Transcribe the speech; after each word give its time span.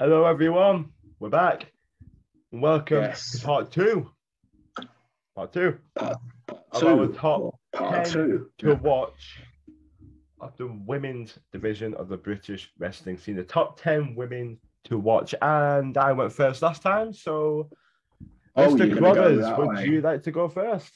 Hello, 0.00 0.24
everyone. 0.24 0.92
We're 1.18 1.28
back. 1.28 1.70
And 2.52 2.62
welcome 2.62 3.02
Yes. 3.02 3.32
to 3.38 3.44
part 3.46 3.70
two. 3.70 4.10
Part 5.36 5.52
two 5.52 5.78
of 5.96 6.16
two. 6.74 6.86
our 6.88 7.06
top 7.08 7.54
Part 7.74 8.06
10 8.06 8.12
two. 8.12 8.50
to 8.60 8.74
watch 8.76 9.42
of 10.40 10.56
the 10.56 10.68
women's 10.86 11.38
division 11.52 11.92
of 11.96 12.08
the 12.08 12.16
British 12.16 12.72
wrestling 12.78 13.18
scene. 13.18 13.36
The 13.36 13.44
top 13.44 13.78
10 13.78 14.14
women 14.14 14.58
to 14.84 14.96
watch. 14.98 15.34
And 15.42 15.98
I 15.98 16.12
went 16.12 16.32
first 16.32 16.62
last 16.62 16.80
time. 16.80 17.12
So, 17.12 17.68
Oh, 18.56 18.74
Mr. 18.74 18.88
go 18.94 18.96
Crothers, 19.12 19.46
would 19.58 19.68
way. 19.68 19.84
you 19.84 20.00
like 20.00 20.22
to 20.22 20.30
go 20.30 20.48
first? 20.48 20.94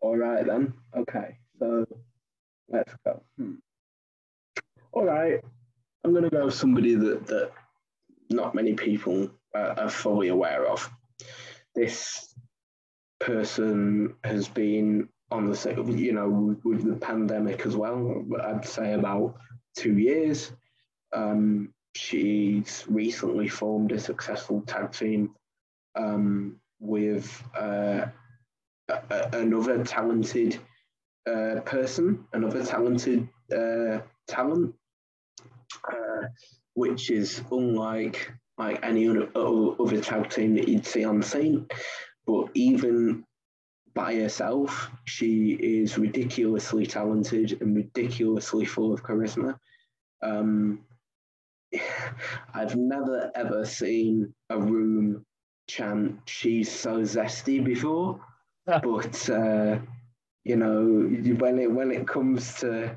All 0.00 0.18
right 0.18 0.44
then. 0.46 0.74
Okay, 0.94 1.38
so 1.58 1.86
let's 2.68 2.94
go. 3.06 3.22
Hmm. 3.38 3.54
All 4.92 5.04
right, 5.06 5.42
I'm 6.04 6.12
gonna 6.12 6.28
go 6.28 6.44
with 6.44 6.54
somebody 6.54 6.94
that 6.94 7.26
that 7.26 7.50
not 8.30 8.54
many 8.54 8.74
people 8.74 9.30
uh, 9.54 9.74
are 9.78 9.90
fully 9.90 10.28
aware 10.28 10.66
of. 10.66 10.88
This 11.74 12.34
person 13.20 14.14
has 14.24 14.48
been 14.48 15.08
on 15.30 15.50
the 15.50 15.84
you 15.96 16.12
know, 16.12 16.28
with, 16.28 16.64
with 16.64 16.84
the 16.84 16.96
pandemic 16.96 17.66
as 17.66 17.76
well. 17.76 18.24
I'd 18.42 18.64
say 18.66 18.92
about 18.94 19.36
two 19.76 19.98
years. 19.98 20.52
Um, 21.12 21.72
she's 21.96 22.84
recently 22.88 23.48
formed 23.48 23.92
a 23.92 23.98
successful 24.00 24.62
tag 24.62 24.92
team 24.92 25.34
um, 25.96 26.60
with. 26.80 27.42
Uh, 27.56 28.06
a- 28.88 29.02
a- 29.10 29.38
another 29.38 29.82
talented 29.84 30.58
uh, 31.26 31.60
person, 31.64 32.26
another 32.32 32.64
talented 32.64 33.28
uh, 33.52 34.00
talent, 34.28 34.74
uh, 35.90 36.26
which 36.74 37.10
is 37.10 37.42
unlike 37.50 38.32
like 38.56 38.78
any 38.84 39.08
other, 39.08 39.28
other 39.34 40.00
tag 40.00 40.30
team 40.30 40.54
that 40.54 40.68
you'd 40.68 40.86
see 40.86 41.04
on 41.04 41.18
the 41.20 41.26
scene. 41.26 41.66
But 42.26 42.50
even 42.54 43.24
by 43.94 44.14
herself, 44.14 44.90
she 45.06 45.52
is 45.52 45.98
ridiculously 45.98 46.86
talented 46.86 47.58
and 47.60 47.76
ridiculously 47.76 48.64
full 48.64 48.92
of 48.92 49.02
charisma. 49.02 49.58
Um, 50.22 50.84
I've 52.54 52.76
never 52.76 53.30
ever 53.34 53.64
seen 53.64 54.32
a 54.50 54.58
room 54.58 55.24
chant 55.66 56.20
"She's 56.26 56.70
so 56.70 57.02
zesty" 57.02 57.62
before 57.64 58.20
but 58.66 59.30
uh, 59.30 59.78
you 60.44 60.56
know 60.56 60.84
when 61.38 61.58
it 61.58 61.70
when 61.70 61.90
it 61.90 62.06
comes 62.06 62.54
to 62.60 62.96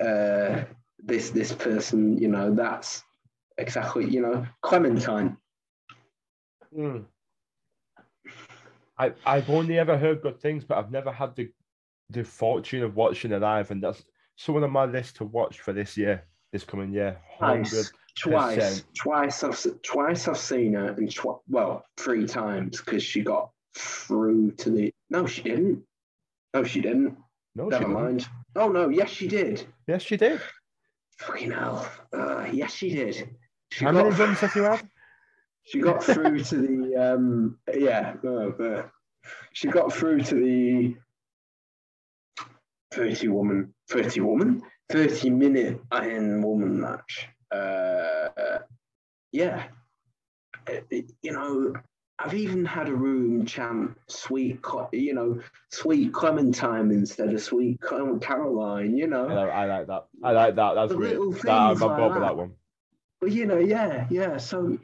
uh, 0.00 0.64
this 1.08 1.30
this 1.30 1.52
person 1.52 2.16
you 2.18 2.28
know 2.28 2.54
that's 2.54 3.02
exactly 3.56 4.04
you 4.08 4.20
know 4.20 4.46
clementine 4.62 5.36
Hmm. 6.74 6.98
I, 8.98 9.12
I've 9.24 9.48
only 9.48 9.78
ever 9.78 9.96
heard 9.96 10.20
good 10.20 10.38
things, 10.38 10.64
but 10.64 10.76
I've 10.76 10.90
never 10.90 11.10
had 11.10 11.34
the, 11.34 11.50
the 12.10 12.22
fortune 12.24 12.82
of 12.82 12.94
watching 12.94 13.32
it 13.32 13.40
live. 13.40 13.70
And 13.70 13.82
that's 13.82 14.04
someone 14.36 14.64
on 14.64 14.70
my 14.70 14.84
list 14.84 15.16
to 15.16 15.24
watch 15.24 15.60
for 15.60 15.72
this 15.72 15.96
year, 15.96 16.24
this 16.52 16.64
coming 16.64 16.92
year. 16.92 17.18
100 17.38 17.64
twice 17.64 17.94
twice 18.18 18.84
twice 18.94 19.44
I've 19.44 19.82
twice 19.82 20.28
I've 20.28 20.36
seen 20.36 20.74
her 20.74 20.88
and 20.88 21.10
tw- 21.10 21.40
well 21.48 21.84
three 21.96 22.26
times 22.26 22.80
because 22.82 23.02
she 23.02 23.22
got 23.22 23.50
through 23.76 24.50
to 24.52 24.70
the 24.70 24.92
no 25.08 25.24
she 25.26 25.42
didn't 25.42 25.84
no 26.52 26.64
she 26.64 26.80
didn't 26.80 27.16
No, 27.54 27.66
she 27.66 27.78
never 27.78 27.84
didn't. 27.84 27.94
mind 27.94 28.28
oh 28.56 28.68
no 28.70 28.88
yes 28.90 29.08
she 29.08 29.26
did 29.28 29.64
Yes, 29.86 30.02
she 30.02 30.16
did. 30.16 30.40
Fucking 31.18 31.50
hell 31.50 31.90
uh, 32.12 32.46
yes 32.52 32.72
she 32.74 32.90
did 32.94 33.14
she 33.70 33.84
How 33.84 33.92
got 33.92 34.04
many 34.04 34.16
runs 34.16 34.38
have 34.40 34.54
you 34.56 34.62
had? 34.62 34.88
She 35.64 35.80
got 35.80 36.02
through 36.02 36.42
to 36.44 36.56
the 36.56 36.96
um 36.96 37.58
yeah, 37.74 38.14
uh, 38.24 38.48
uh, 38.48 38.88
she 39.52 39.68
got 39.68 39.92
through 39.92 40.22
to 40.22 40.34
the 40.34 40.96
30 42.92 43.28
woman 43.28 43.74
30 43.90 44.20
woman 44.20 44.62
30 44.90 45.28
minute 45.30 45.80
iron 45.90 46.40
woman 46.42 46.80
match. 46.80 47.28
Uh 47.50 48.58
yeah. 49.32 49.64
Uh, 50.66 50.80
it- 50.90 51.12
you 51.22 51.32
know, 51.32 51.74
I've 52.20 52.34
even 52.34 52.64
had 52.64 52.88
a 52.88 52.94
room 52.94 53.46
chant 53.46 53.96
sweet 54.08 54.60
you 54.92 55.14
know, 55.14 55.40
sweet 55.70 56.12
Clementine 56.12 56.90
instead 56.90 57.32
of 57.32 57.40
sweet 57.40 57.80
Caroline, 57.80 58.96
you 58.96 59.06
know. 59.06 59.28
I, 59.28 59.34
like- 59.34 59.52
I 59.52 59.66
like 59.66 59.86
that. 59.86 60.06
I 60.24 60.32
like 60.32 60.54
that. 60.56 60.74
That's 60.74 60.92
The 60.92 60.98
little 60.98 61.32
That, 61.32 61.48
I'm 61.50 61.68
things 61.76 61.82
like 61.82 62.12
that. 62.14 62.20
that 62.20 62.36
one. 62.36 62.52
But 63.20 63.32
you 63.32 63.46
know, 63.46 63.58
yeah, 63.58 64.06
yeah. 64.10 64.36
So 64.36 64.78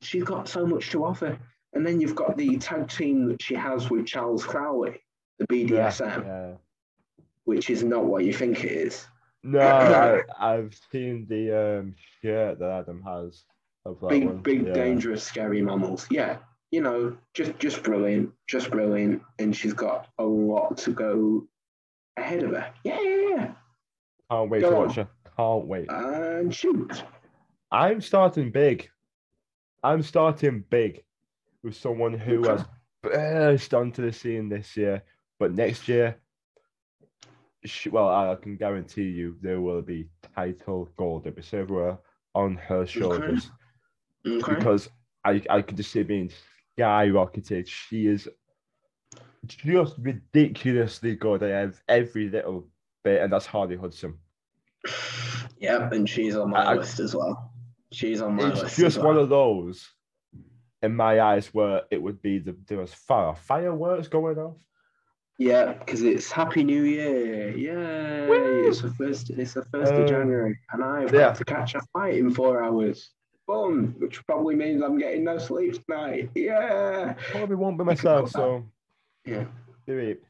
she's 0.00 0.24
got 0.24 0.48
so 0.48 0.66
much 0.66 0.90
to 0.90 1.04
offer. 1.04 1.38
And 1.74 1.86
then 1.86 2.00
you've 2.00 2.14
got 2.14 2.36
the 2.36 2.58
tag 2.58 2.88
team 2.88 3.28
that 3.28 3.40
she 3.42 3.54
has 3.54 3.88
with 3.90 4.06
Charles 4.06 4.44
Crowley, 4.44 5.00
the 5.38 5.46
Yeah, 5.50 5.88
BDSM, 5.88 6.24
yeah. 6.26 6.52
which 7.44 7.70
is 7.70 7.82
not 7.82 8.04
what 8.04 8.24
you 8.24 8.32
think 8.34 8.62
it 8.64 8.72
is. 8.72 9.06
No, 9.42 9.58
I, 10.38 10.54
I've 10.54 10.78
seen 10.90 11.26
the 11.28 11.78
um, 11.80 11.94
shirt 12.20 12.58
that 12.58 12.70
Adam 12.70 13.02
has 13.06 13.44
of 13.86 14.00
that 14.00 14.08
big, 14.10 14.24
one. 14.26 14.38
big, 14.38 14.66
yeah. 14.66 14.74
dangerous, 14.74 15.22
scary 15.24 15.62
mammals. 15.62 16.06
Yeah, 16.10 16.36
you 16.72 16.80
know, 16.80 17.16
just, 17.34 17.56
just 17.60 17.82
brilliant, 17.84 18.30
just 18.48 18.70
brilliant. 18.70 19.22
And 19.38 19.54
she's 19.54 19.74
got 19.74 20.08
a 20.18 20.24
lot 20.24 20.76
to 20.78 20.90
go 20.90 21.46
ahead 22.16 22.42
of 22.42 22.50
her. 22.50 22.72
Yeah, 22.82 22.98
yeah, 23.00 23.28
yeah. 23.28 23.52
Can't 24.30 24.50
wait 24.50 24.62
Go 24.62 24.70
to 24.70 24.76
on. 24.76 24.86
watch 24.86 24.96
her. 24.96 25.08
Can't 25.36 25.66
wait. 25.66 25.86
And 25.90 26.52
shoot. 26.54 27.04
I'm 27.70 28.00
starting 28.00 28.50
big. 28.50 28.88
I'm 29.84 30.02
starting 30.02 30.64
big 30.70 31.04
with 31.62 31.76
someone 31.76 32.14
who 32.14 32.40
Okay. 32.40 32.50
has 32.50 32.64
burst 33.02 33.74
onto 33.74 34.02
the 34.04 34.12
scene 34.12 34.48
this 34.48 34.76
year, 34.76 35.02
but 35.38 35.52
next 35.52 35.88
year, 35.88 36.16
she, 37.64 37.88
well, 37.90 38.08
I 38.08 38.34
can 38.36 38.56
guarantee 38.56 39.08
you 39.08 39.36
there 39.40 39.60
will 39.60 39.82
be 39.82 40.08
title 40.34 40.88
gold 40.96 41.28
silver 41.42 41.98
on 42.34 42.56
her 42.56 42.86
shoulders 42.86 43.50
Okay. 44.26 44.54
because 44.54 44.88
I, 45.24 45.42
I 45.50 45.62
could 45.62 45.76
just 45.76 45.92
see 45.92 46.00
it 46.00 46.08
being 46.08 46.30
skyrocketed. 46.78 47.66
She 47.68 48.06
is 48.06 48.28
just 49.46 49.94
ridiculously 49.98 51.16
good 51.16 51.42
at 51.42 51.50
ev- 51.50 51.82
every 51.88 52.28
little 52.28 52.68
bit, 53.04 53.22
and 53.22 53.32
that's 53.32 53.46
Harley 53.46 53.76
Hudson. 53.76 54.14
Yeah, 55.58 55.88
and 55.92 56.08
she's 56.08 56.36
on 56.36 56.50
my 56.50 56.64
I- 56.64 56.74
list 56.74 57.00
as 57.00 57.14
well. 57.14 57.52
She's 57.92 58.22
on 58.22 58.36
my 58.36 58.48
it's 58.50 58.62
list. 58.62 58.76
just 58.78 58.96
well. 58.98 59.08
one 59.08 59.16
of 59.18 59.28
those 59.28 59.86
in 60.82 60.96
my 60.96 61.20
eyes 61.20 61.48
where 61.48 61.82
it 61.90 62.00
would 62.02 62.22
be 62.22 62.38
the 62.38 62.56
there 62.66 62.78
was 62.78 62.92
fire 62.94 63.34
fireworks 63.34 64.08
going 64.08 64.38
off. 64.38 64.56
Yeah, 65.38 65.72
because 65.72 66.02
it's 66.02 66.30
Happy 66.30 66.62
New 66.64 66.82
Year. 66.84 67.50
Yay! 67.56 68.28
Woo! 68.28 68.68
It's 68.68 68.80
the 68.80 68.90
first. 68.92 69.30
It's 69.30 69.54
the 69.54 69.64
first 69.66 69.92
Um, 69.92 70.02
of 70.02 70.08
January, 70.08 70.58
and 70.72 70.82
I've 70.84 71.12
yeah. 71.12 71.20
got 71.20 71.34
to 71.36 71.44
catch 71.44 71.74
a 71.74 71.80
flight 71.92 72.14
in 72.16 72.30
four 72.30 72.62
hours. 72.62 73.10
Fun, 73.46 73.94
which 73.98 74.24
probably 74.26 74.54
means 74.54 74.82
I'm 74.82 74.98
getting 74.98 75.24
no 75.24 75.38
sleep 75.38 75.84
tonight. 75.86 76.30
Yeah. 76.34 77.14
Probably 77.30 77.56
won't 77.56 77.76
be 77.78 77.84
myself, 77.84 78.30
so 78.30 78.64
Yeah. 79.26 79.44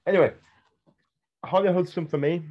Anyway, 0.06 0.32
Harley 1.44 1.72
Hudson 1.72 2.06
for 2.06 2.18
me 2.18 2.42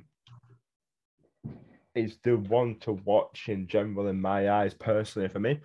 is 1.95 2.17
the 2.23 2.37
one 2.37 2.75
to 2.79 2.93
watch 2.93 3.49
in 3.49 3.67
general 3.67 4.07
in 4.07 4.21
my 4.21 4.49
eyes 4.51 4.73
personally 4.73 5.27
for 5.27 5.39
me. 5.39 5.59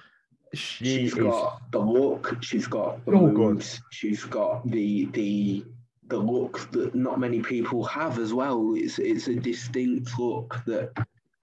She 0.54 0.84
She's 0.84 1.12
is 1.12 1.18
got 1.18 1.70
the 1.70 1.78
look. 1.78 2.42
She's 2.42 2.66
got 2.66 3.04
the 3.04 3.12
Oh, 3.12 3.28
good. 3.28 3.54
moves. 3.56 3.80
She's 3.90 4.24
got 4.24 4.66
the 4.68 5.06
the 5.06 5.64
the 6.08 6.16
look 6.16 6.70
that 6.70 6.94
not 6.94 7.18
many 7.20 7.42
people 7.42 7.84
have 7.84 8.18
as 8.18 8.32
well. 8.32 8.74
It's 8.76 8.98
it's 8.98 9.28
a 9.28 9.34
distinct 9.34 10.18
look 10.18 10.60
that 10.66 10.92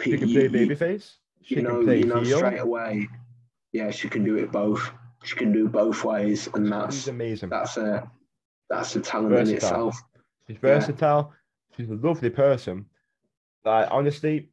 she 0.02 0.12
pe- 0.14 0.18
can 0.18 0.28
you- 0.30 0.50
play 0.50 0.66
babyface. 0.68 1.18
She 1.44 1.56
you 1.56 1.62
know, 1.62 1.82
you 1.82 2.06
know 2.06 2.22
heel. 2.22 2.38
straight 2.38 2.60
away. 2.60 3.08
Yeah, 3.74 3.92
she 3.92 4.08
can 4.08 4.24
do 4.24 4.38
it 4.38 4.52
both. 4.52 4.90
She 5.24 5.36
can 5.36 5.52
do 5.52 5.68
both 5.68 6.04
ways, 6.04 6.48
and 6.54 6.66
She's 6.66 6.70
that's 6.72 7.08
amazing. 7.08 7.50
that's 7.50 7.78
a 7.78 8.10
that's 8.70 8.96
a 8.96 9.02
talent 9.02 9.48
in 9.50 9.56
itself. 9.56 9.96
She's 10.48 10.56
Yeah. 10.58 10.60
versatile. 10.80 11.34
She's 11.76 11.90
a 11.90 11.96
lovely 11.96 12.30
person. 12.30 12.86
Like 13.66 13.88
honestly, 13.92 14.50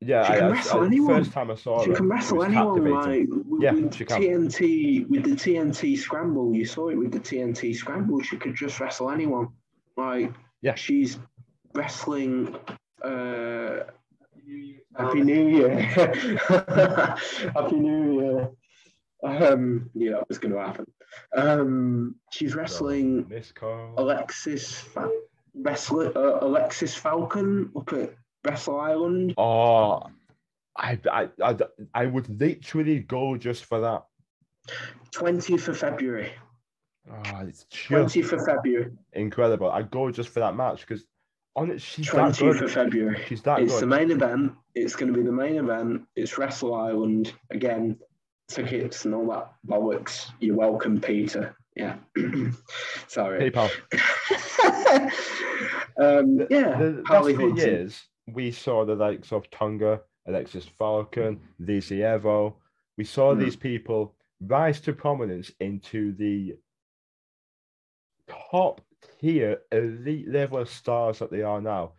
yeah. 0.00 0.24
She 0.26 0.32
I, 0.32 0.36
can 0.38 0.44
I- 0.46 0.50
wrestle 0.52 0.80
I- 0.80 0.86
anyone. 0.86 1.16
First 1.24 1.32
time 1.32 1.50
I 1.50 1.54
saw 1.56 1.78
her. 1.78 1.84
She 1.84 1.90
her, 1.90 1.96
can 1.96 2.08
wrestle 2.08 2.42
anyone. 2.42 2.90
Like 2.90 3.26
with, 3.28 3.62
Yeah, 3.62 3.72
with. 3.72 3.90
TNT 3.92 5.08
with 5.08 5.24
the 5.24 5.30
TNT 5.36 5.96
scramble, 5.98 6.54
you 6.54 6.64
saw 6.64 6.88
it 6.88 6.94
with 6.96 7.12
the 7.12 7.20
TNT 7.20 7.74
scramble. 7.74 8.20
She 8.22 8.36
could 8.36 8.54
just 8.54 8.80
wrestle 8.80 9.10
anyone. 9.10 9.48
Like 9.96 10.32
Yeah. 10.62 10.74
she's 10.74 11.18
wrestling. 11.74 12.56
Uh, 13.04 13.80
Happy 14.96 15.20
New 15.22 15.48
Year! 15.48 15.80
Happy 17.54 17.76
New 17.76 18.20
Year! 18.20 18.50
Um, 19.24 19.90
yeah, 19.94 20.12
that 20.12 20.28
was 20.28 20.38
going 20.38 20.52
to 20.52 20.60
happen. 20.60 20.86
Um, 21.36 22.16
she's 22.30 22.54
wrestling. 22.54 23.30
Alexis 23.96 24.80
Fa- 24.80 25.10
wrestler 25.54 26.16
uh, 26.16 26.44
Alexis 26.44 26.94
Falcon 26.94 27.70
up 27.76 27.92
at 27.92 28.14
Wrestle 28.44 28.80
Island. 28.80 29.34
Oh, 29.38 30.02
I, 30.76 30.98
I, 31.10 31.28
I, 31.42 31.56
I 31.94 32.06
would 32.06 32.40
literally 32.40 33.00
go 33.00 33.36
just 33.36 33.64
for 33.66 33.80
that. 33.80 34.04
20th 35.14 35.68
of 35.68 35.78
February. 35.78 36.32
Oh, 37.10 37.40
it's 37.46 37.64
just 37.64 37.90
20th 37.90 38.32
of 38.32 38.44
February. 38.44 38.92
incredible. 39.12 39.70
I'd 39.70 39.90
go 39.90 40.10
just 40.10 40.30
for 40.30 40.40
that 40.40 40.56
match 40.56 40.80
because 40.86 41.04
on 41.54 41.70
it, 41.70 41.80
she's 41.82 42.06
that 42.10 42.32
20th 42.32 42.38
good. 42.38 42.62
of 42.62 42.72
February. 42.72 43.24
She's 43.28 43.42
that 43.42 43.60
It's 43.60 43.78
the 43.80 43.86
main 43.86 44.10
event. 44.10 44.52
It's 44.74 44.96
going 44.96 45.12
to 45.12 45.18
be 45.18 45.24
the 45.24 45.32
main 45.32 45.56
event. 45.56 46.02
It's 46.16 46.38
Wrestle 46.38 46.74
Island. 46.74 47.34
Again, 47.50 47.98
tickets 48.48 49.04
and 49.04 49.14
all 49.14 49.26
that 49.30 49.52
bollocks. 49.66 50.30
You're 50.40 50.56
welcome, 50.56 51.00
Peter. 51.00 51.54
Yeah. 51.76 51.96
Sorry. 53.08 53.50
PayPal. 53.50 53.70
um, 55.98 56.36
The- 56.36 56.46
yeah. 56.50 56.78
The 56.78 57.02
Harley 57.06 57.34
last 57.34 57.40
few 57.40 57.56
years, 57.56 58.02
we 58.28 58.50
saw 58.50 58.84
the 58.84 58.94
likes 58.94 59.32
of 59.32 59.50
Tonga, 59.50 60.00
Alexis 60.26 60.66
Falcon, 60.78 61.40
Lizzie 61.58 61.98
Evo. 62.00 62.54
We 62.96 63.04
saw 63.04 63.34
Mm. 63.34 63.40
these 63.40 63.56
people 63.56 64.14
rise 64.40 64.80
to 64.82 64.92
prominence 64.92 65.50
into 65.60 66.12
the 66.14 66.56
top 68.50 68.80
tier 69.20 69.58
elite 69.70 70.28
level 70.28 70.58
of 70.58 70.68
stars 70.68 71.18
that 71.18 71.30
they 71.30 71.42
are 71.42 71.60
now. 71.60 71.92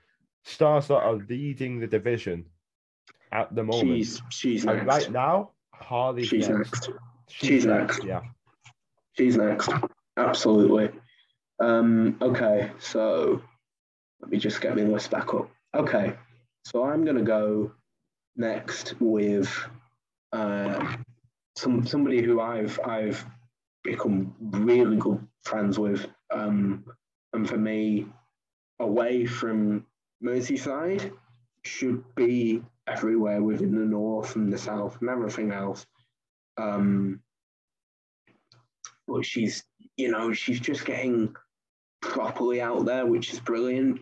Stars 0.44 0.88
that 0.88 0.98
are 0.98 1.16
leading 1.30 1.80
the 1.80 1.88
division 1.88 2.46
at 3.32 3.54
the 3.56 3.64
moment. 3.64 3.98
She's 3.98 4.22
she's 4.30 4.66
and 4.66 4.86
next. 4.86 4.88
right 4.88 5.12
now, 5.12 5.52
Harley's 5.74 6.28
she's 6.28 6.50
next. 6.50 6.90
next. 6.90 7.00
She's 7.30 7.66
next. 7.66 8.04
Yeah. 8.04 8.22
She's 9.18 9.38
next. 9.38 9.70
Absolutely. 10.18 10.90
Um, 11.60 12.18
okay, 12.22 12.72
so 12.80 13.42
let 14.22 14.32
me 14.32 14.38
just 14.38 14.62
get 14.62 14.76
my 14.76 14.84
list 14.84 15.12
back 15.12 15.34
up. 15.34 15.50
Okay, 15.76 16.14
so 16.66 16.84
I'm 16.84 17.06
gonna 17.06 17.24
go 17.24 17.72
next 18.36 18.96
with 19.00 19.52
uh, 20.32 20.96
some 21.56 21.86
somebody 21.86 22.22
who 22.22 22.42
I've 22.42 22.80
I've 22.86 23.26
become 23.84 24.34
really 24.40 24.98
good 24.98 25.26
friends 25.44 25.80
with. 25.80 26.08
Um, 26.34 26.84
and 27.34 27.48
for 27.48 27.58
me, 27.58 28.08
away 28.80 29.26
from 29.26 29.86
Merseyside 30.24 31.12
should 31.64 32.04
be 32.16 32.62
everywhere 32.88 33.42
within 33.42 33.76
the 33.76 33.86
north 33.86 34.36
and 34.36 34.52
the 34.52 34.58
south 34.58 34.98
and 35.00 35.10
everything 35.10 35.52
else. 35.52 35.86
Um, 36.58 37.22
but 39.08 39.26
she's 39.26 39.64
you 39.98 40.10
know 40.12 40.34
she's 40.34 40.60
just 40.60 40.86
getting 40.86 41.36
properly 42.02 42.62
out 42.62 42.86
there 42.86 43.06
which 43.06 43.32
is 43.32 43.40
brilliant 43.40 44.02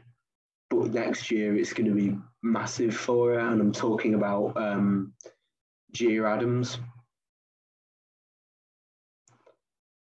but 0.69 0.91
next 0.91 1.29
year 1.31 1.55
it's 1.55 1.73
going 1.73 1.87
to 1.89 1.95
be 1.95 2.17
massive 2.43 2.95
for 2.95 3.31
her 3.31 3.39
and 3.39 3.61
i'm 3.61 3.71
talking 3.71 4.15
about 4.15 4.55
um 4.57 5.13
Gia 5.91 6.25
Adams 6.25 6.79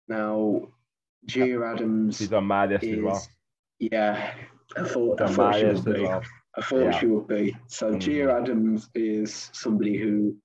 now 0.07 0.67
Gia 1.25 1.63
Adams 1.63 2.17
She's 2.17 2.33
on 2.33 2.45
my 2.45 2.65
list 2.65 2.83
as 2.83 2.99
well. 2.99 3.15
is 3.17 3.29
yeah 3.79 4.33
i 4.77 4.83
thought, 4.87 5.21
I 5.21 5.27
thought 5.33 5.55
she 5.55 5.65
would 5.65 5.85
be 5.85 6.01
well. 6.01 6.21
I 6.57 6.61
thought 6.61 6.79
Yeah. 6.79 6.99
she 6.99 7.05
would 7.07 7.27
be. 7.27 7.57
So 7.67 7.93
Mhm. 7.93 7.99
Gia 7.99 8.31
Adams 8.33 8.89
is 8.95 9.49
somebody 9.53 9.97
who 9.97 10.35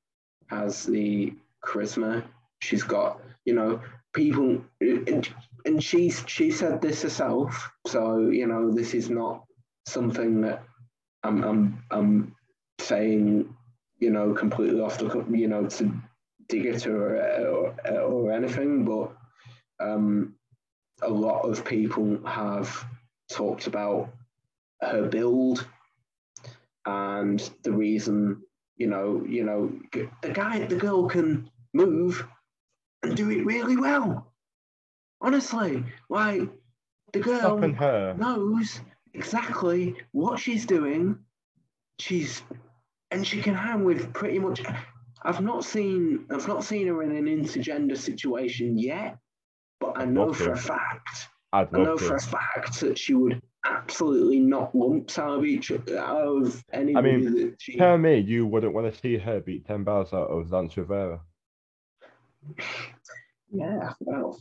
has 0.49 0.85
the 0.87 1.35
charisma. 1.65 2.25
She's 2.61 2.83
got, 2.85 3.21
you 3.45 3.55
know, 3.55 3.81
people, 4.13 4.65
and, 4.81 5.29
and 5.65 5.83
she's 5.83 6.25
she 6.27 6.51
said 6.51 6.81
this 6.81 7.03
herself. 7.03 7.71
So 7.87 8.29
you 8.31 8.47
know, 8.47 8.71
this 8.73 8.95
is 8.95 9.11
not 9.11 9.45
something 9.87 10.41
that 10.43 10.63
I'm 11.25 11.43
I'm 11.45 11.83
I'm 11.91 12.35
saying, 12.81 13.55
you 13.99 14.11
know, 14.11 14.33
completely 14.35 14.81
off 14.81 14.99
the, 14.99 15.25
you 15.31 15.49
know, 15.49 15.67
to 15.67 15.93
dig 16.49 16.67
it 16.67 16.87
or, 16.87 17.17
or, 17.17 18.01
or 18.01 18.33
anything, 18.33 18.85
but 18.85 19.13
um, 19.81 20.36
a 21.03 21.11
lot 21.11 21.43
of 21.43 21.65
people 21.65 22.19
have 22.27 22.85
talked 23.31 23.67
about 23.67 24.11
her 24.81 25.07
build 25.09 25.67
and 26.85 27.51
the 27.63 27.73
reason 27.73 28.43
you 28.77 28.87
know 28.87 29.25
you 29.27 29.45
know 29.45 29.73
the 30.23 30.31
guy 30.33 30.65
the 30.67 30.77
girl 30.77 31.09
can 31.09 31.51
move 31.73 32.27
and 33.03 33.17
do 33.17 33.31
it 33.31 33.45
really 33.45 33.77
well. 33.77 34.33
Honestly 35.21 35.85
like 36.09 36.49
the 37.13 37.21
girl 37.21 37.59
knows 37.59 38.81
exactly 39.15 39.97
what 40.13 40.39
she's 40.39 40.67
doing. 40.67 41.19
She's 41.99 42.43
and 43.11 43.27
she 43.27 43.41
can 43.41 43.55
hang 43.55 43.85
with 43.85 44.13
pretty 44.13 44.39
much 44.39 44.63
i've 45.23 45.41
not 45.41 45.65
seen 45.65 46.27
i've 46.31 46.49
not 46.49 46.65
seen 46.65 46.87
her 46.87 47.03
in 47.03 47.13
an 47.13 47.27
intergender 47.27 47.97
situation 47.97 48.79
yet 48.79 49.19
but 49.81 49.99
i 49.99 50.05
know 50.05 50.33
for 50.33 50.47
to. 50.47 50.53
a 50.53 50.57
fact 50.57 51.29
I'd 51.53 51.73
know 51.73 51.83
love 51.83 52.01
for 52.01 52.17
a 52.17 52.21
fact 52.21 52.81
that 52.81 52.99
she 52.99 53.15
would 53.15 53.41
absolutely 53.65 54.41
not 54.41 54.75
lump 54.75 55.17
out 55.19 55.39
of 55.39 55.45
each 55.45 55.71
out 55.71 55.83
of 55.91 56.63
anybody 56.73 57.25
that 57.27 57.57
she. 57.61 57.77
Tell 57.77 57.97
me 57.99 58.19
you 58.19 58.47
wouldn't 58.47 58.75
want 58.75 58.93
to 58.93 59.01
see 59.01 59.17
her 59.17 59.41
beat 59.41 59.67
10 59.67 59.85
bells 59.85 60.13
out 60.13 60.29
of 60.29 60.51
Lance 60.53 60.77
Rivera. 60.77 61.21
Yeah, 63.53 63.93
well, 64.01 64.41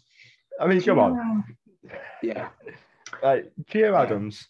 I 0.60 0.68
mean, 0.68 0.82
come 0.82 1.00
on. 1.00 1.44
yeah. 2.22 2.50
Like, 3.24 3.52
Gia 3.68 3.80
Yeah. 3.80 4.02
Adams, 4.02 4.48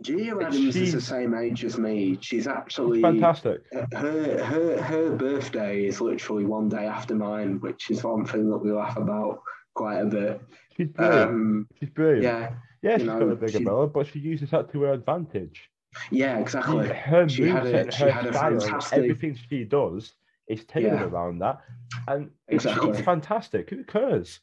Gia 0.00 0.36
Adams 0.40 0.74
is 0.74 0.92
the 0.92 1.00
same 1.00 1.34
age 1.34 1.64
as 1.64 1.78
me. 1.78 2.18
She's 2.20 2.46
actually 2.46 3.02
fantastic. 3.02 3.62
Uh, 3.74 3.86
her 3.96 4.42
her 4.42 4.82
her 4.82 5.16
birthday 5.16 5.84
is 5.84 6.00
literally 6.00 6.44
one 6.44 6.68
day 6.68 6.86
after 6.86 7.14
mine, 7.14 7.60
which 7.60 7.90
is 7.90 8.02
one 8.02 8.24
thing 8.24 8.50
that 8.50 8.58
we 8.58 8.72
laugh 8.72 8.96
about 8.96 9.42
quite 9.74 9.98
a 10.00 10.06
bit. 10.06 10.40
She's 10.76 10.88
brilliant. 10.88 11.30
Um, 11.30 11.68
she's 11.78 11.90
brilliant. 11.90 12.22
yeah, 12.22 12.54
yeah, 12.82 12.98
she's 12.98 13.06
got 13.06 13.22
a 13.22 13.36
bigger 13.36 13.58
she- 13.58 13.64
but 13.64 14.06
she 14.06 14.18
uses 14.18 14.50
that 14.50 14.70
to 14.72 14.82
her 14.82 14.92
advantage. 14.92 15.68
yeah, 16.10 16.38
exactly. 16.38 16.88
her 16.88 17.28
She 17.28 17.48
had 17.48 17.66
a- 17.66 17.90
she 17.92 18.04
her 18.04 18.10
had 18.10 18.26
a 18.26 18.32
style, 18.32 18.60
fantastic- 18.60 18.98
everything 18.98 19.38
she 19.48 19.64
does 19.64 20.14
is 20.48 20.64
tailored 20.64 20.94
Yeah. 21.00 21.04
around 21.06 21.38
that. 21.40 21.60
And 22.08 22.30
it's, 22.48 22.64
Exactly. 22.64 22.90
it's 22.90 23.00
fantastic. 23.00 23.70
Who 23.70 23.84
cares? 23.84 24.40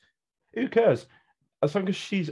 Who 0.53 0.67
cares? 0.69 1.07
As 1.63 1.75
long 1.75 1.87
as 1.89 1.95
she's 1.95 2.29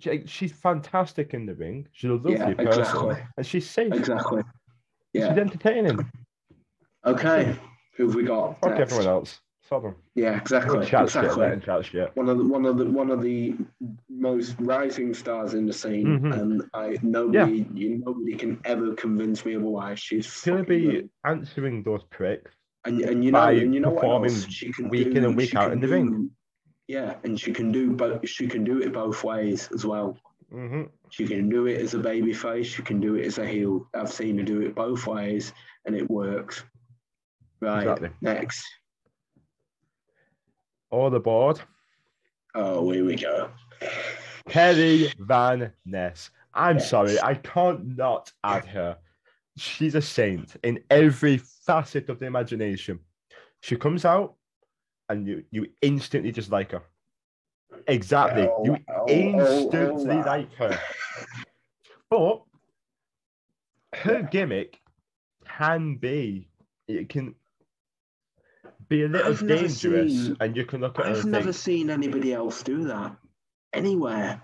she- 0.00 0.26
she's 0.26 0.52
fantastic 0.52 1.34
in 1.34 1.44
the 1.44 1.54
ring. 1.54 1.86
She's 1.92 2.08
a 2.10 2.14
lovely 2.14 2.32
Yeah, 2.32 2.54
person. 2.54 2.68
exactly. 2.80 3.16
And 3.36 3.46
she's 3.46 3.68
safe. 3.68 3.92
Exactly. 3.92 4.42
She's 5.14 5.24
entertaining. 5.24 5.98
Okay. 7.04 7.54
Who 7.96 8.06
have 8.06 8.14
we 8.14 8.22
got? 8.24 8.58
Fuck 8.60 8.78
everyone 8.80 9.06
else. 9.06 9.40
Them. 9.70 9.94
Yeah, 10.16 10.36
exactly. 10.36 10.80
Exactly. 10.80 11.84
Shit. 11.84 12.16
one 12.16 12.28
of 12.28 12.38
the 12.38 12.44
one 12.44 12.66
of 12.66 12.76
the 12.76 12.86
one 12.86 13.08
of 13.10 13.22
the 13.22 13.54
most 14.08 14.56
rising 14.58 15.14
stars 15.14 15.54
in 15.54 15.64
the 15.66 15.72
scene, 15.72 16.06
Mhm. 16.20 16.40
and 16.40 16.62
I 16.74 16.98
nobody 17.02 17.66
you 17.72 18.02
nobody 18.04 18.34
can 18.34 18.60
ever 18.64 18.94
convince 18.94 19.44
me 19.46 19.54
otherwise. 19.54 20.00
She's 20.00 20.40
gonna 20.42 20.64
be 20.64 20.82
good. 20.90 21.10
answering 21.24 21.84
those 21.84 22.02
pricks. 22.10 22.50
and 22.84 23.00
and 23.02 23.24
you 23.24 23.30
know 23.30 23.46
and 23.48 23.72
you 23.74 23.78
know 23.80 23.90
what 23.90 24.00
performing 24.00 24.30
else 24.32 24.46
she 24.48 24.72
can 24.72 24.88
week 24.88 25.12
do, 25.12 25.18
in 25.18 25.24
and 25.24 25.36
week 25.36 25.54
out 25.54 25.70
in 25.72 25.80
the 25.80 25.86
do- 25.86 25.92
ring. 25.92 26.30
Yeah, 26.88 27.14
and 27.22 27.38
she 27.38 27.52
can 27.52 27.70
do 27.70 27.92
both. 27.92 28.28
She 28.28 28.48
can 28.48 28.64
do 28.64 28.78
it 28.82 28.92
both 28.92 29.22
ways 29.22 29.68
as 29.72 29.86
well. 29.86 30.18
hmm 30.50 30.82
She 31.10 31.28
can 31.28 31.48
do 31.48 31.66
it 31.66 31.80
as 31.80 31.94
a 31.94 31.98
baby 31.98 32.32
face. 32.32 32.66
She 32.66 32.82
can 32.82 32.98
do 32.98 33.14
it 33.14 33.24
as 33.26 33.38
a 33.38 33.46
heel. 33.46 33.86
I've 33.94 34.10
seen 34.10 34.38
her 34.38 34.44
do 34.44 34.62
it 34.62 34.74
both 34.74 35.06
ways, 35.06 35.52
and 35.84 35.94
it 35.94 36.10
works. 36.10 36.64
Right. 37.60 37.82
Exactly. 37.82 38.10
Next. 38.20 38.64
All 40.90 41.14
aboard. 41.14 41.60
Oh, 42.54 42.90
here 42.90 43.04
we 43.04 43.16
go. 43.16 43.50
Kelly 44.48 45.12
Van 45.18 45.72
Ness. 45.84 46.30
I'm 46.52 46.78
Yes. 46.78 46.90
sorry, 46.90 47.20
I 47.20 47.34
can't 47.34 47.96
not 47.96 48.32
add 48.42 48.64
her. 48.66 48.98
She's 49.56 49.94
a 49.94 50.02
saint 50.02 50.56
in 50.64 50.82
every 50.90 51.36
facet 51.36 52.08
of 52.08 52.18
the 52.18 52.26
imagination. 52.26 52.98
She 53.60 53.76
comes 53.76 54.04
out 54.04 54.34
and 55.08 55.26
you 55.26 55.44
you 55.50 55.66
instantly 55.82 56.32
just 56.32 56.50
like 56.50 56.72
her. 56.72 56.82
Exactly. 57.86 58.48
Oh, 58.48 58.64
you 58.64 58.76
oh, 58.88 58.94
oh, 58.96 59.08
instantly 59.08 60.16
oh, 60.16 60.26
like 60.26 60.52
her. 60.54 60.80
But 62.08 62.42
her 63.94 64.22
gimmick 64.22 64.80
can 65.44 65.96
be 65.96 66.48
it 66.88 67.08
can 67.08 67.34
be 68.90 69.04
a 69.04 69.08
little 69.08 69.32
I've 69.32 69.46
dangerous 69.46 69.80
seen- 70.26 70.36
and 70.40 70.54
you 70.56 70.66
can 70.66 70.80
look 70.82 70.98
at 70.98 71.06
I've 71.06 71.24
never 71.24 71.44
think, 71.44 71.56
seen 71.56 71.90
anybody 71.90 72.34
else 72.34 72.62
do 72.62 72.84
that 72.88 73.16
anywhere. 73.72 74.42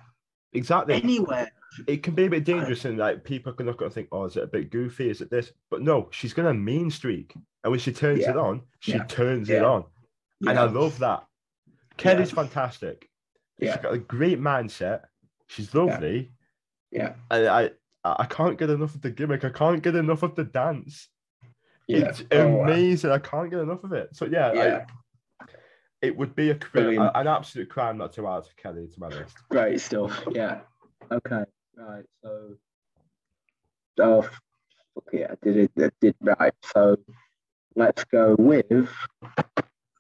exactly 0.55 0.95
Anywhere. 0.95 1.51
it 1.87 2.03
can 2.03 2.15
be 2.15 2.25
a 2.27 2.31
bit 2.31 2.45
dangerous 2.45 2.85
and 2.87 2.97
like 2.97 3.25
people 3.25 3.53
can 3.53 3.67
look 3.67 3.83
at 3.83 3.83
it 3.83 3.87
and 3.87 3.95
think, 3.95 4.09
oh, 4.13 4.25
is 4.25 4.37
it 4.37 4.45
a 4.45 4.47
bit 4.47 4.71
goofy? 4.71 5.11
Is 5.11 5.21
it 5.21 5.31
this? 5.31 5.53
But 5.71 5.83
no, 5.83 6.09
she's 6.13 6.33
gonna 6.33 6.55
mean 6.55 6.91
streak. 6.91 7.35
And 7.65 7.71
when 7.73 7.81
she 7.81 7.93
turns 7.93 8.21
Yeah. 8.21 8.31
it 8.31 8.37
on, 8.37 8.63
she 8.81 8.93
Yeah. 8.93 9.05
turns 9.05 9.51
it 9.51 9.55
Yeah. 9.61 9.65
on. 9.69 9.85
And 10.47 10.59
I 10.59 10.65
love 10.65 10.99
that. 11.01 11.27
Kelly's 11.97 12.31
fantastic. 12.31 13.11
Yeah. 13.59 13.73
She's 13.75 13.83
got 13.83 13.95
a 13.95 13.99
great 13.99 14.41
mindset. 14.41 15.03
She's 15.49 15.75
lovely. 15.75 16.31
Yeah. 16.93 17.15
And 17.31 17.49
I 17.49 17.71
I 18.05 18.27
can't 18.27 18.57
get 18.57 18.71
enough 18.71 18.95
of 18.95 19.03
the 19.03 19.11
gimmick. 19.11 19.45
I 19.45 19.51
can't 19.51 19.83
get 19.83 19.97
enough 19.97 20.23
of 20.23 20.37
the 20.37 20.45
dance. 20.45 21.09
Yeah. 21.89 22.09
It's 22.09 22.23
Oh, 22.33 22.49
wow. 22.49 22.65
amazing. 22.65 23.11
I 23.11 23.19
can't 23.19 23.51
get 23.51 23.61
enough 23.61 23.85
of 23.85 23.93
it. 23.93 24.11
So 24.13 24.25
yeah, 24.27 24.53
Yeah. 24.53 24.85
I, 25.41 25.45
it 26.03 26.17
would 26.17 26.35
be 26.35 26.51
a 26.51 26.55
cri- 26.55 26.83
Brilliant. 26.83 27.11
an 27.15 27.27
absolute 27.27 27.69
crime 27.71 27.97
not 27.99 28.13
to 28.15 28.27
add 28.29 28.45
Kelly 28.57 28.87
to 28.93 29.01
my 29.01 29.09
list. 29.09 29.37
Great 29.49 29.81
stuff. 29.81 30.23
Yeah. 30.31 30.61
Okay. 31.11 31.45
Right. 31.77 32.05
So. 32.23 32.55
Oh, 33.99 34.23
fuck 34.23 35.05
yeah! 35.13 35.29
I 35.33 35.35
did 35.43 35.57
it. 35.57 35.71
I 35.79 35.91
did 36.01 36.15
right. 36.21 36.53
So, 36.75 36.99
let's 37.77 38.05
go 38.05 38.35
with 38.39 38.91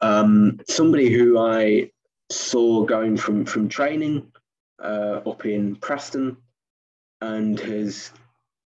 um 0.02 0.60
somebody 0.68 1.10
who 1.10 1.38
I 1.38 1.90
saw 2.30 2.84
going 2.84 3.16
from 3.16 3.46
from 3.46 3.68
training 3.68 4.30
uh, 4.82 5.20
up 5.26 5.46
in 5.46 5.76
Preston, 5.76 6.36
and 7.22 7.58
has 7.60 8.12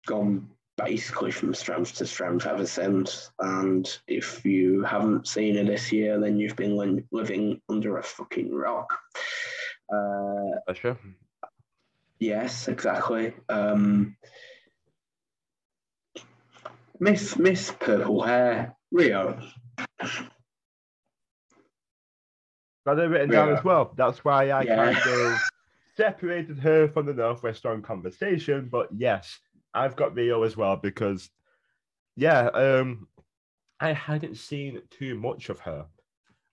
gone 0.06 0.50
basically 0.78 1.32
from 1.32 1.54
strength 1.54 1.96
to 1.96 2.06
strength 2.06 2.46
ever 2.46 2.66
since. 2.66 3.32
And 3.40 3.88
if 4.08 4.44
you 4.46 4.84
haven't 4.84 5.28
seen 5.28 5.56
her 5.56 5.64
this 5.64 5.92
year, 5.92 6.20
then 6.20 6.38
you've 6.38 6.56
been 6.56 6.76
li- 6.78 7.04
living 7.12 7.62
under 7.70 7.98
a 7.98 8.04
fucking 8.04 8.54
rock. 8.54 8.94
Uh, 9.94 10.60
That's 10.68 10.80
true. 10.80 10.98
Yes, 12.20 12.68
exactly. 12.68 13.34
Um, 13.50 14.18
Miss 17.00 17.38
Miss 17.38 17.72
Purple 17.72 18.24
Hair, 18.24 18.76
Rio. 18.92 19.40
Got 22.86 23.00
it 23.00 23.10
written 23.10 23.30
down 23.30 23.50
Yeah. 23.50 23.58
as 23.58 23.64
well. 23.64 23.94
That's 23.98 24.24
why 24.24 24.50
I 24.50 24.62
Yeah. 24.64 24.94
kind 24.94 24.98
of 24.98 25.40
separated 25.98 26.60
her 26.60 26.88
from 26.88 27.06
the 27.06 27.14
Northwest 27.14 27.60
Strong 27.60 27.82
conversation. 27.82 28.70
But 28.70 28.90
yes, 28.96 29.40
I've 29.76 29.96
got 29.96 30.16
Rio 30.16 30.44
as 30.44 30.56
well 30.58 30.76
because, 30.78 31.30
yeah, 32.16 32.48
um, 32.48 33.08
I 33.80 33.92
hadn't 33.92 34.38
seen 34.38 34.82
too 34.90 35.16
much 35.16 35.50
of 35.50 35.60
her. 35.60 35.86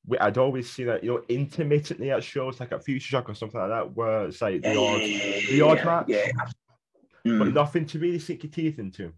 We- 0.07 0.19
I'd 0.19 0.39
always 0.39 0.69
seen 0.71 0.89
her, 0.89 0.99
you 1.03 1.13
know, 1.15 1.23
intermittently 1.29 2.11
at 2.11 2.25
shows 2.25 2.59
like 2.59 2.73
at 2.73 2.85
Future 2.85 3.07
Shock 3.07 3.31
or 3.31 3.35
something 3.35 3.61
like 3.61 3.71
that, 3.71 3.93
where 3.95 4.27
it's 4.27 4.43
like 4.43 4.63
the 4.63 4.77
odd, 4.77 5.01
the 5.01 5.61
odd 5.63 5.79
yeah, 5.79 5.85
match, 5.85 6.05
Yeah. 6.09 6.31
but 7.25 7.49
Mm. 7.49 7.53
nothing 7.55 7.87
to 7.87 7.99
really 8.01 8.19
sink 8.19 8.43
your 8.43 8.51
teeth 8.51 8.81
into. 8.81 9.13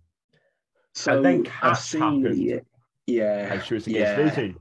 So 0.95 1.23
then 1.23 1.47
I've 1.63 1.79
seen 1.79 2.23
happened. 2.23 2.39
yeah, 2.39 2.61
yeah, 3.07 3.53
And 3.55 3.63
she 3.65 3.75
was 3.75 3.87
against 3.87 4.19
yeah. 4.19 4.25
Lizzie. 4.25 4.55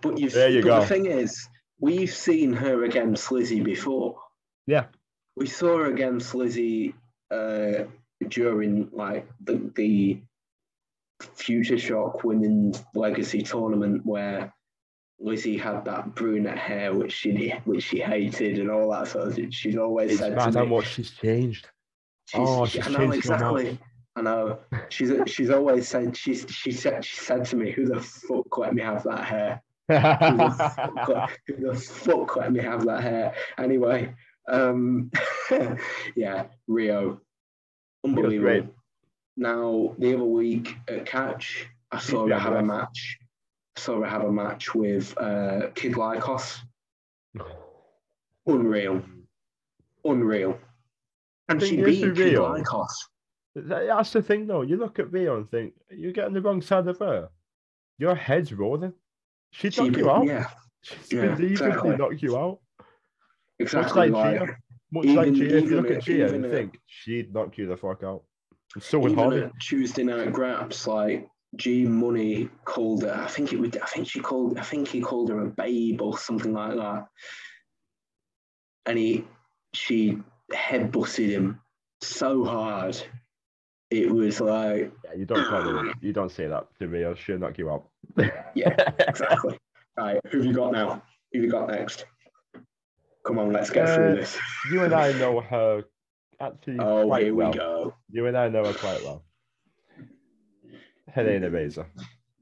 But 0.00 0.18
you've 0.18 0.32
There 0.32 0.48
you 0.48 0.62
but 0.62 0.68
go. 0.68 0.80
the 0.80 0.86
thing 0.86 1.06
is, 1.06 1.48
we've 1.78 2.12
seen 2.12 2.52
her 2.54 2.84
against 2.84 3.30
Lizzie 3.30 3.60
before. 3.60 4.18
Yeah. 4.66 4.86
We 5.36 5.46
saw 5.46 5.78
her 5.78 5.86
against 5.86 6.34
Lizzie 6.34 6.94
uh, 7.30 7.84
during 8.28 8.88
like 8.92 9.26
the 9.44 9.70
the 9.76 10.20
Future 11.34 11.78
Shock 11.78 12.24
Women's 12.24 12.82
Legacy 12.94 13.42
tournament 13.42 14.04
where 14.04 14.52
Lizzie 15.20 15.56
had 15.56 15.84
that 15.84 16.14
brunette 16.16 16.58
hair 16.58 16.92
which 16.92 17.12
she 17.12 17.50
which 17.64 17.84
she 17.84 18.00
hated 18.00 18.58
and 18.58 18.70
all 18.70 18.90
that 18.90 19.06
sort 19.08 19.28
of 19.28 19.34
thing. 19.34 19.50
She's 19.50 19.76
always 19.76 20.10
It's 20.12 20.20
said 20.20 20.36
to 20.52 20.60
me, 20.64 20.66
much 20.66 20.88
she's 20.94 21.10
changed. 21.12 21.68
she's, 22.26 22.40
Oh, 22.40 22.66
she- 22.66 22.78
she's 22.80 22.88
I 22.88 22.90
know 22.90 22.98
changed 22.98 23.16
exactly. 23.18 23.78
I 24.16 24.20
know. 24.22 24.58
She's 24.90 25.12
she's 25.26 25.48
always 25.50 25.86
said 25.88 26.16
she's 26.16 26.44
she 26.50 26.72
said 26.72 27.04
she 27.04 27.16
said 27.16 27.44
to 27.46 27.56
me, 27.56 27.70
"Who 27.70 27.86
the 27.86 28.00
fuck 28.00 28.58
let 28.58 28.74
me 28.74 28.82
have 28.82 29.04
that 29.04 29.24
hair? 29.24 29.62
Who 29.88 29.94
the 29.94 30.72
fuck, 30.76 31.08
let- 31.08 31.30
who 31.46 31.72
the 31.72 31.74
fuck 31.78 32.36
let 32.36 32.52
me 32.52 32.60
have 32.60 32.84
that 32.84 33.02
hair?" 33.02 33.34
Anyway, 33.58 34.14
um, 34.48 35.10
yeah, 36.16 36.46
Rio. 36.66 37.20
Unbelievable. 38.04 38.74
Now 39.36 39.94
the 39.98 40.14
other 40.14 40.24
week 40.24 40.76
at 40.88 41.06
Catch, 41.06 41.66
I 41.90 41.98
saw 41.98 42.26
her 42.26 42.38
have 42.38 42.52
a 42.54 42.62
nice. 42.62 42.66
match. 42.66 43.18
Saw 43.76 44.00
her 44.00 44.06
have 44.06 44.24
a 44.24 44.32
match 44.32 44.74
with 44.74 45.16
uh, 45.18 45.68
Kid 45.74 45.92
Lykos. 45.94 46.58
Unreal, 48.46 49.02
unreal. 50.04 50.58
And 51.48 51.62
she 51.62 51.76
beat 51.76 52.00
Kid 52.00 52.18
Rio, 52.18 52.54
Lykos. 52.56 52.88
That's 53.54 54.12
the 54.12 54.22
thing, 54.22 54.46
though. 54.46 54.62
You 54.62 54.76
look 54.76 54.98
at 54.98 55.12
Rio 55.12 55.36
and 55.36 55.50
think 55.50 55.74
you're 55.90 56.12
getting 56.12 56.32
the 56.34 56.40
wrong 56.40 56.60
side 56.62 56.88
of 56.88 56.98
her. 56.98 57.28
Your 57.98 58.14
head's 58.14 58.52
rolling. 58.52 58.94
She 59.52 59.68
knock 59.68 59.96
you 59.96 60.10
out. 60.10 60.26
Yeah, 60.26 60.48
She'd 60.82 61.12
Yeah, 61.12 61.36
exactly. 61.38 61.96
knock 61.96 62.20
you 62.22 62.36
out. 62.36 62.58
exactly. 63.58 64.10
like 64.10 64.40
like, 64.40 64.48
Gia. 64.48 64.56
Much 64.92 65.06
like 65.06 65.28
Even- 65.28 65.34
Gia, 65.34 65.56
if 65.58 65.64
you 65.70 65.80
look 65.80 65.90
at 65.90 66.02
Gia 66.02 66.12
even 66.26 66.34
and 66.36 66.46
a- 66.46 66.50
think 66.50 66.78
she'd 66.86 67.32
knock 67.34 67.56
you 67.58 67.66
the 67.66 67.76
fuck 67.76 68.02
out. 68.04 68.22
And 68.74 68.82
so 68.82 68.98
would 69.00 69.12
even 69.12 69.24
Hardy. 69.24 69.42
at 69.44 69.52
Tuesday 69.60 70.02
night 70.04 70.32
graps, 70.32 70.86
like 70.86 71.28
G 71.56 71.84
Money 71.86 72.48
called 72.64 73.02
her. 73.02 73.12
I 73.14 73.26
think 73.26 73.52
it 73.52 73.58
would. 73.58 73.76
I 73.78 73.86
think 73.86 74.06
she 74.08 74.20
called. 74.20 74.58
I 74.58 74.62
think 74.62 74.88
he 74.88 75.00
called 75.00 75.28
her 75.30 75.40
a 75.40 75.50
babe 75.50 76.00
or 76.00 76.16
something 76.18 76.52
like 76.52 76.76
that. 76.76 77.06
And 78.86 78.98
he, 78.98 79.24
she 79.74 80.18
headbutted 80.52 81.28
him 81.28 81.60
so 82.00 82.44
hard, 82.44 83.00
it 83.90 84.10
was 84.10 84.40
like, 84.40 84.92
Yeah, 85.04 85.14
you 85.16 85.24
don't 85.26 85.46
call 85.46 85.62
her, 85.62 85.92
you 86.00 86.12
don't 86.12 86.30
say 86.32 86.46
that 86.48 86.66
to 86.78 86.88
Rio. 86.88 87.14
She'll 87.14 87.38
knock 87.38 87.58
you 87.58 87.70
out. 87.70 87.88
yeah, 88.54 88.74
exactly. 88.98 89.58
right, 89.96 90.18
who 90.30 90.38
have 90.38 90.46
you 90.46 90.52
got 90.54 90.72
now? 90.72 91.02
Who 91.32 91.38
have 91.38 91.44
you 91.44 91.50
got 91.50 91.68
next? 91.68 92.06
Come 93.24 93.38
on, 93.38 93.52
let's 93.52 93.70
get 93.70 93.88
Uh, 93.88 93.94
through 93.94 94.16
this. 94.16 94.38
You 94.70 94.82
and 94.84 94.94
I 94.94 95.12
know 95.12 95.40
her 95.52 95.84
actually 96.40 96.78
Oh, 96.80 97.06
quite 97.06 97.24
here 97.24 97.34
well. 97.34 97.50
we 97.52 97.58
go. 97.58 97.94
You 98.10 98.26
and 98.26 98.36
I 98.36 98.48
know 98.48 98.64
her 98.64 98.74
quite 98.74 99.02
well. 99.04 99.24
Helena 101.08 101.50
Reza. 101.50 101.86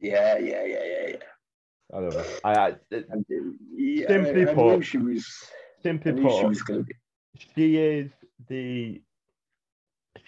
Yeah, 0.01 0.39
yeah, 0.39 0.65
yeah, 0.65 0.85
yeah, 0.85 1.09
yeah. 1.09 1.17
I 1.93 2.01
don't 2.01 2.15
know. 2.15 2.25
I, 2.45 2.55
I 2.55 2.69
it- 2.91 3.07
And, 3.11 3.25
uh, 3.31 3.51
yeah 3.77 4.07
Simply 4.07 4.49
I 4.49 4.55
put, 4.55 4.85
she 4.85 4.99
was. 4.99 5.27
Simply 5.83 6.13
knew 6.13 6.23
she 6.31 6.41
put, 6.43 6.49
was 6.49 6.63
be. 6.87 6.95
she 7.55 7.77
is 7.77 8.11
the 8.49 9.03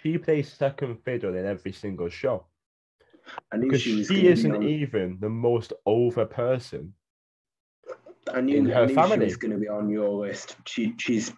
she 0.03 0.19
plays 0.19 0.53
second 0.53 0.97
fiddle 1.05 1.35
in 1.37 1.47
every 1.47 1.73
single 1.73 2.09
show 2.09 2.47
I 3.53 3.57
knew 3.59 3.67
because 3.67 3.83
she 3.83 3.97
was. 3.99 4.09
she 4.09 4.27
isn't 4.27 4.57
on- 4.57 4.63
even 4.65 5.19
the 5.21 5.29
most 5.29 5.73
over 5.87 6.27
person. 6.27 6.95
I 8.33 8.41
knew, 8.41 8.59
in 8.59 8.71
I 8.71 8.75
her 8.75 8.87
knew 8.87 8.89
she 8.95 8.95
family. 8.95 9.25
was 9.27 9.37
going 9.37 9.53
to 9.53 9.59
be 9.59 9.69
on 9.69 9.89
your 9.89 10.11
list. 10.11 10.57
She, 10.67 10.95
she's, 10.99 11.33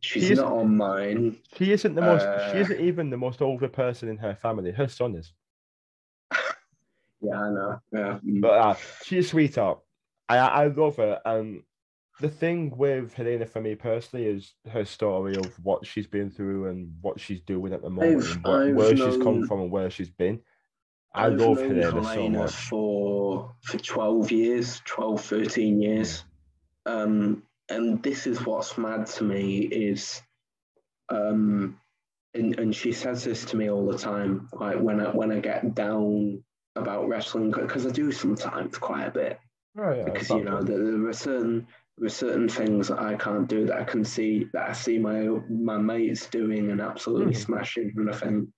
she's 0.00 0.28
She 0.28 0.34
not 0.34 0.52
on 0.52 0.76
mine. 0.76 1.38
She 1.56 1.72
isn't 1.72 1.94
the 1.94 2.02
most. 2.02 2.22
Uh, 2.24 2.52
she 2.52 2.58
isn't 2.58 2.80
even 2.80 3.10
the 3.10 3.16
most 3.16 3.42
over 3.42 3.68
person 3.68 4.08
in 4.08 4.16
her 4.18 4.34
family. 4.34 4.72
Her 4.72 4.88
son 4.88 5.14
is, 5.16 5.32
Yeah, 7.20 7.34
I 7.40 7.50
know. 7.50 7.80
Yeah, 7.92 8.18
mm. 8.24 8.40
but 8.40 8.52
uh, 8.52 8.74
she's 9.04 9.26
a 9.26 9.28
sweetheart. 9.28 9.80
I 10.28 10.36
I 10.38 10.66
love 10.68 10.96
her, 10.96 11.20
and 11.24 11.62
the 12.20 12.28
thing 12.28 12.76
with 12.76 13.12
Helena 13.14 13.46
for 13.46 13.60
me 13.60 13.74
personally 13.74 14.26
is 14.26 14.54
her 14.70 14.84
story 14.84 15.36
of 15.36 15.52
what 15.64 15.86
she's 15.86 16.06
been 16.06 16.30
through 16.30 16.66
and 16.68 16.92
what 17.00 17.20
she's 17.20 17.40
doing 17.40 17.72
at 17.72 17.82
the 17.82 17.90
moment, 17.90 18.22
I've- 18.22 18.32
and 18.32 18.44
where, 18.44 18.68
I've 18.68 18.74
where 18.74 18.96
she's 18.96 19.16
come 19.22 19.46
from 19.46 19.60
and 19.62 19.70
where 19.70 19.90
she's 19.90 20.10
been. 20.10 20.40
I 21.14 21.26
I've 21.26 21.38
love 21.40 21.58
Helena 21.58 22.02
so 22.02 22.28
much. 22.28 22.54
for 22.54 23.54
for 23.62 23.78
12 23.78 24.30
years, 24.32 24.80
12, 24.84 25.24
13 25.24 25.82
years. 25.82 26.24
Um, 26.86 27.42
and 27.68 28.02
this 28.02 28.26
is 28.26 28.44
what's 28.46 28.78
mad 28.78 29.06
to 29.06 29.24
me 29.24 29.60
is, 29.60 30.22
um, 31.08 31.80
and, 32.34 32.58
and 32.58 32.74
she 32.74 32.92
says 32.92 33.24
this 33.24 33.44
to 33.46 33.56
me 33.56 33.70
all 33.70 33.86
the 33.86 33.98
time, 33.98 34.48
like 34.52 34.78
when 34.80 35.00
I 35.00 35.10
when 35.10 35.32
I 35.32 35.40
get 35.40 35.74
down 35.74 36.44
about 36.76 37.08
wrestling, 37.08 37.50
because 37.50 37.86
I 37.86 37.90
do 37.90 38.12
sometimes 38.12 38.78
quite 38.78 39.06
a 39.06 39.10
bit. 39.10 39.38
Oh, 39.78 39.90
yeah, 39.94 40.04
because 40.04 40.30
you 40.30 40.44
know 40.44 40.62
there, 40.62 40.78
there 40.78 41.06
are 41.08 41.12
certain 41.12 41.66
there 41.96 42.06
are 42.06 42.10
certain 42.10 42.48
things 42.48 42.88
that 42.88 42.98
I 43.00 43.16
can't 43.16 43.48
do 43.48 43.66
that 43.66 43.80
I 43.80 43.84
can 43.84 44.04
see 44.04 44.46
that 44.52 44.70
I 44.70 44.72
see 44.72 44.98
my 44.98 45.22
my 45.48 45.78
mates 45.78 46.28
doing 46.28 46.70
and 46.70 46.80
absolutely 46.80 47.34
Mhm. 47.34 47.36
smashing, 47.36 47.92
and 47.96 48.10
I 48.10 48.14
think, 48.14 48.48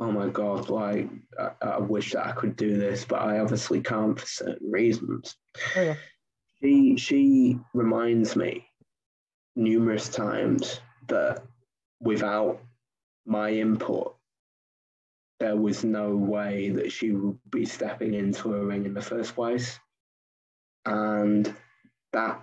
oh 0.00 0.10
my 0.10 0.28
god, 0.28 0.68
like 0.70 1.08
I, 1.38 1.50
I 1.60 1.78
wish 1.78 2.12
that 2.12 2.26
I 2.26 2.32
could 2.32 2.56
do 2.56 2.76
this, 2.76 3.04
but 3.04 3.20
I 3.20 3.38
obviously 3.38 3.80
can't 3.80 4.18
for 4.18 4.26
certain 4.26 4.70
reasons. 4.70 5.36
Oh, 5.76 5.82
yeah. 5.82 5.94
She 6.60 6.96
she 6.96 7.58
reminds 7.72 8.36
me 8.36 8.66
numerous 9.56 10.08
times 10.08 10.80
that 11.08 11.42
without 12.00 12.60
my 13.26 13.50
input. 13.50 14.16
There 15.38 15.56
was 15.56 15.84
no 15.84 16.14
way 16.14 16.68
that 16.70 16.92
she 16.92 17.12
would 17.12 17.38
be 17.50 17.64
stepping 17.64 18.12
into 18.12 18.54
a 18.54 18.62
ring 18.62 18.84
in 18.84 18.92
the 18.92 19.00
first 19.00 19.34
place 19.34 19.78
and 20.84 21.54
that 22.12 22.40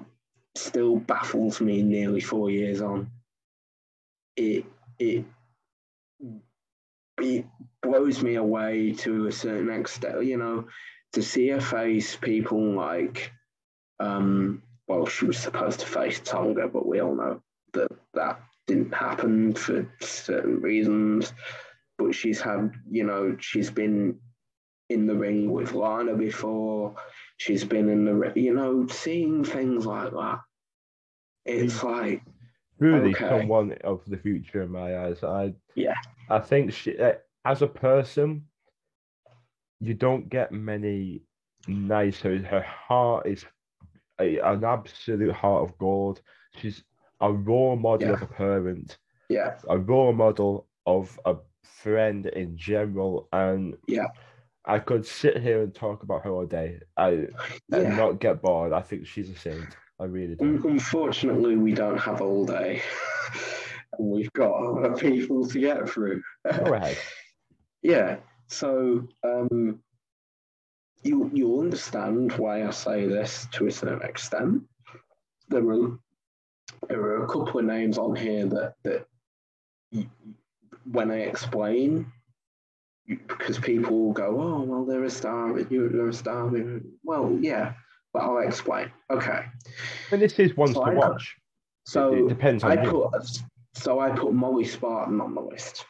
still 0.56 0.98
baffles 0.98 1.62
me 1.62 1.82
nearly 1.82 2.22
four 2.22 2.50
years 2.50 2.82
on. 2.82 3.12
It 4.36 4.66
it 5.00 5.26
it 7.20 7.46
blows 7.82 8.22
me 8.22 8.36
away 8.36 8.92
to 8.92 9.28
a 9.28 9.32
certain 9.32 9.70
extent, 9.70 10.26
you 10.26 10.38
know, 10.38 10.68
to 11.14 11.22
see 11.22 11.48
her 11.50 11.62
face 11.62 12.16
people 12.16 12.74
like 12.74 13.32
um 14.00 14.62
well 14.88 15.08
she 15.08 15.26
was 15.26 15.38
supposed 15.38 15.80
to 15.80 15.86
face 15.86 16.20
Tonga, 16.20 16.68
but 16.68 16.86
we 16.86 17.00
all 17.00 17.16
know 17.16 17.42
that 17.74 17.92
that 18.14 18.40
didn't 18.68 18.94
happen 18.94 19.54
for 19.54 19.90
certain 20.02 20.62
reasons. 20.62 21.34
But 21.98 22.14
she's 22.14 22.40
had, 22.40 22.74
you 22.92 23.06
know, 23.06 23.38
she's 23.40 23.72
been 23.72 24.20
in 24.90 25.08
the 25.08 25.16
ring 25.16 25.52
with 25.52 25.74
Lana 25.74 26.16
before. 26.16 26.96
She's 27.38 27.64
been 27.64 27.90
in 27.90 28.06
the, 28.06 28.34
you 28.36 28.54
know, 28.54 28.88
seeing 28.88 29.44
things 29.44 29.86
like 29.86 30.12
that. 30.12 30.40
It's 31.46 31.84
like, 31.84 32.22
Really, 32.80 33.12
Okay. 33.12 33.28
someone 33.30 33.74
of 33.84 34.04
the 34.08 34.18
future 34.18 34.62
in 34.64 34.72
my 34.72 34.98
eyes. 35.06 35.24
I 35.24 35.54
Yeah. 35.76 35.96
I 36.30 36.40
think 36.40 36.74
she, 36.74 36.98
uh, 36.98 37.14
as 37.46 37.62
a 37.62 37.68
person, 37.68 38.46
you 39.80 39.94
don't 39.94 40.30
get 40.30 40.52
many 40.52 41.22
nicer. 41.68 42.38
Her 42.40 42.62
heart 42.62 43.28
is 43.28 43.46
a, 44.20 44.40
an 44.40 44.64
absolute 44.64 45.34
heart 45.34 45.70
of 45.70 45.78
gold. 45.78 46.22
She's 46.56 46.84
a 47.22 47.32
role 47.32 47.76
model 47.76 48.14
of 48.14 48.22
a 48.22 48.28
parent, 48.28 48.98
yeah, 49.30 49.58
a 49.70 49.78
role 49.78 50.14
model 50.14 50.68
of 50.86 51.20
a 51.26 51.36
friend 51.64 52.26
in 52.28 52.58
general, 52.58 53.28
and 53.32 53.76
Yeah. 53.88 54.08
I 54.66 54.80
could 54.80 55.06
sit 55.06 55.38
here 55.38 55.64
and 55.64 55.74
talk 55.74 56.04
about 56.04 56.24
her 56.24 56.32
all 56.32 56.46
day. 56.46 56.82
I 56.98 57.28
and 57.72 57.96
not 57.96 58.20
get 58.20 58.42
bored. 58.42 58.74
I 58.74 58.82
think 58.82 59.08
she's 59.08 59.30
a 59.30 59.36
saint. 59.36 59.78
I 60.00 60.06
really 60.06 60.36
do. 60.36 60.46
Un- 60.46 60.62
Unfortunately, 60.64 61.56
we 61.58 61.74
don't 61.74 61.98
have 61.98 62.22
all 62.22 62.46
day. 62.46 62.82
and 63.98 64.10
we've 64.10 64.32
got 64.34 64.54
other 64.54 64.96
people 64.96 65.48
to 65.48 65.60
get 65.60 65.90
through. 65.90 66.22
Go 66.66 66.74
ahead. 66.74 66.98
Yeah. 67.84 68.18
So 68.48 69.08
um, 69.24 69.80
you 71.04 71.30
you'll 71.34 71.60
understand 71.62 72.34
why 72.34 72.68
I 72.68 72.72
say 72.72 73.06
this 73.08 73.48
to 73.54 73.68
a 73.68 73.72
certain 73.72 74.02
extent. 74.02 74.64
There 75.48 75.70
are 75.70 75.98
there 76.90 77.00
are 77.02 77.24
a 77.24 77.28
couple 77.28 77.60
of 77.60 77.66
names 77.66 77.98
on 77.98 78.16
here 78.16 78.46
that 78.48 78.74
that 78.84 79.06
y- 79.94 80.10
when 80.92 81.12
I 81.12 81.20
explain, 81.20 82.12
you- 83.06 83.20
because 83.28 83.60
people 83.60 83.98
will 84.00 84.14
go, 84.14 84.42
oh 84.42 84.62
well, 84.64 84.84
they're 84.86 85.04
a 85.06 85.10
star, 85.10 85.58
you're 85.70 86.10
a 86.10 86.14
star. 86.14 86.52
Well, 87.04 87.38
yeah, 87.40 87.74
but 88.18 88.24
I'll 88.26 88.40
explain. 88.40 88.92
Okay. 89.12 89.46
And 90.12 90.22
this 90.22 90.40
is 90.40 90.56
one 90.58 90.74
So 90.74 90.84
to 90.86 90.92
I 90.92 90.94
watch. 90.94 91.36
So 91.86 92.14
it, 92.14 92.20
it 92.22 92.30
depends 92.30 92.64
on 92.64 92.78
I 92.78 92.84
you. 92.84 92.90
put 93.14 93.42
so 93.74 94.00
I 94.00 94.10
put 94.10 94.34
Molly 94.34 94.66
Spartan 94.66 95.22
on 95.22 95.36
the 95.36 95.42
list. 95.42 95.86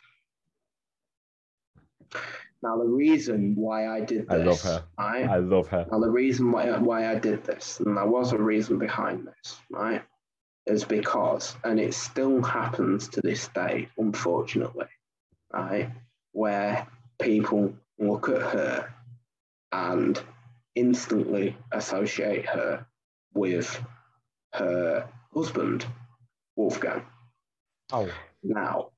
Now 2.62 2.78
the 2.78 2.86
reason 2.86 3.56
why 3.56 3.88
I 3.88 4.02
did 4.02 4.28
this, 4.28 4.40
I 4.42 4.44
love 4.44 4.62
her. 4.62 4.84
right? 5.00 5.30
I 5.30 5.38
love 5.38 5.68
her. 5.68 5.88
Now 5.92 6.00
the 6.00 6.10
reason 6.10 6.52
why 6.52 6.78
why 6.78 7.10
I 7.10 7.16
did 7.16 7.44
this, 7.46 7.80
and 7.80 7.96
there 7.96 8.06
was 8.06 8.34
a 8.34 8.38
reason 8.38 8.78
behind 8.78 9.26
this, 9.28 9.58
right, 9.72 10.02
is 10.66 10.84
because, 10.84 11.56
and 11.64 11.80
it 11.80 11.94
still 11.94 12.44
happens 12.44 13.08
to 13.10 13.22
this 13.22 13.48
day, 13.50 13.88
unfortunately, 13.98 14.88
right, 15.54 15.90
where 16.34 16.88
people 17.20 17.74
look 18.00 18.28
at 18.28 18.42
her 18.42 18.94
and 19.72 20.22
instantly 20.78 21.58
associate 21.72 22.46
her 22.46 22.86
with 23.34 23.68
her 24.54 25.10
husband, 25.34 25.86
Wolfgang. 26.56 27.04
Oh, 27.92 28.10
Now, 28.44 28.92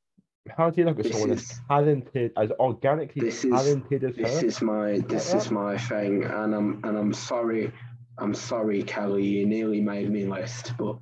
how 0.57 0.69
do 0.69 0.81
you 0.81 0.85
look 0.87 0.99
at 0.99 1.05
someone 1.07 1.31
is- 1.31 1.51
as 1.51 1.61
talented, 1.67 2.31
as 2.37 2.51
organically 2.59 3.21
This 3.21 3.45
is- 3.45 3.51
talented 3.51 4.03
as 4.03 4.15
this 4.15 4.41
her? 4.41 4.47
is 4.47 4.61
my 4.61 4.99
this 5.13 5.33
is 5.33 5.51
my 5.51 5.77
thing, 5.77 6.23
and 6.23 6.53
I'm 6.55 6.69
and 6.83 6.97
I'm 6.97 7.13
sorry, 7.13 7.71
I'm 8.17 8.33
sorry, 8.33 8.83
Kelly. 8.83 9.25
You 9.25 9.45
nearly 9.45 9.81
made 9.81 10.09
me 10.11 10.25
list, 10.25 10.73
but 10.77 10.97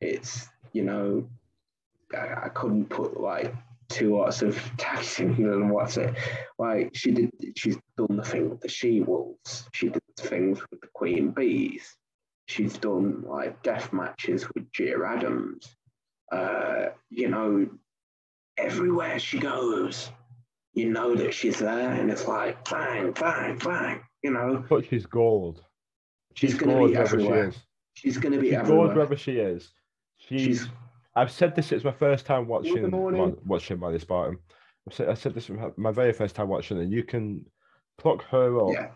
it's 0.00 0.48
you 0.72 0.84
know, 0.84 1.28
I, 2.14 2.46
I 2.46 2.48
couldn't 2.48 2.86
put 2.88 3.20
like 3.20 3.54
two 3.88 4.16
lots 4.16 4.42
of 4.42 4.54
taxing 4.76 5.34
and 5.52 5.70
what's 5.70 5.96
it 5.96 6.14
like. 6.58 6.94
She 6.94 7.10
did. 7.12 7.30
She's 7.56 7.78
done 7.96 8.16
the 8.16 8.24
thing 8.24 8.50
with 8.50 8.60
the 8.60 8.68
she 8.68 9.00
wolves. 9.00 9.68
She 9.72 9.88
did 9.88 10.02
things 10.20 10.60
with 10.70 10.80
the 10.80 10.88
queen 10.94 11.30
bees. 11.30 11.94
She's 12.46 12.78
done 12.78 13.22
like 13.26 13.62
death 13.62 13.92
matches 13.92 14.46
with 14.54 14.70
Gia 14.72 14.96
Adams. 15.06 15.68
Uh, 16.32 16.86
you 17.10 17.28
know, 17.28 17.68
everywhere 18.56 19.18
she 19.18 19.38
goes, 19.38 20.10
you 20.74 20.90
know 20.90 21.14
that 21.14 21.32
she's 21.34 21.58
there, 21.58 21.92
and 21.92 22.10
it's 22.10 22.26
like 22.26 22.68
bang, 22.68 23.12
bang, 23.12 23.58
bang. 23.58 24.00
You 24.22 24.32
know, 24.32 24.64
But 24.68 24.86
she's 24.86 25.06
gold. 25.06 25.62
She's 26.34 26.54
gonna 26.54 26.72
gold 26.74 26.90
be 26.90 26.96
wherever 26.96 27.16
everywhere. 27.16 27.52
she 27.52 27.58
she's 27.94 28.18
going 28.18 28.32
to 28.32 28.38
be 28.40 28.48
She's 28.50 28.58
everywhere. 28.58 28.86
gold 28.86 28.94
wherever 28.96 29.16
she 29.16 29.32
is. 29.38 29.70
She's. 30.18 30.40
She's 30.42 30.68
I've 31.16 31.30
said 31.32 31.56
this. 31.56 31.72
It's 31.72 31.84
my 31.84 31.90
first 31.92 32.26
time 32.26 32.46
watching. 32.46 32.90
Mon- 32.90 33.36
watching 33.44 33.78
Molly 33.80 33.98
Spartan. 33.98 34.38
I've 34.88 34.94
said, 34.94 35.08
I 35.08 35.14
said 35.14 35.34
this 35.34 35.48
was 35.48 35.72
my 35.76 35.90
very 35.90 36.12
first 36.12 36.36
time 36.36 36.48
watching, 36.48 36.78
and 36.78 36.92
you 36.92 37.02
can 37.02 37.44
pluck 37.98 38.22
her 38.30 38.60
up. 38.60 38.72
yeah, 38.72 38.90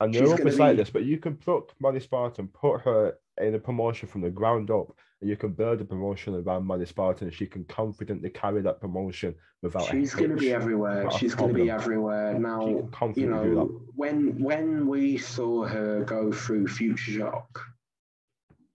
And 0.00 0.12
they're 0.12 0.36
beside 0.36 0.72
be- 0.72 0.76
this, 0.78 0.90
but 0.90 1.04
you 1.04 1.18
can 1.18 1.36
pluck 1.36 1.72
Molly 1.80 2.00
Spartan, 2.00 2.48
put 2.48 2.82
her 2.82 3.14
in 3.40 3.54
a 3.54 3.58
promotion 3.58 4.08
from 4.08 4.20
the 4.20 4.30
ground 4.30 4.70
up, 4.70 4.94
and 5.20 5.30
you 5.30 5.36
can 5.36 5.52
build 5.52 5.80
a 5.80 5.84
promotion 5.84 6.34
around 6.34 6.66
Molly 6.66 6.86
Spartan. 6.86 7.28
And 7.28 7.34
she 7.34 7.46
can 7.46 7.64
confidently 7.64 8.30
carry 8.30 8.60
that 8.62 8.80
promotion 8.80 9.34
without. 9.62 9.88
she's 9.90 10.14
going 10.14 10.30
to 10.30 10.36
be 10.36 10.52
everywhere. 10.52 11.10
She's 11.12 11.34
going 11.34 11.54
to 11.54 11.62
be 11.62 11.70
everywhere 11.70 12.38
now. 12.38 12.66
You 12.66 12.88
confidently 12.92 13.48
do 13.48 13.54
that. 13.54 13.56
know, 13.56 13.80
when 13.94 14.42
when 14.42 14.86
we 14.86 15.16
saw 15.16 15.64
her 15.64 16.04
go 16.04 16.30
through 16.30 16.68
Future 16.68 17.12
Shock, 17.12 17.60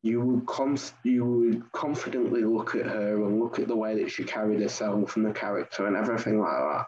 you 0.02 0.22
would 0.22 0.48
const- 0.48 0.96
you 1.04 1.26
would 1.26 1.72
confidently 1.72 2.44
look 2.44 2.76
at 2.76 2.88
her 2.88 3.24
and 3.24 3.40
look 3.40 3.60
at 3.60 3.68
the 3.68 3.76
way 3.76 4.02
that 4.02 4.10
she 4.12 4.24
carried 4.24 4.62
herself 4.62 5.16
and 5.16 5.26
the 5.26 5.34
character 5.34 5.86
and 5.86 5.96
everything 5.96 6.40
like 6.40 6.50
that. 6.52 6.86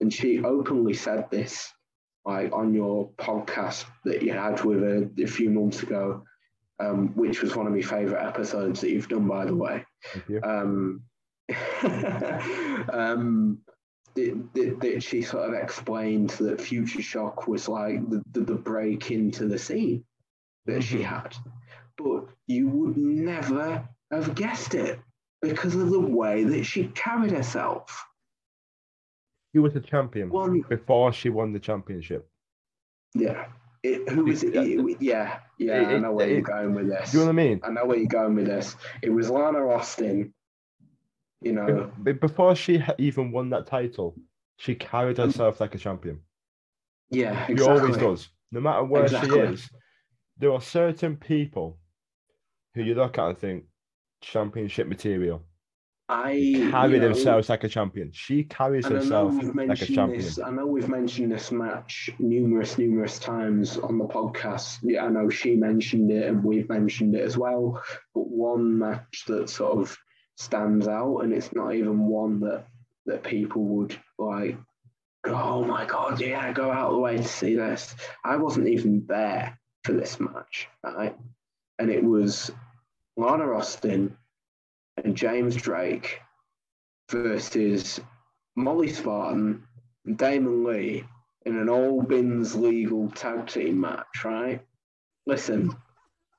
And 0.00 0.12
she 0.12 0.42
openly 0.42 0.94
said 0.94 1.30
this, 1.30 1.72
like 2.24 2.52
on 2.52 2.72
your 2.74 3.10
podcast 3.18 3.84
that 4.04 4.22
you 4.22 4.32
had 4.32 4.62
with 4.64 4.80
her 4.80 5.08
a 5.18 5.26
few 5.26 5.50
months 5.50 5.82
ago, 5.82 6.24
um, 6.80 7.08
which 7.14 7.42
was 7.42 7.54
one 7.54 7.66
of 7.66 7.72
my 7.72 7.82
favorite 7.82 8.24
episodes 8.24 8.80
that 8.80 8.90
you've 8.90 9.08
done, 9.08 9.28
by 9.28 9.44
the 9.44 9.54
way 9.54 9.84
um, 10.42 11.02
um, 12.92 13.58
that, 14.14 14.48
that, 14.54 14.76
that 14.80 15.02
she 15.02 15.22
sort 15.22 15.48
of 15.48 15.54
explained 15.54 16.30
that 16.30 16.60
Future 16.60 17.02
Shock 17.02 17.46
was 17.48 17.68
like 17.68 18.08
the, 18.10 18.22
the, 18.32 18.40
the 18.40 18.54
break 18.54 19.10
into 19.10 19.46
the 19.46 19.58
scene 19.58 20.04
that 20.66 20.82
she 20.82 20.98
Mhm. 20.98 21.04
had. 21.04 21.36
But 21.96 22.26
you 22.46 22.68
would 22.68 22.96
never 22.96 23.88
have 24.10 24.34
guessed 24.34 24.74
it 24.74 24.98
because 25.42 25.74
of 25.74 25.90
the 25.90 26.00
way 26.00 26.44
that 26.44 26.64
she 26.64 26.88
carried 26.88 27.30
herself. 27.32 28.04
She 29.54 29.60
was 29.60 29.76
a 29.76 29.80
champion 29.80 30.30
One, 30.30 30.62
before 30.68 31.12
she 31.12 31.28
won 31.28 31.52
the 31.52 31.60
championship. 31.60 32.28
yeah. 33.14 33.46
It, 33.84 34.08
who 34.08 34.24
was 34.24 34.42
it? 34.42 34.56
it- 34.56 34.96
Yeah, 35.00 35.38
yeah, 35.58 35.82
I 35.90 35.98
know 35.98 36.12
where 36.12 36.26
it- 36.26 36.32
you're 36.32 36.40
going 36.40 36.74
with 36.74 36.88
this. 36.88 37.12
Do 37.12 37.18
you 37.18 37.24
know 37.24 37.26
what 37.32 37.40
I 37.40 37.44
mean? 37.44 37.60
I 37.62 37.70
know 37.70 37.84
where 37.84 37.98
you're 37.98 38.06
going 38.08 38.34
with 38.34 38.46
this. 38.46 38.74
It 39.02 39.10
was 39.10 39.28
Lana 39.30 39.64
Austin, 39.68 40.32
you 41.42 41.52
know. 41.52 41.92
Be- 42.02 42.12
Before 42.12 42.56
she 42.56 42.82
even 42.98 43.30
won 43.30 43.50
that 43.50 43.66
title, 43.66 44.16
she 44.56 44.74
carried 44.74 45.18
herself 45.18 45.60
like 45.60 45.74
a 45.74 45.78
champion. 45.78 46.18
Yeah, 47.10 47.46
She 47.46 47.60
Um, 47.62 47.68
always 47.78 47.96
does. 47.98 48.30
No 48.50 48.60
matter 48.60 48.82
where 48.84 49.02
Exactly. 49.04 49.30
she 49.30 49.52
is, 49.52 49.70
there 50.38 50.50
are 50.52 50.60
certain 50.62 51.16
people 51.16 51.78
who 52.74 52.82
you 52.82 52.94
look 52.94 53.18
at 53.18 53.28
and 53.28 53.38
think 53.38 53.64
championship 54.22 54.88
material. 54.88 55.44
I 56.08 56.68
Carry 56.70 56.94
you 56.94 56.98
know, 57.00 57.08
themselves 57.08 57.48
like 57.48 57.64
a 57.64 57.68
champion. 57.68 58.10
She 58.12 58.44
carries 58.44 58.84
And 58.84 58.98
I 58.98 59.04
know 59.04 59.30
herself 59.30 59.54
like 59.54 59.80
a 59.80 59.86
champion. 59.86 60.20
this. 60.20 60.38
I 60.38 60.50
know 60.50 60.66
we've 60.66 60.88
mentioned 60.88 61.32
this 61.32 61.50
match 61.50 62.10
numerous, 62.18 62.76
numerous 62.76 63.18
times 63.18 63.78
on 63.78 63.96
the 63.96 64.04
podcast. 64.04 64.80
Yeah, 64.82 65.06
I 65.06 65.08
know 65.08 65.30
she 65.30 65.56
mentioned 65.56 66.10
it, 66.10 66.26
and 66.26 66.44
we've 66.44 66.68
mentioned 66.68 67.14
it 67.14 67.22
as 67.22 67.38
well. 67.38 67.82
But 68.14 68.28
one 68.28 68.78
match 68.78 69.24
that 69.28 69.48
sort 69.48 69.78
of 69.78 69.96
stands 70.36 70.86
out, 70.88 71.20
and 71.20 71.32
it's 71.32 71.54
not 71.54 71.74
even 71.74 72.00
one 72.06 72.40
that 72.40 72.66
that 73.06 73.22
people 73.22 73.62
would 73.64 73.96
like. 74.18 74.58
go, 75.24 75.34
Oh 75.34 75.64
my 75.64 75.86
god! 75.86 76.20
Yeah, 76.20 76.52
go 76.52 76.70
out 76.70 76.88
of 76.88 76.94
the 76.96 77.00
way 77.00 77.16
to 77.16 77.24
see 77.24 77.56
this. 77.56 77.94
I 78.22 78.36
wasn't 78.36 78.68
even 78.68 79.06
there 79.06 79.58
for 79.84 79.92
this 79.92 80.20
match, 80.20 80.68
right? 80.82 81.16
And 81.78 81.90
it 81.90 82.04
was 82.04 82.50
Lana 83.16 83.50
Austin 83.52 84.18
and 85.02 85.16
James 85.16 85.56
Drake 85.56 86.20
versus 87.10 88.00
Molly 88.56 88.92
Spartan 88.92 89.64
and 90.06 90.18
Damon 90.18 90.64
Lee 90.64 91.04
in 91.44 91.56
an 91.56 91.68
all 91.68 92.02
bins 92.02 92.54
legal 92.54 93.10
tag 93.10 93.46
team 93.46 93.80
match, 93.80 94.24
right? 94.24 94.60
Listen, 95.26 95.74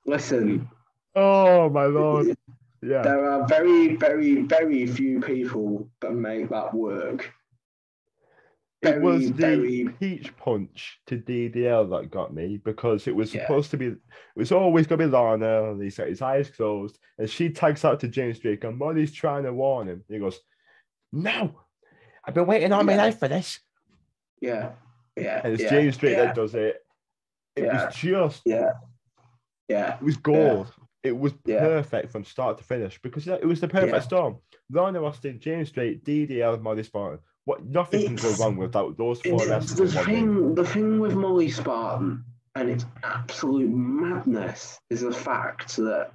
listen, 0.06 0.70
Oh 1.16 1.70
my 1.70 1.86
lord! 1.86 2.36
Yeah, 2.82 3.02
there 3.02 3.28
are 3.32 3.48
very, 3.48 3.96
very, 3.96 4.44
very 4.44 4.86
few 4.86 5.20
people 5.20 5.90
that 6.02 6.12
make 6.12 6.50
that 6.50 6.72
work. 6.72 7.34
It 8.86 8.92
Very, 8.92 9.02
was 9.04 9.28
the 9.28 9.34
very, 9.34 9.90
peach 10.00 10.36
punch 10.38 11.00
to 11.08 11.18
DDL 11.18 11.90
that 11.92 12.12
got 12.12 12.34
me 12.34 12.58
because 12.58 13.08
it 13.08 13.16
was 13.16 13.34
Yeah. 13.34 13.42
supposed 13.42 13.72
to 13.72 13.78
be. 13.78 13.88
It 13.88 13.98
was 14.36 14.52
always 14.52 14.88
gonna 14.88 15.06
be 15.06 15.12
Lana, 15.12 15.72
and 15.72 15.82
he's 15.82 15.98
got 15.98 16.08
his 16.08 16.22
eyes 16.22 16.50
closed, 16.50 17.00
and 17.18 17.30
she 17.30 17.50
tags 17.50 17.84
out 17.86 18.00
to 18.02 18.08
James 18.08 18.40
Drake, 18.40 18.64
and 18.64 18.78
Molly's 18.78 19.12
trying 19.14 19.44
to 19.44 19.54
warn 19.54 19.88
him. 19.88 20.04
He 20.08 20.20
goes, 20.20 20.40
"No, 21.12 21.60
I've 22.24 22.34
been 22.34 22.46
waiting 22.48 22.72
all 22.72 22.84
my 22.84 22.96
life 22.96 23.20
for 23.20 23.28
this." 23.28 23.60
yeah. 24.42 24.74
yeah. 25.16 25.42
and 25.44 25.54
it's 25.54 25.64
yeah, 25.64 25.70
James 25.70 25.98
Drake 25.98 26.18
yeah, 26.18 26.26
that 26.26 26.36
does 26.36 26.54
it. 26.56 26.86
It 27.56 27.64
Yeah. 27.64 27.86
was 27.86 27.96
just, 27.96 28.42
Yeah, 28.46 28.74
yeah, 29.70 29.96
it 29.96 30.02
was 30.04 30.18
gold. 30.18 30.74
It 31.04 31.18
was 31.18 31.34
Yeah. 31.46 31.60
perfect 31.60 32.12
from 32.12 32.26
start 32.26 32.58
to 32.58 32.64
finish 32.64 33.00
because 33.02 33.28
it 33.28 33.46
was 33.46 33.62
the 33.62 33.68
perfect 33.68 33.94
Yeah. 33.94 34.00
storm. 34.00 34.40
Lana 34.72 35.04
Austin, 35.04 35.40
James 35.40 35.72
Drake, 35.72 36.04
DDL, 36.04 36.58
Molly 36.58 36.84
Spartan. 36.84 37.20
What 37.46 37.64
nothing 37.66 38.06
can 38.06 38.16
go 38.16 38.34
wrong 38.44 38.58
with 38.58 38.74
that. 38.74 38.96
Those 38.98 39.22
four 39.22 39.36
It's- 39.36 39.48
wrestlers. 39.50 39.94
the 39.94 40.00
in 40.02 40.06
one 40.06 40.06
ring. 40.08 40.16
thing, 40.46 40.56
the 40.56 40.66
thing 40.66 41.00
with 41.00 41.16
Molly 41.16 41.50
Spartan 41.50 42.24
and 42.56 42.70
its 42.70 42.86
absolute 43.04 43.70
madness 43.70 44.80
is 44.90 45.02
the 45.02 45.12
fact 45.14 45.76
that 45.78 46.12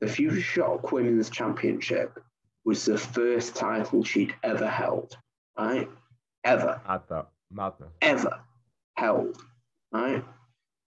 the 0.00 0.08
Future 0.08 0.40
Shock 0.40 0.92
Women's 0.92 1.30
Championship 1.30 2.22
was 2.64 2.84
the 2.84 2.98
first 2.98 3.56
title 3.56 4.04
she'd 4.04 4.34
ever 4.42 4.68
held, 4.68 5.16
right? 5.58 5.88
Ever, 6.44 6.80
Add 6.86 7.02
that 7.08 7.28
madness. 7.50 7.90
ever 8.02 8.40
held, 8.96 9.42
right? 9.92 10.22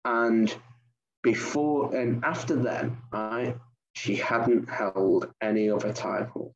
And 0.06 0.54
before 1.24 1.96
and 1.96 2.24
after 2.26 2.56
then, 2.56 2.98
right, 3.14 3.56
she 3.94 4.16
hadn't 4.16 4.70
held 4.70 5.32
any 5.42 5.70
other 5.70 5.94
title. 5.94 6.54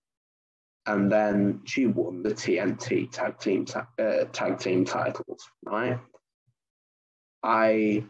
And 0.87 1.11
then 1.11 1.61
she 1.65 1.87
won 1.87 2.21
the 2.21 2.29
TNT 2.29 3.09
tag 3.11 3.39
team 3.39 3.65
ta- 3.65 3.87
uh, 3.97 4.25
tag 4.31 4.59
team 4.59 4.85
titles, 4.85 5.49
right? 5.63 5.99
I 7.43 8.03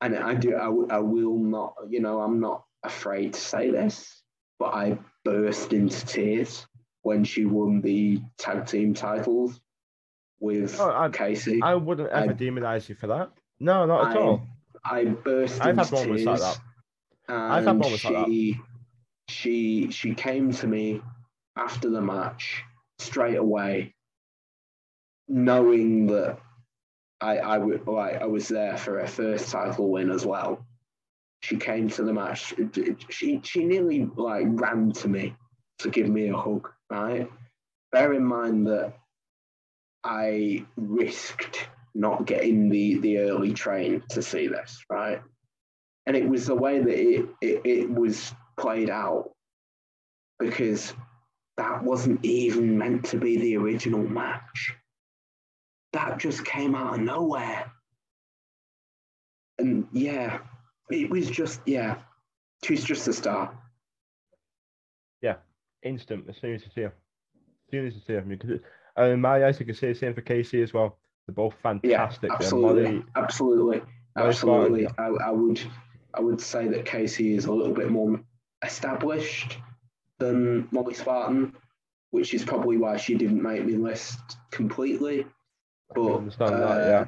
and 0.00 0.16
I 0.16 0.34
do 0.34 0.56
I, 0.56 0.64
w- 0.66 0.88
I 0.90 0.98
will 0.98 1.38
not, 1.38 1.74
you 1.88 2.00
know, 2.00 2.20
I'm 2.20 2.40
not 2.40 2.64
afraid 2.82 3.34
to 3.34 3.40
say 3.40 3.70
this, 3.70 4.22
but 4.58 4.74
I 4.74 4.98
burst 5.24 5.72
into 5.72 6.06
tears 6.06 6.66
when 7.02 7.24
she 7.24 7.44
won 7.44 7.80
the 7.80 8.20
tag 8.38 8.66
team 8.66 8.94
titles 8.94 9.60
with 10.40 10.78
Oh, 10.80 10.90
I- 10.90 11.08
Casey. 11.10 11.60
I 11.62 11.74
wouldn't 11.74 12.08
ever 12.10 12.30
I- 12.30 12.34
demonize 12.34 12.88
you 12.88 12.94
for 12.94 13.08
that. 13.08 13.30
No, 13.60 13.86
not 13.86 14.10
at 14.10 14.16
I- 14.16 14.20
all. 14.20 14.42
I 14.84 15.04
burst 15.04 15.60
I've 15.60 15.78
into 15.78 15.94
like 15.96 16.04
tears. 16.16 16.24
that. 16.40 16.60
And 17.28 17.36
I've 17.36 17.64
had 17.64 17.76
moments 17.78 18.04
like 18.04 18.14
that. 18.14 18.26
she, 18.26 18.60
she 19.28 19.90
she 19.90 20.14
came 20.14 20.52
to 20.52 20.66
me 20.66 21.02
after 21.58 21.90
the 21.90 22.00
match 22.00 22.62
straight 22.98 23.36
away, 23.36 23.94
knowing 25.28 26.06
that 26.08 26.38
I 27.20 27.38
I 27.38 27.58
would 27.58 27.86
like 27.86 28.20
I 28.20 28.26
was 28.26 28.48
there 28.48 28.76
for 28.76 29.00
her 29.00 29.06
first 29.06 29.50
title 29.50 29.90
win 29.90 30.10
as 30.10 30.24
well. 30.24 30.64
She 31.40 31.56
came 31.56 31.88
to 31.90 32.02
the 32.02 32.12
match. 32.12 32.54
She 33.10 33.40
she 33.42 33.64
nearly 33.64 34.08
like 34.16 34.46
ran 34.48 34.92
to 34.92 35.08
me 35.08 35.36
to 35.80 35.90
give 35.90 36.08
me 36.08 36.28
a 36.28 36.36
hug. 36.36 36.68
Right. 36.90 37.30
Bear 37.92 38.12
in 38.12 38.24
mind 38.24 38.66
that 38.66 38.94
I 40.04 40.64
risked 40.76 41.68
not 41.94 42.26
getting 42.26 42.68
the 42.68 42.98
the 42.98 43.18
early 43.18 43.52
train 43.52 44.02
to 44.10 44.22
see 44.22 44.48
this. 44.48 44.84
Right 44.90 45.20
and 46.08 46.16
it 46.16 46.26
was 46.26 46.46
the 46.46 46.54
way 46.54 46.78
that 46.80 46.98
it, 46.98 47.28
it, 47.42 47.60
it 47.66 47.90
was 47.90 48.34
played 48.58 48.88
out 48.88 49.30
because 50.38 50.94
that 51.58 51.82
wasn't 51.82 52.24
even 52.24 52.78
meant 52.78 53.04
to 53.04 53.18
be 53.18 53.36
the 53.36 53.56
original 53.56 54.02
match. 54.02 54.74
That 55.92 56.18
just 56.18 56.44
came 56.44 56.74
out 56.74 56.94
of 56.94 57.00
nowhere. 57.00 57.70
And 59.58 59.88
yeah, 59.92 60.38
it 60.88 61.10
was 61.10 61.28
just, 61.28 61.60
yeah, 61.66 61.96
she's 62.64 62.84
just 62.84 63.08
a 63.08 63.12
star. 63.12 63.58
Yeah, 65.20 65.36
instant 65.82 66.26
as 66.28 66.36
soon 66.36 66.54
as 66.54 66.62
you 66.62 66.70
see 66.72 66.82
her. 66.82 66.94
As 66.94 67.70
soon 67.72 67.86
as 67.88 67.94
you 67.94 68.00
see 68.06 68.12
her. 68.12 68.20
Because 68.20 68.60
and 68.96 69.12
in 69.12 69.20
my 69.20 69.44
eyes, 69.44 69.58
you 69.58 69.66
can 69.66 69.74
say 69.74 69.92
the 69.92 69.98
same 69.98 70.14
for 70.14 70.20
Casey 70.20 70.62
as 70.62 70.72
well. 70.72 70.98
They're 71.26 71.34
both 71.34 71.54
fantastic. 71.60 72.22
They're 72.22 72.36
absolutely, 72.36 72.82
Molly- 72.84 73.04
absolutely, 73.16 73.82
absolutely. 74.16 74.86
I, 74.96 75.08
I 75.08 75.30
would, 75.32 75.60
I 76.14 76.20
would 76.20 76.40
say 76.40 76.68
that 76.68 76.84
Casey 76.84 77.34
is 77.34 77.46
a 77.46 77.52
little 77.52 77.74
bit 77.74 77.90
more 77.90 78.20
established 78.64 79.58
than 80.18 80.68
Molly 80.70 80.94
Spartan, 80.94 81.54
which 82.10 82.34
is 82.34 82.44
probably 82.44 82.76
why 82.76 82.96
she 82.96 83.14
didn't 83.14 83.42
make 83.42 83.64
me 83.64 83.76
list 83.76 84.18
completely. 84.50 85.24
I 85.90 85.94
But 85.94 86.16
understand 86.16 86.54
that, 86.54 86.64
uh, 86.64 86.86
yeah. 86.86 87.04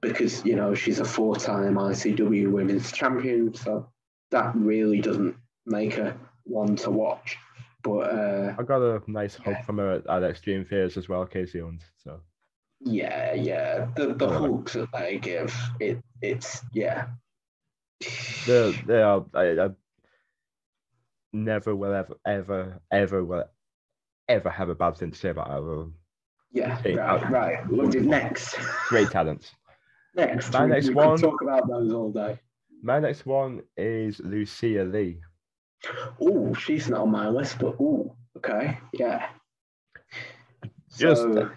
because 0.00 0.44
you 0.44 0.56
know 0.56 0.74
she's 0.74 1.00
a 1.00 1.04
four-time 1.04 1.74
ICW 1.74 2.50
Women's 2.50 2.90
Champion, 2.92 3.54
so 3.54 3.88
that 4.30 4.54
really 4.56 5.00
doesn't 5.00 5.36
make 5.66 5.94
her 5.94 6.16
one 6.44 6.76
to 6.76 6.90
watch. 6.90 7.36
But 7.82 7.98
uh, 8.10 8.54
I 8.58 8.62
got 8.62 8.80
a 8.82 9.02
nice 9.06 9.36
hug 9.36 9.54
Yeah. 9.54 9.62
from 9.62 9.78
her 9.78 9.92
at, 9.92 10.06
at 10.08 10.22
Extreme 10.22 10.64
Fears 10.64 10.96
as 10.96 11.08
well, 11.08 11.26
Casey 11.26 11.60
Owens. 11.60 11.82
So 12.02 12.20
yeah, 12.80 13.34
yeah, 13.34 13.86
the 13.96 14.14
the 14.14 14.28
hooks 14.28 14.72
that 14.72 14.88
they 14.92 15.18
give, 15.18 15.54
it 15.80 15.98
it's 16.22 16.62
yeah. 16.72 17.08
they 18.46 18.72
they 18.86 19.02
are. 19.02 19.24
I, 19.34 19.60
I 19.66 19.70
never 21.34 21.74
will 21.76 21.92
ever 21.92 22.14
ever 22.26 22.80
ever 22.90 23.24
will 23.24 23.44
ever 24.28 24.48
have 24.50 24.68
a 24.70 24.74
bad 24.74 24.96
thing 24.96 25.10
to 25.10 25.18
say 25.18 25.28
about 25.30 25.50
her. 25.50 25.86
Yeah, 26.52 26.80
right, 26.94 27.30
right. 27.30 27.70
Look 27.70 27.94
at 27.96 28.02
next. 28.02 28.56
Great 28.88 29.10
talents. 29.10 29.50
Next, 30.14 30.52
My 30.52 30.64
we, 30.64 30.70
next 30.70 30.88
we 30.88 30.94
one- 30.94 31.18
talk 31.18 31.42
about 31.42 31.68
those 31.68 31.92
all 31.92 32.12
day. 32.12 32.38
My 32.82 33.00
next 33.00 33.26
one 33.26 33.62
is 33.76 34.20
Lucia 34.20 34.84
Lee. 34.84 35.20
Oh, 36.20 36.54
she's 36.54 36.88
not 36.88 37.00
on 37.00 37.10
my 37.10 37.28
list, 37.28 37.58
but 37.58 37.74
oh, 37.80 38.14
okay, 38.36 38.78
yeah. 38.92 39.28
Just 40.96 41.22
So, 41.22 41.50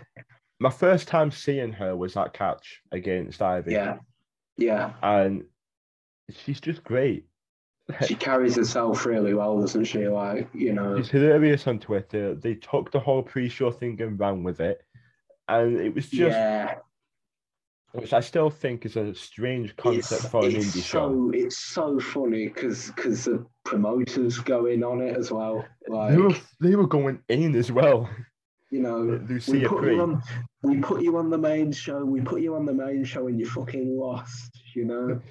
my 0.59 0.69
first 0.71 1.07
time 1.07 1.29
seeing 1.31 1.71
her 1.73 1.95
was 1.95 2.15
that 2.15 2.33
catch 2.33 2.81
against 2.91 3.41
Ivy. 3.41 3.73
yeah, 3.73 3.97
yeah. 4.57 4.93
And 5.03 5.43
she's 6.31 6.59
just 6.59 6.83
great. 6.83 7.25
She 8.05 8.15
carries 8.27 8.55
herself 8.55 9.05
really 9.05 9.33
well, 9.33 9.59
doesn't 9.59 9.85
she? 9.85 10.07
Like, 10.07 10.49
you 10.53 10.73
know, 10.73 10.97
She's 10.97 11.09
hilarious 11.09 11.67
on 11.67 11.79
Twitter. 11.79 12.35
They 12.35 12.55
took 12.55 12.91
the 12.91 12.99
whole 12.99 13.23
pre-show 13.23 13.71
thing 13.71 14.01
and 14.01 14.19
ran 14.19 14.43
with 14.43 14.59
it. 14.59 14.81
And 15.47 15.79
it 15.79 15.95
was 15.95 16.09
just, 16.09 16.35
yeah. 16.35 16.75
which 17.93 18.11
I 18.11 18.19
still 18.19 18.49
think 18.49 18.85
is 18.85 18.97
a 18.97 19.13
strange 19.15 19.75
concept 19.77 20.23
It's, 20.23 20.29
for 20.31 20.43
an 20.45 20.51
indie 20.51 20.63
so 20.63 20.81
show. 20.81 21.31
it's 21.33 21.57
so 21.57 21.99
funny 21.99 22.47
because 22.49 22.91
because 22.91 23.23
the 23.25 23.45
promoters 23.63 24.39
go 24.39 24.65
in 24.65 24.83
on 24.83 25.01
it 25.01 25.15
as 25.15 25.31
well. 25.31 25.65
Like, 25.87 26.11
They 26.11 26.17
were, 26.17 26.35
they 26.59 26.75
were 26.75 26.87
going 26.87 27.19
in 27.29 27.55
as 27.55 27.71
well. 27.71 28.09
you 28.69 28.81
know, 28.81 29.17
we 29.47 29.63
put 29.63 29.77
Pre. 29.77 29.95
you 29.95 30.01
on, 30.01 30.21
we 30.63 30.79
put 30.79 31.01
you 31.01 31.15
on 31.15 31.29
the 31.29 31.37
main 31.37 31.71
show. 31.71 32.03
We 32.03 32.19
put 32.19 32.41
you 32.41 32.55
on 32.55 32.65
the 32.65 32.73
main 32.73 33.05
show, 33.05 33.27
and 33.27 33.39
you 33.39 33.45
fucking 33.45 33.97
lost. 33.97 34.59
You 34.75 34.83
know. 34.83 35.21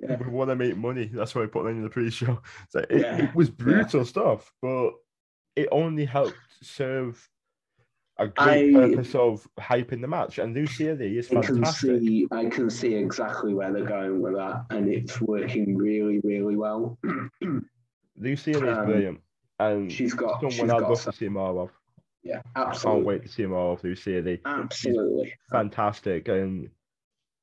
Yeah. 0.00 0.16
We 0.16 0.28
want 0.30 0.50
to 0.50 0.56
make 0.56 0.76
money. 0.76 1.10
That's 1.12 1.34
why 1.34 1.42
I 1.42 1.46
put 1.46 1.64
them 1.64 1.76
in 1.76 1.82
the 1.82 1.90
pre-show. 1.90 2.40
So 2.70 2.80
it, 2.90 3.00
Yeah, 3.00 3.24
it 3.24 3.34
was 3.34 3.50
brutal 3.50 4.04
stuff, 4.04 4.52
but 4.62 4.92
it 5.56 5.68
only 5.72 6.04
helped 6.04 6.34
serve 6.62 7.28
a 8.18 8.28
great 8.28 8.74
I- 8.76 8.90
purpose 8.90 9.14
of 9.14 9.46
hyping 9.58 10.00
the 10.00 10.06
match. 10.08 10.38
And 10.38 10.54
Lucia 10.54 10.94
Lee 10.98 11.18
is 11.18 11.28
I 11.30 11.40
can 11.40 11.56
fantastic. 11.56 12.00
see, 12.00 12.26
I 12.30 12.46
can 12.46 12.70
see 12.70 12.94
exactly 12.94 13.54
where 13.54 13.72
they're 13.72 13.84
going 13.84 14.20
with 14.22 14.34
that, 14.34 14.66
and 14.70 14.88
it's 14.88 15.20
working 15.20 15.76
really, 15.76 16.20
really 16.20 16.56
well. 16.56 16.98
Lucia 18.16 18.50
Lee 18.58 18.68
is 18.68 18.78
Um, 18.78 18.86
brilliant. 18.86 19.20
And 19.60 19.90
she's 19.92 20.14
got, 20.14 20.40
she's 20.42 20.58
someone 20.58 20.76
I'd 20.76 20.80
got, 20.82 20.90
love 20.90 21.00
some- 21.00 21.12
to 21.12 21.18
see 21.18 21.28
more 21.28 21.62
of. 21.62 21.70
yeah, 22.22 22.42
I 22.54 22.72
can't 22.76 23.04
wait 23.04 23.22
to 23.22 23.28
see 23.28 23.46
more 23.46 23.72
of 23.72 23.82
Lucia 23.82 24.22
Lee. 24.24 24.40
absolutely. 24.44 25.34
Fantastic 25.50 26.28
and 26.28 26.70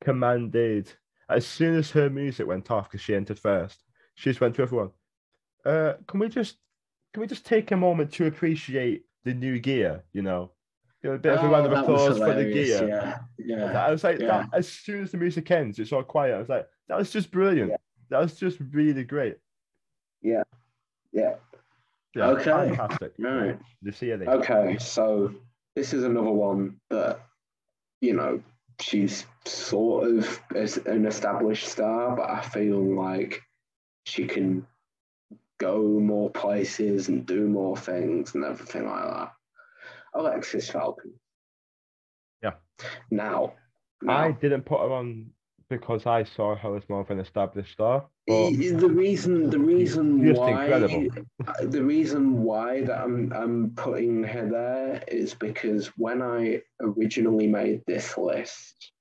commanded. 0.02 0.94
As 1.30 1.46
soon 1.46 1.76
as 1.76 1.90
her 1.92 2.10
music 2.10 2.48
went 2.48 2.70
off, 2.70 2.90
because 2.90 3.02
she 3.02 3.16
entered 3.16 3.40
first, 3.40 3.84
she 4.16 4.30
just 4.30 4.42
went 4.42 4.56
to 4.56 4.62
everyone. 4.62 4.92
Uh, 5.66 5.94
can 6.08 6.20
we 6.20 6.30
just 6.30 6.58
can 7.14 7.22
we 7.22 7.28
just 7.28 7.46
take 7.46 7.72
a 7.72 7.78
moment 7.78 8.12
to 8.14 8.28
appreciate 8.28 9.06
the 9.24 9.34
new 9.34 9.60
gear? 9.60 10.04
You 10.14 10.22
know, 10.22 10.52
you 11.02 11.10
know 11.10 11.16
a 11.16 11.20
bit 11.20 11.34
of 11.34 11.44
a 11.44 11.48
Oh, 11.48 11.52
round 11.52 11.66
of 11.66 11.72
applause 11.72 12.18
for 12.18 12.34
the 12.34 12.44
gear. 12.44 12.88
Yeah, 12.88 13.18
yeah. 13.40 13.86
I 13.86 13.92
was 13.92 14.04
like, 14.04 14.20
yeah. 14.20 14.28
that, 14.28 14.50
as 14.54 14.68
soon 14.68 15.04
as 15.04 15.12
the 15.12 15.18
music 15.18 15.50
ends, 15.50 15.80
it's 15.80 15.92
all 15.92 16.04
quiet. 16.04 16.36
I 16.36 16.40
was 16.40 16.50
like, 16.50 16.68
that 16.88 16.98
was 16.98 17.12
just 17.12 17.32
brilliant. 17.32 17.72
Yeah. 17.72 17.78
That 18.10 18.20
was 18.20 18.36
just 18.36 18.60
really 18.72 19.04
great. 19.04 19.38
Yeah. 20.22 20.44
Yeah. 21.12 21.36
Yeah, 22.16 22.28
Okay. 22.30 22.44
fantastic. 22.76 23.14
Right. 23.18 23.60
Lucia. 23.84 24.14
Okay, 24.14 24.78
so 24.80 25.34
this 25.76 25.94
is 25.94 26.04
another 26.04 26.32
one 26.32 26.80
that, 26.90 27.20
you 28.02 28.14
know, 28.14 28.42
she's 28.80 29.26
sort 29.46 30.08
of 30.08 30.40
as 30.56 30.78
an 30.78 31.06
established 31.06 31.68
star, 31.68 32.16
but 32.16 32.30
I 32.30 32.42
feel 32.42 32.80
like 32.80 33.42
she 34.06 34.26
can 34.26 34.66
go 35.58 35.82
more 35.82 36.30
places 36.30 37.08
and 37.08 37.26
do 37.26 37.48
more 37.48 37.78
things 37.78 38.36
and 38.36 38.44
everything 38.44 38.88
like 38.88 39.04
that. 39.04 39.32
Alexis 40.14 40.70
Falcon. 40.70 41.14
Yeah. 42.44 42.54
Now, 43.12 43.54
I 44.08 44.32
didn't 44.32 44.64
put 44.64 44.82
her 44.82 44.92
on 44.92 45.32
because 45.70 46.06
I 46.06 46.24
saw 46.24 46.56
her 46.56 46.78
as 46.78 46.84
more 46.90 47.02
of 47.02 47.10
an 47.10 47.20
established 47.20 47.74
star. 47.74 48.06
But 48.28 48.52
the 48.52 48.90
reason 48.90 49.50
the 49.50 49.60
reason 49.60 50.24
just 50.24 50.40
why 50.40 50.64
incredible. 50.64 51.26
the 51.64 51.84
reason 51.84 52.44
why 52.44 52.82
that 52.82 53.02
I'm 53.02 53.32
I'm 53.34 53.72
putting 53.76 54.24
her 54.24 54.48
there 54.48 55.04
is 55.08 55.34
because 55.34 55.88
when 55.98 56.22
I 56.22 56.62
originally 56.82 57.48
made 57.48 57.82
this 57.86 58.18
list, 58.18 58.92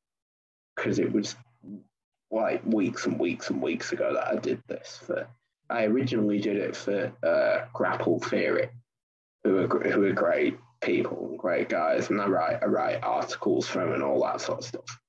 because 0.75 0.99
it 0.99 1.13
was 1.13 1.37
like 2.31 2.63
weeks 2.65 3.07
and 3.07 3.19
weeks 3.19 3.51
and 3.51 3.63
weeks 3.63 3.93
ago 3.93 4.13
that 4.15 4.29
I 4.29 4.37
did 4.37 4.63
this 4.69 5.01
for. 5.07 5.27
I 5.71 5.85
originally 5.85 6.41
did 6.41 6.57
it 6.57 6.77
for 6.77 7.11
uh, 7.23 7.67
Grapple 7.73 8.21
Theory, 8.21 8.69
who 9.45 9.59
are 9.59 9.67
who 9.67 10.05
are 10.05 10.13
great 10.13 10.59
people, 10.83 11.35
great 11.39 11.71
guys, 11.71 12.11
and 12.11 12.21
I 12.21 12.27
write 12.27 12.63
I 12.63 12.67
write 12.67 13.03
articles 13.03 13.67
for 13.67 13.79
them 13.79 13.95
and 13.95 14.03
all 14.03 14.23
that 14.25 14.43
sort 14.43 14.59
of 14.59 14.65
stuff. 14.65 15.01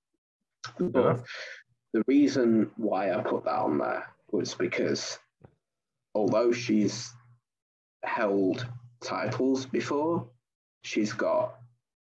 But 0.79 1.23
the 1.93 2.03
reason 2.07 2.71
why 2.77 3.13
I 3.13 3.21
put 3.21 3.45
that 3.45 3.55
on 3.59 3.77
there 3.77 4.05
was 4.31 4.53
because 4.55 5.17
although 6.13 6.51
she's 6.51 7.11
held 8.03 8.67
titles 9.03 9.65
before, 9.65 10.27
she's 10.83 11.13
got 11.13 11.55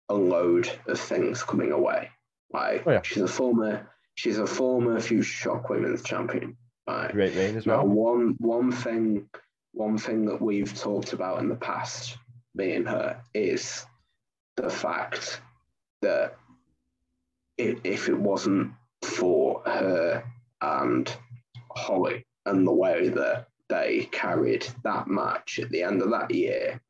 a 0.08 0.14
load 0.14 0.70
of 0.86 0.98
things 0.98 1.42
coming 1.42 1.72
away. 1.72 2.10
Like 2.52 2.84
Oh, 2.86 2.92
yeah. 2.92 3.02
she's 3.02 3.22
a 3.22 3.28
former 3.28 3.88
she's 4.14 4.38
a 4.38 4.46
former 4.46 5.00
Future 5.00 5.22
Shock 5.24 5.68
Women's 5.70 6.02
Champion. 6.02 6.56
Right. 6.86 7.12
great 7.12 7.34
reign 7.36 7.56
as 7.56 7.64
Now 7.66 7.84
well. 7.84 7.86
one 7.88 8.34
one 8.38 8.72
thing 8.72 9.28
one 9.72 9.96
thing 9.96 10.26
that 10.26 10.40
we've 10.42 10.74
talked 10.78 11.12
about 11.14 11.38
in 11.38 11.48
the 11.48 11.56
past, 11.56 12.18
me 12.54 12.72
and 12.74 12.86
her, 12.86 13.22
is 13.32 13.86
the 14.56 14.68
fact 14.68 15.40
that 16.02 16.36
if, 17.58 17.78
if 17.84 18.08
it 18.08 18.18
wasn't 18.18 18.72
for 19.02 19.62
her 19.64 20.24
and 20.60 21.14
Holly 21.70 22.26
and 22.46 22.66
the 22.66 22.72
way 22.72 23.08
that 23.08 23.46
they 23.68 24.08
carried 24.12 24.66
that 24.84 25.08
match 25.08 25.58
at 25.58 25.70
the 25.70 25.82
end 25.82 26.02
of 26.02 26.10
that 26.10 26.32
year, 26.32 26.80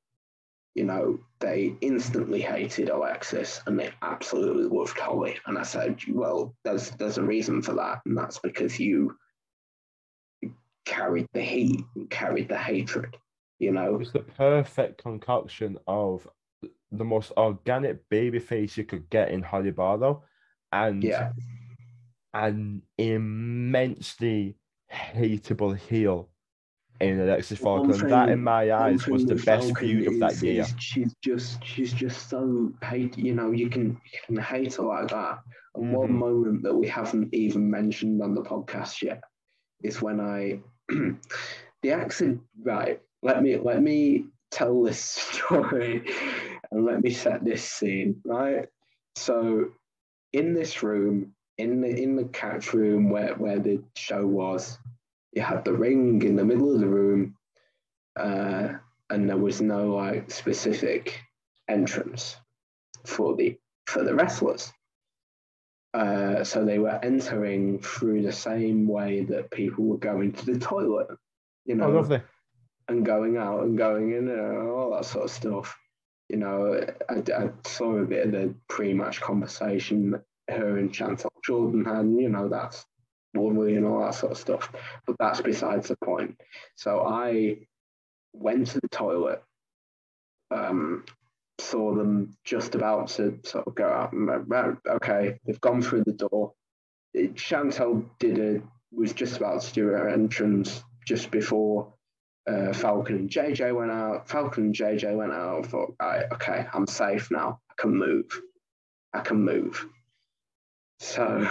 you 0.75 0.85
know, 0.85 1.20
they 1.40 1.75
instantly 1.81 2.40
hated 2.40 2.88
Alexis 2.88 3.61
and 3.66 3.79
they 3.79 3.90
absolutely 4.01 4.64
loved 4.64 4.98
Holly. 4.98 5.37
And 5.46 5.59
I 5.59 5.62
said, 5.62 6.01
well, 6.09 6.55
there's 6.64 6.90
there's 6.92 7.18
a 7.18 7.22
reason 7.22 7.62
for 7.62 7.75
that, 7.75 8.01
and 8.07 8.16
that's 8.16 8.38
because 8.38 8.81
you 8.81 9.16
carried 10.87 11.29
the 11.35 11.42
heat 11.42 11.85
and 11.94 12.09
carried 12.09 12.48
the 12.48 12.59
hatred. 12.59 13.16
You 13.59 13.72
know, 13.72 14.01
it's 14.01 14.12
the 14.12 14.20
perfect 14.20 15.03
concoction 15.03 15.79
of 15.87 16.27
the 16.90 17.05
most 17.05 17.33
organic 17.37 18.09
baby 18.09 18.38
face 18.38 18.77
you 18.77 18.85
could 18.85 19.09
get 19.09 19.31
in 19.31 19.42
Holly 19.42 19.70
Barlow 19.70 20.25
and 20.73 21.03
yeah, 21.03 21.33
an 22.35 22.83
immensely 22.99 24.57
hateable 24.93 25.77
heel 25.77 26.29
in 27.01 27.19
Alexis 27.21 27.61
One 27.61 27.89
Falcon. 27.91 28.09
That, 28.09 28.29
in 28.29 28.43
my 28.43 28.73
eyes, 28.73 29.07
was 29.07 29.25
the 29.27 29.35
best 29.35 29.67
Falcon 29.69 29.75
feud 29.77 30.07
of 30.07 30.19
that 30.21 30.33
is- 30.33 30.43
year. 30.43 30.67
She's 30.79 31.15
just 31.23 31.65
she's 31.65 31.93
just 31.93 32.29
so 32.29 32.73
hate. 32.83 33.17
You 33.19 33.35
know, 33.35 33.51
you 33.51 33.69
can 33.69 34.01
you 34.13 34.19
can 34.27 34.37
hate 34.37 34.75
her 34.75 34.85
like 34.85 35.09
that. 35.09 35.39
And 35.75 35.93
one 35.93 36.09
Mhm. 36.11 36.19
moment 36.19 36.63
that 36.65 36.75
we 36.75 36.87
haven't 36.87 37.33
even 37.35 37.71
mentioned 37.71 38.23
on 38.23 38.35
the 38.35 38.43
podcast 38.43 39.03
yet 39.03 39.23
is 39.83 40.03
when 40.03 40.21
I 40.21 40.61
the 41.83 41.91
accident. 41.93 42.43
Right, 42.63 43.01
let 43.23 43.43
me 43.43 43.57
let 43.57 43.83
me 43.83 44.27
tell 44.51 44.83
this 44.83 45.01
story 45.33 46.05
and 46.71 46.85
let 46.85 47.03
me 47.03 47.11
set 47.11 47.43
this 47.45 47.65
scene. 47.65 48.21
Right, 48.25 48.69
so 49.17 49.71
in 50.33 50.55
this 50.55 50.83
room, 50.83 51.35
in 51.59 51.81
the 51.81 51.88
in 51.88 52.16
the 52.16 52.25
catch 52.25 52.73
room 52.73 53.11
where 53.11 53.35
where 53.35 53.59
the 53.59 53.83
show 53.97 54.27
was, 54.27 54.79
you 55.33 55.42
had 55.42 55.64
the 55.64 55.73
ring 55.73 56.23
in 56.23 56.37
the 56.37 56.45
middle 56.45 56.75
of 56.75 56.81
the 56.81 56.87
room 56.88 57.37
uh, 58.16 58.68
and 59.11 59.29
there 59.29 59.37
was 59.37 59.61
no 59.61 59.95
like 59.95 60.31
specific 60.31 61.23
entrance 61.68 62.37
for 63.05 63.37
the 63.37 63.57
for 63.87 64.03
the 64.03 64.14
wrestlers. 64.14 64.73
Uh, 65.95 66.42
so 66.42 66.64
they 66.64 66.79
were 66.79 66.99
entering 67.03 67.79
through 67.79 68.23
the 68.23 68.33
same 68.33 68.87
way 68.87 69.25
that 69.25 69.51
people 69.51 69.85
were 69.85 69.99
going 69.99 70.33
to 70.33 70.47
the 70.47 70.59
toilet, 70.59 71.09
you 71.66 71.75
know, 71.75 71.99
Oh, 71.99 72.21
and 72.88 73.05
going 73.05 73.37
out 73.37 73.62
and 73.62 73.77
going 73.77 74.12
in 74.12 74.29
and 74.29 74.68
all 74.71 74.92
that 74.92 75.05
sort 75.05 75.25
of 75.25 75.31
stuff. 75.31 75.77
You 76.33 76.38
know, 76.38 76.87
I, 77.09 77.14
I 77.14 77.51
saw 77.64 77.97
a 77.97 78.05
bit 78.05 78.27
of 78.27 78.33
the 78.33 78.55
pre-match 78.68 79.21
conversation 79.21 80.21
her 80.49 80.79
and 80.79 80.92
Chantal 80.92 81.33
Jordan 81.45 81.85
had. 81.85 81.99
And, 81.99 82.21
you 82.21 82.29
know, 82.29 82.49
that's 82.49 82.85
lovely 83.35 83.77
and 83.77 83.87
all 83.87 84.01
that 84.01 84.14
sort 84.14 84.33
of 84.33 84.38
stuff. 84.38 84.73
But 85.07 85.16
that's 85.18 85.40
besides 85.42 85.88
the 85.88 85.97
point. 86.03 86.40
So 86.75 87.07
I 87.07 87.59
went 88.33 88.68
to 88.68 88.81
the 88.81 88.88
toilet, 88.88 89.42
um, 90.51 91.05
saw 91.59 91.95
them 91.95 92.35
just 92.45 92.75
about 92.75 93.09
to 93.09 93.38
sort 93.45 93.66
of 93.66 93.75
go 93.75 93.87
out. 93.87 94.12
and 94.12 94.79
Okay, 94.88 95.38
they've 95.47 95.61
gone 95.61 95.83
through 95.83 96.05
the 96.05 96.12
door. 96.12 96.55
It, 97.14 97.37
Chantal 97.37 98.05
did 98.18 98.38
a 98.38 98.62
was 98.90 99.12
just 99.12 99.38
about 99.38 99.62
to 99.62 99.73
do 99.73 99.87
her 99.88 100.09
entrance 100.09 100.83
just 101.07 101.31
before 101.31 101.95
uh, 102.49 102.73
Falcon 102.73 103.17
and 103.17 103.31
JJ 103.31 103.75
went 103.75 103.91
out. 103.91 104.29
Falcon 104.29 104.65
and 104.67 104.75
JJ 104.75 105.17
went 105.17 105.33
out. 105.33 105.65
I 105.65 105.69
thought, 105.69 105.95
right, 106.01 106.25
okay, 106.33 106.67
I'm 106.73 106.87
safe 106.87 107.31
now. 107.31 107.61
I 107.71 107.75
can 107.81 107.97
move. 107.97 108.41
I 109.13 109.21
can 109.21 109.43
move. 109.45 109.87
So, 110.99 111.49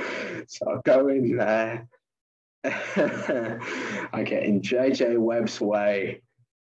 so 0.48 0.70
I 0.70 0.80
go 0.84 1.08
in 1.08 1.36
there. 1.36 1.86
I 2.64 4.22
get 4.24 4.44
in 4.44 4.60
JJ 4.60 5.18
Webb's 5.18 5.60
way. 5.60 6.22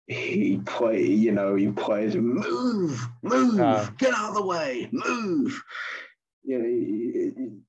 He 0.07 0.61
play, 0.65 1.05
you 1.05 1.33
know, 1.33 1.55
he 1.55 1.69
plays 1.69 2.17
move, 2.17 3.07
move, 3.23 3.61
Ah. 3.61 3.91
get 3.99 4.15
out 4.15 4.31
of 4.31 4.35
the 4.37 4.47
way, 4.47 4.89
move. 4.91 5.63
You 6.45 6.59
know, 6.59 6.65
he- 6.65 7.08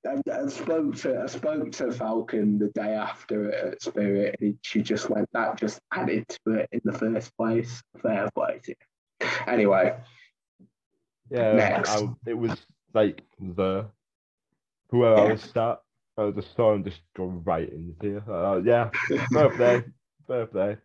I, 0.08 0.22
I 0.32 0.48
spoke 0.48 0.96
to 0.98 1.22
I 1.22 1.26
spoke 1.26 1.72
to 1.74 1.92
Falcon 1.92 2.58
the 2.58 2.70
day 2.70 2.94
after 2.94 3.52
at 3.54 3.82
Spirit, 3.82 4.38
and 4.40 4.58
she 4.64 4.82
just 4.82 5.10
went, 5.10 5.30
"That 5.34 5.58
just 5.58 5.80
added 5.92 6.28
to 6.30 6.54
it 6.54 6.70
in 6.72 6.82
the 6.84 6.94
first 6.98 7.36
place." 7.36 7.82
Fair 8.02 8.30
play 8.34 8.60
to 8.64 8.72
you. 8.72 9.30
Anyway, 9.48 9.98
Yeah, 11.30 11.56
Next. 11.56 11.90
I, 11.90 12.08
it 12.26 12.34
was 12.34 12.66
like 12.94 13.24
the 13.40 13.90
whoever 14.90 15.16
I 15.16 15.24
Yeah. 15.26 15.32
was 15.34 15.42
sat, 15.44 15.82
I 16.18 16.32
just 16.32 16.56
saw 16.56 16.74
him 16.74 16.84
just 16.84 17.02
go 17.16 17.26
right 17.26 17.70
into 17.70 17.96
here. 18.02 18.24
Uh, 18.30 18.62
yeah, 18.64 18.92
birthday, 19.32 19.84
birthday. 20.28 20.78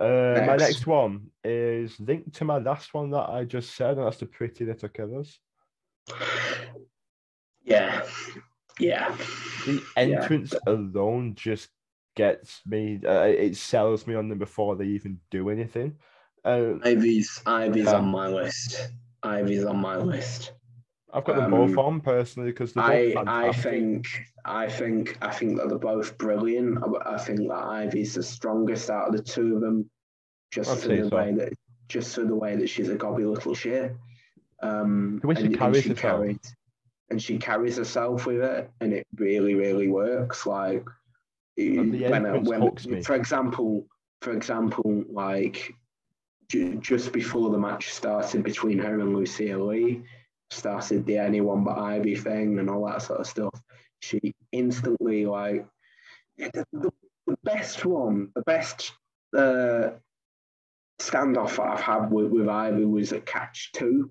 Uh, 0.00 0.40
my 0.46 0.56
Next. 0.56 0.60
next 0.60 0.86
one 0.86 1.30
is 1.44 1.98
linked 2.00 2.34
to 2.34 2.44
my 2.44 2.58
last 2.58 2.92
one 2.92 3.10
that 3.10 3.28
I 3.28 3.44
just 3.44 3.76
said, 3.76 3.98
and 3.98 4.06
that's 4.06 4.16
the 4.18 4.26
Pretty 4.26 4.64
Little 4.64 4.88
Killers. 4.88 5.38
Yeah, 7.64 8.04
yeah, 8.78 9.16
The 9.66 9.82
Yeah. 9.96 10.02
entrance 10.22 10.54
alone 10.66 11.34
just 11.34 11.70
gets 12.14 12.60
me. 12.66 13.00
Uh, 13.04 13.22
it 13.22 13.56
sells 13.56 14.06
me 14.06 14.14
on 14.14 14.28
them 14.28 14.38
before 14.38 14.76
they 14.76 14.86
even 14.86 15.20
do 15.30 15.48
anything. 15.50 15.96
Uh, 16.44 16.74
Ivy's 16.84 17.40
Ivy's 17.46 17.84
Yeah. 17.86 17.96
on 17.98 18.06
my 18.06 18.28
list. 18.28 18.90
Ivy's 19.22 19.64
on 19.64 19.78
my 19.80 19.96
list. 19.96 20.52
I've 21.14 21.24
got 21.24 21.36
them 21.36 21.50
both 21.50 21.72
Um, 21.72 21.78
on 21.78 22.00
personally 22.00 22.50
because 22.50 22.72
I 22.76 23.14
I 23.26 23.52
think 23.52 24.06
I 24.44 24.68
think 24.68 25.18
I 25.20 25.30
think 25.30 25.58
that 25.58 25.68
they're 25.68 25.78
both 25.78 26.16
brilliant. 26.18 26.78
I, 26.82 27.14
I 27.14 27.18
think 27.18 27.40
that 27.48 27.62
Ivy's 27.62 28.14
the 28.14 28.22
strongest 28.22 28.88
out 28.90 29.08
of 29.08 29.16
the 29.16 29.22
two 29.22 29.54
of 29.56 29.60
them, 29.60 29.88
just 30.50 30.70
I'd 30.70 30.78
for 30.80 30.88
the 30.88 31.08
so. 31.08 31.16
way 31.16 31.32
that 31.34 31.52
just 31.88 32.14
for 32.14 32.24
the 32.24 32.34
way 32.34 32.56
that 32.56 32.68
she's 32.68 32.88
a 32.88 32.94
gobby 32.96 33.24
little 33.24 33.54
shit. 33.54 33.94
Um, 34.62 35.18
The 35.20 35.26
way 35.28 35.34
she 35.34 35.48
carries 35.50 35.84
herself. 35.86 36.00
carried, 36.22 36.40
and 37.12 37.22
she 37.22 37.36
carries 37.36 37.76
herself 37.76 38.24
with 38.24 38.40
it, 38.40 38.70
and 38.80 38.94
it 38.94 39.06
really 39.16 39.54
really 39.54 39.88
works. 39.88 40.46
Like 40.46 40.84
when, 41.56 42.42
when 42.44 43.02
for 43.02 43.14
example, 43.14 43.86
for 44.22 44.32
example, 44.32 45.04
like 45.10 45.74
ju- 46.48 46.76
just 46.76 47.12
before 47.12 47.50
the 47.50 47.58
match 47.58 47.92
started 47.92 48.42
between 48.42 48.78
her 48.78 48.98
and 48.98 49.14
Lucia 49.14 49.58
Lee, 49.62 50.02
started 50.50 51.04
the 51.04 51.18
anyone 51.18 51.64
but 51.64 51.78
Ivy 51.78 52.16
thing 52.16 52.58
and 52.58 52.70
all 52.70 52.86
that 52.86 53.02
sort 53.02 53.20
of 53.20 53.26
stuff. 53.26 53.60
She 54.00 54.34
instantly 54.50 55.26
like 55.26 55.66
the, 56.38 56.64
the, 56.72 56.90
the 57.26 57.36
best 57.44 57.84
one, 57.84 58.30
the 58.34 58.42
best 58.42 58.90
uh, 59.36 59.90
standoff 60.98 61.58
I've 61.58 61.80
had 61.80 62.10
with, 62.10 62.30
with 62.30 62.48
Ivy 62.48 62.86
was 62.86 63.12
at 63.12 63.26
Catch 63.26 63.72
Two, 63.72 64.10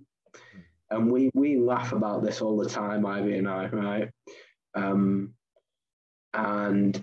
and 0.91 1.12
we 1.12 1.32
we 1.34 1.58
laugh 1.58 1.93
about 1.93 2.23
this 2.23 2.41
all 2.41 2.58
the 2.58 2.69
time, 2.69 3.06
Ivy 3.06 3.38
and 3.38 3.47
I, 3.47 3.67
right? 3.67 4.10
Um, 4.75 5.34
and 6.34 7.01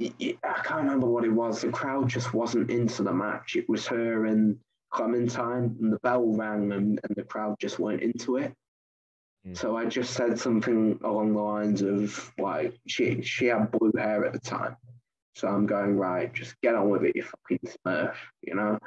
I 0.00 0.60
can't 0.62 0.82
remember 0.82 1.08
what 1.08 1.24
it 1.24 1.32
was. 1.32 1.60
The 1.60 1.70
crowd 1.70 2.08
just 2.08 2.32
wasn't 2.32 2.70
into 2.70 3.02
the 3.02 3.12
match. 3.12 3.56
It 3.56 3.68
was 3.68 3.86
her 3.88 4.26
and 4.26 4.58
Clementine, 4.90 5.76
and 5.80 5.92
the 5.92 5.98
bell 5.98 6.24
rang, 6.24 6.72
and, 6.72 7.00
and 7.02 7.16
the 7.16 7.24
crowd 7.24 7.56
just 7.60 7.78
weren't 7.78 8.02
into 8.02 8.36
it. 8.36 8.54
Mm. 9.46 9.56
So 9.56 9.76
I 9.76 9.84
just 9.84 10.14
said 10.14 10.38
something 10.38 10.98
along 11.04 11.34
the 11.34 11.42
lines 11.42 11.82
of 11.82 12.32
like 12.38 12.74
she 12.86 13.20
she 13.22 13.46
had 13.46 13.70
blue 13.70 13.92
hair 13.96 14.24
at 14.24 14.32
the 14.32 14.38
time. 14.38 14.76
So 15.34 15.46
I'm 15.46 15.66
going 15.66 15.96
right, 15.96 16.32
just 16.32 16.60
get 16.62 16.74
on 16.74 16.88
with 16.88 17.04
it, 17.04 17.14
you 17.14 17.22
fucking 17.22 17.60
smurf, 17.86 18.14
you 18.42 18.54
know. 18.54 18.78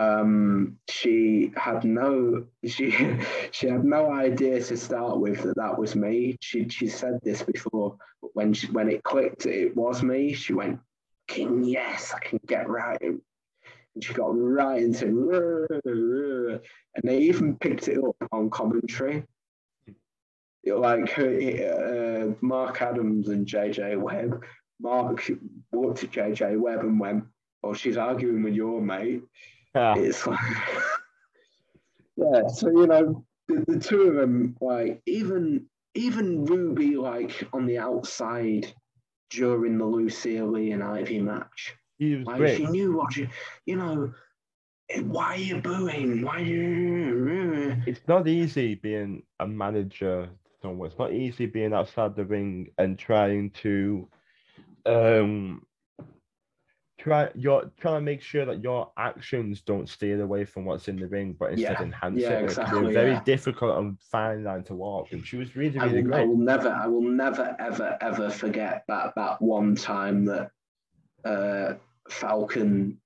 Um, 0.00 0.78
she 0.88 1.52
had 1.56 1.84
no 1.84 2.46
she 2.66 2.90
she 3.50 3.68
had 3.68 3.84
no 3.84 4.10
idea 4.10 4.62
to 4.62 4.76
start 4.76 5.20
with 5.20 5.42
that 5.42 5.56
that 5.56 5.78
was 5.78 5.94
me. 5.94 6.38
She 6.40 6.66
she 6.70 6.88
said 6.88 7.20
this 7.22 7.42
before, 7.42 7.98
but 8.22 8.30
when 8.32 8.54
she, 8.54 8.68
when 8.68 8.88
it 8.88 9.02
clicked, 9.02 9.44
it 9.44 9.76
was 9.76 10.02
me. 10.02 10.32
She 10.32 10.54
went, 10.54 10.80
"King, 11.28 11.64
yes, 11.64 12.14
I 12.16 12.18
can 12.18 12.40
get 12.46 12.70
right." 12.70 12.98
And 13.02 13.20
she 14.02 14.14
got 14.14 14.30
right 14.30 14.82
into, 14.82 15.66
and 15.84 17.02
they 17.04 17.18
even 17.18 17.56
picked 17.56 17.88
it 17.88 17.98
up 18.02 18.16
on 18.32 18.48
commentary. 18.48 19.24
Like 20.64 21.18
uh, 21.18 22.28
Mark 22.40 22.80
Adams 22.80 23.28
and 23.28 23.46
JJ 23.46 24.00
Webb. 24.00 24.44
Mark 24.80 25.30
looked 25.74 26.04
at 26.04 26.10
JJ 26.10 26.58
Webb 26.58 26.80
and 26.80 26.98
went, 26.98 27.24
"Oh, 27.62 27.74
she's 27.74 27.98
arguing 27.98 28.42
with 28.42 28.54
your 28.54 28.80
mate." 28.80 29.24
Yeah. 29.74 29.94
It's 29.96 30.26
like, 30.26 30.38
yeah. 32.16 32.48
So 32.48 32.68
you 32.68 32.86
know, 32.86 33.24
the, 33.48 33.64
the 33.66 33.78
two 33.78 34.02
of 34.02 34.14
them, 34.16 34.56
like 34.60 35.02
even 35.06 35.66
even 35.94 36.44
Ruby, 36.44 36.96
like 36.96 37.48
on 37.52 37.66
the 37.66 37.78
outside 37.78 38.72
during 39.30 39.78
the 39.78 39.84
Lucille 39.84 40.50
Lee 40.50 40.72
and 40.72 40.82
Ivy 40.82 41.20
match, 41.20 41.74
He 41.98 42.16
was 42.16 42.26
like 42.26 42.38
great. 42.38 42.56
she 42.56 42.66
knew 42.66 42.96
what 42.96 43.12
she, 43.12 43.28
you 43.66 43.76
know. 43.76 44.12
Why 45.02 45.34
are 45.34 45.36
you 45.36 45.60
booing? 45.60 46.22
Why 46.22 46.38
are 46.38 46.40
you? 46.40 47.76
It's 47.86 48.00
not 48.08 48.26
easy 48.26 48.74
being 48.74 49.22
a 49.38 49.46
manager 49.46 50.28
somewhere. 50.60 50.88
It's 50.88 50.98
not 50.98 51.12
easy 51.12 51.46
being 51.46 51.72
outside 51.72 52.16
the 52.16 52.24
ring 52.24 52.70
and 52.76 52.98
trying 52.98 53.50
to 53.62 54.08
um 54.86 55.62
try 57.02 57.30
you're 57.34 57.70
trying 57.80 57.96
to 57.96 58.00
make 58.00 58.22
sure 58.22 58.44
that 58.44 58.62
your 58.62 58.92
actions 58.96 59.62
don't 59.62 59.88
steer 59.88 60.20
away 60.22 60.44
from 60.44 60.64
what's 60.64 60.88
in 60.88 60.96
the 60.96 61.06
ring, 61.06 61.34
but 61.38 61.52
instead 61.52 61.80
Yeah, 61.80 61.82
enhance 61.82 62.20
yeah, 62.20 62.32
it. 62.38 62.44
It's 62.44 62.58
a 62.58 62.90
very 62.92 63.12
yeah. 63.12 63.22
difficult 63.24 63.78
and 63.78 63.98
fine 64.00 64.44
line 64.44 64.64
to 64.64 64.74
walk. 64.74 65.12
And 65.12 65.26
she 65.26 65.36
was 65.36 65.56
really, 65.56 65.78
I 65.78 65.86
really 65.86 66.02
will, 66.02 66.14
I 66.14 66.24
will 66.24 66.36
never, 66.36 66.68
I 66.68 66.86
will 66.86 67.02
never, 67.02 67.56
ever, 67.58 67.96
ever 68.00 68.30
forget 68.30 68.84
that 68.88 69.14
that 69.16 69.40
one 69.40 69.74
time 69.74 70.24
that 70.26 70.50
uh, 71.24 71.74
Falcon 72.08 73.00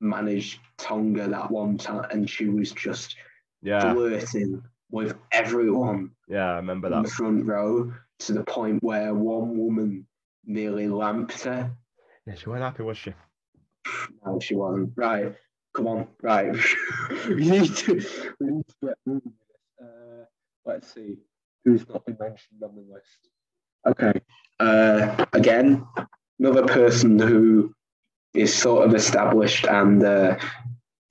managed 0.00 0.60
Tonga 0.76 1.28
that 1.28 1.50
one 1.50 1.78
time, 1.78 2.06
and 2.10 2.28
she 2.28 2.48
was 2.48 2.72
just 2.72 3.16
Yeah, 3.62 3.92
flirting 3.92 4.62
with 4.90 5.16
everyone 5.32 6.10
yeah, 6.28 6.52
I 6.52 6.56
remember 6.56 6.88
in 6.88 7.02
the 7.02 7.08
that. 7.08 7.14
front 7.14 7.46
row 7.46 7.92
to 8.20 8.32
the 8.32 8.44
point 8.44 8.82
where 8.82 9.14
one 9.14 9.56
woman 9.58 10.06
nearly 10.44 10.88
lamped 10.88 11.42
her. 11.44 11.70
Yeah, 12.26 12.34
she 12.34 12.48
wasn't 12.48 12.64
happy, 12.64 12.82
was 12.82 12.96
she? 12.96 13.12
No, 14.24 14.40
she 14.40 14.54
wasn't. 14.54 14.92
Right, 14.96 15.34
come 15.74 15.86
on, 15.86 16.08
right. 16.22 16.52
we 17.28 17.48
need 17.48 17.74
to, 17.74 17.94
we 18.40 18.46
need 18.46 18.66
to 18.68 18.74
get 18.86 18.96
moving. 19.06 19.32
Uh, 19.80 20.24
let's 20.64 20.92
see 20.92 21.18
who's 21.64 21.88
not 21.88 22.04
been 22.06 22.16
mentioned 22.20 22.62
on 22.62 22.74
the 22.74 22.92
list. 22.92 23.28
Okay. 23.86 24.20
Uh, 24.60 25.24
again, 25.32 25.86
another 26.38 26.66
person 26.66 27.18
who 27.18 27.74
is 28.34 28.54
sort 28.54 28.86
of 28.86 28.94
established 28.94 29.64
and 29.66 30.02
uh, 30.02 30.36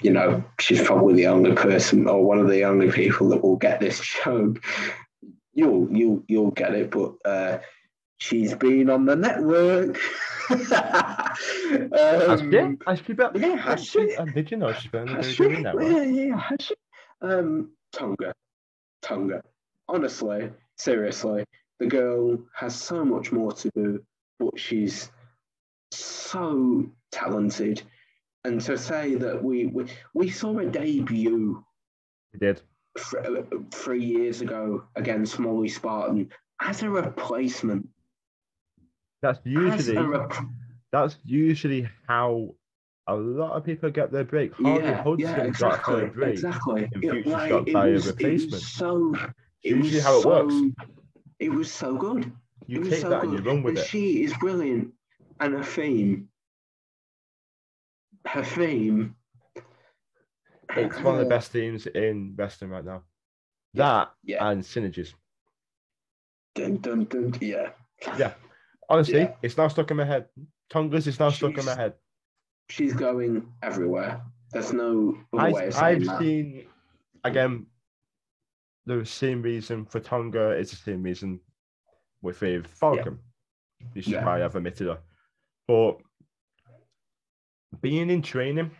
you 0.01 0.11
know 0.11 0.43
she's 0.59 0.81
probably 0.83 1.13
the 1.13 1.27
only 1.27 1.53
person 1.53 2.07
or 2.07 2.23
one 2.23 2.39
of 2.39 2.49
the 2.49 2.65
only 2.65 2.91
people 2.91 3.29
that 3.29 3.41
will 3.41 3.55
get 3.55 3.79
this 3.79 3.99
joke. 4.23 4.63
You'll 5.53 5.87
you'll 5.91 6.23
you'll 6.27 6.51
get 6.51 6.73
it, 6.73 6.91
but 6.91 7.13
uh, 7.25 7.59
she's 8.23 8.55
been 8.55 8.89
on 8.89 9.05
the 9.05 9.15
network. 9.15 9.99
Has 10.49 12.39
she? 12.41 12.57
um, 12.57 12.77
Has 12.87 12.99
she 13.05 13.13
been? 13.13 13.31
yeah, 13.35 13.55
has 13.55 13.85
she? 13.85 14.15
uh, 14.15 14.25
Did 14.25 14.51
you 14.51 14.57
know 14.57 14.73
she's 14.73 14.91
been 14.91 15.09
on 15.09 15.21
the 15.21 15.59
network? 15.61 15.83
Yeah, 15.91 16.03
yeah, 16.03 16.37
has 16.39 16.57
she? 16.61 16.75
Um, 17.21 17.71
Tonga, 17.93 18.33
Tonga. 19.01 19.41
Honestly, 19.87 20.51
seriously, 20.77 21.45
the 21.79 21.87
girl 21.87 22.37
has 22.55 22.79
so 22.79 23.03
much 23.05 23.31
more 23.31 23.51
to 23.53 23.69
do, 23.75 24.03
but 24.39 24.57
she's 24.59 25.09
so 25.91 26.85
talented. 27.11 27.81
And 28.45 28.59
to 28.61 28.77
say 28.77 29.15
that 29.15 29.41
we 29.43 29.67
we, 29.67 29.85
we 30.13 30.29
saw 30.29 30.57
a 30.59 30.65
debut 30.65 31.63
She 32.33 32.37
did. 32.39 32.61
three 33.71 34.03
years 34.03 34.41
ago 34.41 34.83
against 34.95 35.39
Molly 35.39 35.69
Spartan 35.69 36.29
as 36.61 36.83
a 36.83 36.89
replacement. 36.89 37.87
That's 39.23 39.39
usually 39.45 39.97
rep- 39.97 40.33
that's 40.91 41.15
usually 41.23 41.89
how 42.07 42.53
a 43.07 43.15
lot 43.15 43.53
of 43.57 43.63
people 43.63 43.89
get 43.89 44.11
their 44.11 44.23
break. 44.25 44.53
Harley 44.53 44.83
yeah, 44.83 44.97
Hudson 45.01 45.19
yeah, 45.19 45.37
got 45.37 45.45
exactly, 45.47 45.99
her 46.01 46.07
break. 46.07 46.33
exactly. 46.33 46.83
in 46.93 47.03
It, 47.03 47.09
Future 47.11 47.29
like, 47.29 47.49
Shock 47.49 47.65
by 47.73 47.87
a 47.87 47.91
was, 47.93 48.05
it 48.07 48.09
replacement. 48.11 48.51
was 48.53 48.67
so. 48.67 49.15
It 49.63 49.75
Usually 49.77 50.01
how 50.01 50.19
it 50.19 50.25
works. 50.25 50.53
so- 50.53 50.71
It 51.39 51.49
was 51.49 51.71
so 51.71 51.95
good. 51.95 52.31
You 52.67 52.81
it 52.83 52.89
take 52.91 52.99
so 53.01 53.09
that 53.09 53.23
and 53.23 53.31
good. 53.31 53.43
you 53.45 53.49
run 53.49 53.63
with 53.63 53.77
it. 53.77 53.85
She 53.87 54.23
is 54.23 54.33
brilliant, 54.37 54.93
and 55.39 55.53
her 55.53 55.63
theme, 55.63 56.29
her 58.25 58.43
theme. 58.43 59.15
It's 60.75 60.99
one 61.01 61.15
of 61.15 61.19
the 61.21 61.29
best 61.29 61.51
themes 61.51 61.85
in 61.87 62.33
wrestling 62.37 62.71
right 62.71 62.83
now. 62.85 63.03
Yeah, 63.73 63.83
That 63.83 64.11
Yeah. 64.23 64.49
and 64.49 64.61
synergies. 64.63 65.13
Dun, 66.55 66.77
dun, 66.77 67.05
dun, 67.05 67.33
yeah. 67.41 67.69
Yeah. 68.17 68.33
Honestly, 68.89 69.19
Yeah. 69.21 69.35
it's 69.41 69.57
now 69.57 69.67
stuck 69.67 69.91
in 69.91 69.97
my 69.97 70.05
head. 70.05 70.27
Tonga's 70.69 71.07
is 71.07 71.19
now 71.19 71.29
stuck 71.29 71.57
in 71.57 71.65
my 71.65 71.75
head. 71.75 71.93
She's 72.69 72.93
going 72.93 73.51
everywhere. 73.61 74.21
There's 74.51 74.73
no 74.73 75.17
other 75.33 75.53
way 75.53 75.63
I, 75.63 75.65
of 75.65 75.73
saying 75.73 75.95
I've 76.01 76.05
that. 76.05 76.19
seen 76.19 76.67
again 77.23 77.65
the 78.85 79.05
same 79.05 79.41
reason 79.41 79.85
for 79.85 79.99
Tonga 79.99 80.51
is 80.51 80.69
the 80.71 80.75
same 80.77 81.03
reason 81.03 81.39
with 82.21 82.41
a 82.43 82.61
Falcon. 82.63 83.19
This 83.93 84.07
is 84.07 84.13
Yeah. 84.13 84.25
why 84.25 84.43
I've 84.43 84.55
omitted 84.55 84.87
her. 84.87 84.99
But 85.67 86.01
being 87.81 88.09
in 88.09 88.21
training, 88.21 88.71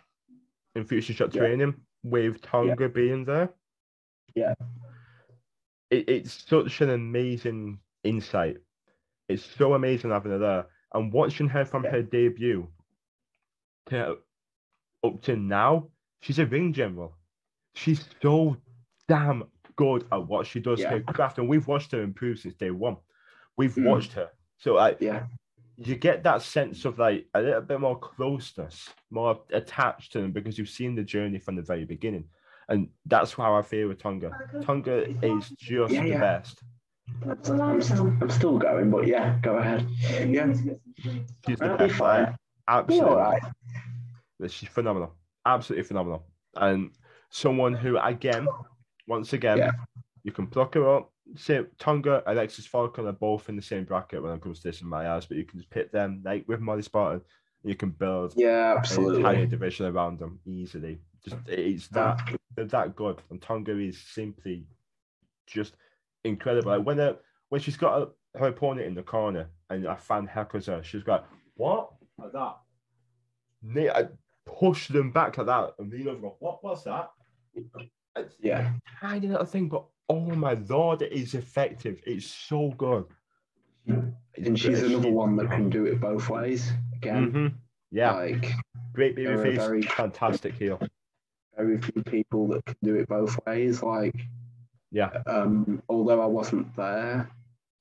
in 0.74 0.84
Future 0.84 1.12
Shock 1.12 1.34
Yeah. 1.34 1.40
training, 1.42 1.74
with 2.02 2.40
Tonga 2.42 2.88
being 2.88 3.24
there, 3.24 3.52
Yeah. 4.34 4.54
it, 5.90 6.08
it's 6.08 6.46
such 6.48 6.80
an 6.80 6.90
amazing 6.90 7.80
insight. 8.02 8.58
It's 9.28 9.44
so 9.44 9.74
amazing 9.74 10.10
having 10.10 10.32
her 10.32 10.38
there. 10.38 10.66
And 10.92 11.12
watching 11.12 11.48
her 11.48 11.64
from 11.64 11.84
her 11.84 12.02
debut 12.02 12.68
to 13.86 14.18
up 15.04 15.22
to 15.22 15.36
now, 15.36 15.88
she's 16.20 16.38
a 16.38 16.46
ring 16.46 16.72
general. 16.72 17.16
She's 17.74 18.04
so 18.22 18.56
damn 19.08 19.44
good 19.76 20.06
at 20.12 20.26
what 20.26 20.46
she 20.46 20.60
does. 20.60 20.80
Yeah. 20.80 20.90
Her 20.90 21.00
craft, 21.00 21.38
and 21.38 21.48
we've 21.48 21.66
watched 21.66 21.92
her 21.92 22.02
improve 22.02 22.38
since 22.38 22.54
day 22.54 22.70
one. 22.70 22.96
We've 23.56 23.74
Mm. 23.74 23.88
watched 23.90 24.12
her. 24.12 24.30
So 24.58 24.74
like 24.74 25.00
Yeah. 25.00 25.26
you 25.76 25.96
get 25.96 26.22
that 26.22 26.42
sense 26.42 26.84
of 26.84 26.98
like 26.98 27.26
a 27.34 27.42
little 27.42 27.60
bit 27.62 27.80
more 27.80 27.98
closeness, 27.98 28.88
more 29.10 29.42
attached 29.50 30.12
to 30.12 30.20
them 30.22 30.32
because 30.32 30.56
you've 30.58 30.68
seen 30.68 30.94
the 30.94 31.02
journey 31.02 31.38
from 31.38 31.56
the 31.56 31.62
very 31.62 31.84
beginning. 31.84 32.28
And 32.68 32.88
that's 33.04 33.34
how 33.34 33.54
I 33.54 33.62
feel 33.62 33.88
with 33.88 33.98
Tonga. 33.98 34.30
Tonga 34.62 35.08
is 35.24 35.50
just 35.50 35.92
Yeah, 35.92 36.02
the 36.02 36.08
yeah. 36.08 36.20
best. 36.20 36.62
I'm, 37.26 37.80
st- 37.82 38.00
I'm 38.00 38.30
still 38.30 38.58
going, 38.58 38.90
but 38.90 39.06
yeah, 39.06 39.38
go 39.42 39.56
ahead. 39.56 39.86
Yeah. 40.28 40.52
She's 40.54 41.12
the 41.46 41.54
That'll 41.56 41.76
be 41.78 41.86
best. 41.86 41.96
fine. 41.98 42.36
absolutely. 42.68 43.08
all 43.10 43.16
right. 43.16 43.42
She's 44.48 44.68
phenomenal. 44.68 45.14
Absolutely 45.46 45.84
phenomenal. 45.84 46.26
And 46.56 46.90
someone 47.30 47.74
who, 47.74 47.98
again, 47.98 48.46
once 49.06 49.32
again, 49.32 49.58
Yeah. 49.58 49.70
you 50.22 50.32
can 50.32 50.46
pluck 50.46 50.74
her 50.74 50.96
up. 50.96 51.10
Say 51.36 51.62
Tonga, 51.78 52.22
Alexis 52.26 52.66
Falcon 52.66 53.06
are 53.06 53.12
both 53.12 53.48
in 53.48 53.56
the 53.56 53.62
same 53.62 53.84
bracket 53.84 54.22
when 54.22 54.32
it 54.32 54.42
comes 54.42 54.60
to 54.60 54.68
this 54.68 54.82
in 54.82 54.88
my 54.88 55.08
eyes, 55.10 55.24
but 55.26 55.38
you 55.38 55.44
can 55.44 55.58
just 55.58 55.70
pit 55.70 55.90
them 55.92 56.20
like 56.24 56.46
with 56.46 56.60
Molly 56.60 56.82
Spartan. 56.82 57.22
And 57.62 57.70
you 57.70 57.76
can 57.76 57.90
build 57.90 58.34
Yeah, 58.36 58.74
absolutely 58.76 59.20
an 59.22 59.26
entire 59.30 59.46
division 59.46 59.86
around 59.86 60.18
them 60.18 60.38
easily. 60.44 60.98
Just 61.24 61.36
it's 61.48 61.88
that 61.88 62.20
they're 62.54 62.66
that 62.66 62.94
good. 62.94 63.22
And 63.30 63.40
Tonga 63.40 63.78
is 63.78 63.98
simply 63.98 64.66
just 65.46 65.76
incredible. 66.24 66.76
Like 66.76 66.86
when 66.86 66.96
they 66.96 67.14
when 67.50 67.60
she's 67.60 67.76
got 67.76 67.98
her, 68.00 68.38
her 68.40 68.46
opponent 68.48 68.86
in 68.86 68.94
the 68.94 69.02
corner 69.02 69.48
and 69.70 69.84
a 69.86 69.96
fan 69.96 70.26
heckles 70.28 70.66
her, 70.66 70.82
she's 70.82 71.02
got 71.02 71.26
what 71.56 71.90
like 72.18 72.32
that. 72.32 72.56
I 73.96 74.08
push 74.46 74.88
them 74.88 75.10
back 75.10 75.38
like 75.38 75.46
that 75.46 75.74
and 75.78 75.90
lean 75.90 76.02
over. 76.08 76.10
and 76.12 76.22
go, 76.22 76.36
What 76.40 76.62
was 76.62 76.84
that? 76.84 77.10
It's 77.54 78.36
Yeah. 78.40 78.72
a 79.02 79.06
tiny 79.06 79.28
little 79.28 79.46
thing, 79.46 79.68
but 79.68 79.84
oh 80.08 80.20
my 80.20 80.54
lord, 80.68 81.02
it 81.02 81.12
is 81.12 81.34
effective. 81.34 82.00
It's 82.06 82.26
so 82.26 82.70
good. 82.76 83.06
And 83.86 84.58
she's 84.58 84.82
another 84.82 85.10
one 85.10 85.36
that 85.36 85.50
can 85.50 85.70
do 85.70 85.84
it 85.86 86.00
both 86.00 86.28
ways. 86.28 86.72
Again, 86.96 87.30
hmm 87.30 87.46
Yeah, 87.90 88.12
like 88.12 88.52
great 88.92 89.16
baby 89.16 89.36
face, 89.42 89.56
very- 89.58 89.82
fantastic 89.82 90.54
heel. 90.54 90.80
very 91.56 91.78
few 91.80 92.02
people 92.02 92.48
that 92.48 92.64
can 92.64 92.76
do 92.82 92.94
it 92.96 93.08
both 93.08 93.38
ways. 93.46 93.82
Like 93.82 94.14
Yeah. 94.94 95.10
Um, 95.26 95.82
although 95.88 96.20
I 96.20 96.26
wasn't 96.26 96.74
there, 96.76 97.28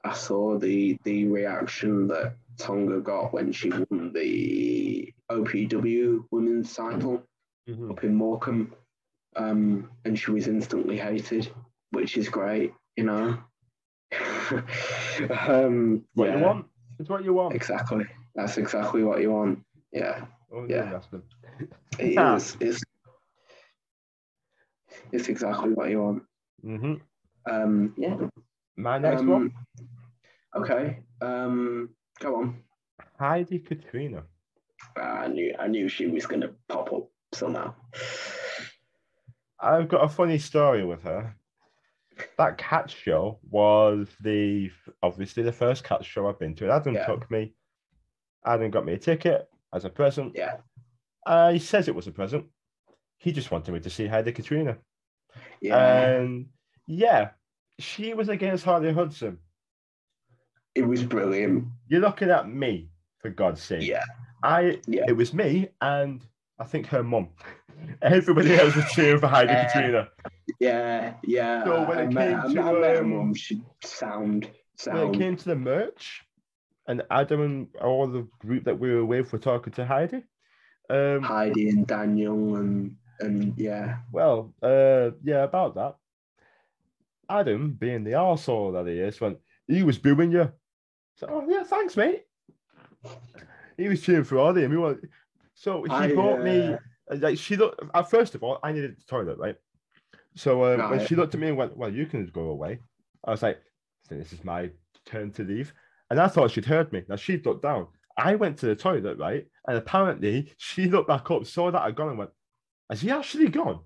I 0.04 0.14
saw 0.14 0.58
the 0.58 0.98
the 1.04 1.28
reaction 1.28 2.08
that 2.08 2.34
Tonga 2.58 3.00
got 3.02 3.32
when 3.34 3.52
she 3.52 3.70
won 3.70 4.12
the 4.14 5.14
OPW 5.32 6.26
women's 6.32 6.74
title 6.74 7.22
Mhm. 7.70 7.92
up 7.92 8.04
in 8.04 8.16
Morecambe, 8.16 8.74
um, 9.36 9.92
and 10.06 10.18
she 10.18 10.32
was 10.32 10.48
instantly 10.48 10.98
hated, 10.98 11.52
which 11.92 12.18
is 12.18 12.30
great, 12.30 12.74
you 12.98 13.04
know. 13.04 13.38
um, 15.48 16.04
What 16.16 16.30
yeah, 16.30 16.38
you 16.38 16.44
want? 16.44 16.66
It's 17.00 17.10
what 17.10 17.24
you 17.24 17.34
want. 17.36 17.54
exactly. 17.56 18.06
That's 18.34 18.58
exactly 18.58 19.04
what 19.04 19.22
you 19.22 19.32
want. 19.32 19.64
Yeah, 19.92 20.26
Oh, 20.52 20.66
yeah. 20.68 21.00
it 22.00 22.18
is. 22.36 22.58
It's, 22.60 22.84
it's 25.12 25.30
exactly 25.30 25.74
what 25.74 25.90
you 25.92 26.02
want. 26.02 26.24
Hmm 26.64 26.96
Um, 27.50 27.94
yeah. 27.98 28.18
My 28.78 28.98
next 28.98 29.22
um, 29.22 29.28
one, 29.28 29.54
Okay. 30.56 31.00
Um, 31.22 31.90
go 32.20 32.36
on. 32.38 32.64
Heidi 33.20 33.60
Katrina. 33.60 34.24
I 34.96 35.28
knew 35.28 35.54
I 35.60 35.68
knew 35.68 35.88
she 35.90 36.08
was 36.08 36.26
gonna 36.26 36.52
pop 36.70 36.92
up 36.94 37.10
somehow. 37.34 37.74
I've 39.60 39.88
got 39.88 40.04
a 40.04 40.10
funny 40.10 40.38
story 40.38 40.86
with 40.86 41.02
her. 41.04 41.36
That 42.38 42.58
Catch 42.58 42.96
show 42.96 43.40
was 43.50 44.08
the 44.22 44.70
obviously 45.02 45.42
the 45.44 45.52
first 45.52 45.84
Catch 45.84 46.06
show 46.06 46.28
I've 46.28 46.40
been 46.40 46.56
to. 46.56 46.72
Adam 46.72 46.94
Yeah. 46.96 47.06
took 47.06 47.30
me. 47.32 47.54
Adam 48.46 48.70
got 48.72 48.86
me 48.86 48.94
a 48.94 48.98
ticket 48.98 49.48
as 49.74 49.86
a 49.86 49.90
present. 49.90 50.34
Yeah. 50.36 50.58
Uh, 51.26 51.54
he 51.54 51.60
says 51.60 51.88
it 51.88 51.96
was 51.96 52.08
a 52.08 52.12
present. 52.12 52.46
He 53.18 53.32
just 53.32 53.52
wanted 53.52 53.72
me 53.72 53.80
to 53.80 53.90
see 53.90 54.06
Heidi 54.08 54.32
Katrina. 54.34 54.78
Yeah. 55.62 56.06
And 56.10 56.48
yeah, 56.88 57.30
she 57.80 58.14
was 58.14 58.30
against 58.30 58.64
Harley 58.66 58.94
Hudson. 58.94 59.38
it 60.76 60.84
was 60.88 61.04
brilliant. 61.04 61.66
You're 61.88 62.02
looking 62.02 62.30
at 62.30 62.50
me, 62.50 62.90
for 63.20 63.30
God's 63.30 63.62
sake. 63.62 63.88
Yeah. 63.88 64.04
I 64.44 64.80
Yeah. 64.88 65.06
it 65.08 65.14
was 65.16 65.34
me 65.34 65.70
and 65.82 66.22
I 66.60 66.66
think 66.66 66.88
her 66.88 67.04
mum. 67.04 67.30
Everybody 68.02 68.54
else 68.56 68.76
was 68.76 68.86
cheering 68.92 69.20
for 69.20 69.28
Heidi 69.28 69.52
Uh, 69.54 69.64
Katrina. 69.66 70.10
Yeah. 70.60 71.14
Yeah. 71.24 71.64
So 71.66 71.88
when 71.88 71.98
I, 71.98 72.02
it 72.04 72.12
met, 72.12 72.30
came 72.30 72.40
I, 72.40 72.48
to, 72.48 72.54
met- 72.54 72.66
I 72.66 72.72
met 72.80 72.96
her 72.98 73.04
um, 73.04 73.10
mum. 73.16 73.34
She 73.34 73.62
sound 73.84 74.44
When 74.46 74.52
it 74.54 75.00
sound. 75.00 75.18
came 75.18 75.36
to 75.38 75.46
the 75.46 75.56
merch, 75.56 76.24
and 76.88 77.02
Adam 77.12 77.42
and 77.42 77.68
all 77.82 78.08
the 78.08 78.28
group 78.40 78.66
that 78.66 78.78
we 78.80 78.94
were 78.94 79.06
with 79.06 79.32
were 79.32 79.40
talking 79.40 79.72
to 79.74 79.86
Heidi. 79.86 80.24
Um, 80.90 81.22
Heidi 81.22 81.70
and 81.70 81.88
Daniel 81.88 82.56
and 82.58 82.96
and 83.24 83.54
yeah. 83.58 83.98
well, 84.12 84.54
uh, 84.62 85.12
yeah, 85.24 85.44
about 85.44 85.76
that. 85.76 85.96
Adam, 87.30 87.72
being 87.72 88.04
the 88.04 88.12
arsehole 88.12 88.74
that 88.74 88.90
he 88.90 89.00
is, 89.00 89.20
went, 89.20 89.38
he 89.68 89.84
was 89.84 89.98
booing 89.98 90.32
you. 90.32 90.52
So, 91.16 91.28
oh, 91.30 91.46
yeah, 91.50 91.64
thanks, 91.64 91.96
mate. 91.96 92.24
He 93.78 93.90
was 93.90 94.02
cheering 94.02 94.24
for 94.24 94.38
all 94.38 94.54
we 94.54 94.68
went, 94.68 95.00
so 95.56 95.84
he 95.84 95.92
I, 95.92 96.14
bought 96.14 96.42
me, 96.42 96.74
uh, 96.74 96.78
like, 97.20 97.38
she 97.38 97.56
looked, 97.56 97.82
uh, 97.94 98.04
first 98.04 98.36
of 98.36 98.44
all, 98.44 98.60
I 98.64 98.72
needed 98.72 98.98
the 98.98 99.04
toilet, 99.08 99.38
right? 99.38 99.56
So 100.36 100.66
um, 100.66 100.90
when 100.90 101.06
she 101.06 101.16
looked 101.16 101.34
at 101.36 101.40
me 101.40 101.50
and 101.50 101.58
went, 101.58 101.78
well, 101.78 101.92
you 101.92 102.06
can 102.06 102.26
go 102.28 102.50
away. 102.50 102.80
I 103.24 103.32
was 103.32 103.44
like, 103.44 103.60
this 104.10 104.34
is 104.34 104.44
my 104.44 104.70
turn 105.06 105.32
to 105.34 105.44
leave. 105.44 105.74
And 106.10 106.20
I 106.20 106.28
thought 106.28 106.52
she'd 106.52 106.66
heard 106.66 106.92
me. 106.92 107.04
Now 107.08 107.16
she 107.16 107.38
looked 107.38 107.64
down. 107.64 107.88
I 108.18 108.36
went 108.36 108.58
to 108.60 108.66
the 108.68 108.76
toilet, 108.76 109.18
right? 109.18 109.46
And 109.68 109.78
apparently 109.78 110.52
she 110.58 110.90
looked 110.90 111.08
back 111.08 111.30
up, 111.32 111.46
saw 111.46 111.72
that 111.72 111.82
I'd 111.82 111.96
gone 111.96 112.10
and 112.10 112.18
went, 112.18 112.32
has 112.94 113.02
he 113.02 113.10
actually 113.10 113.48
gone? 113.48 113.80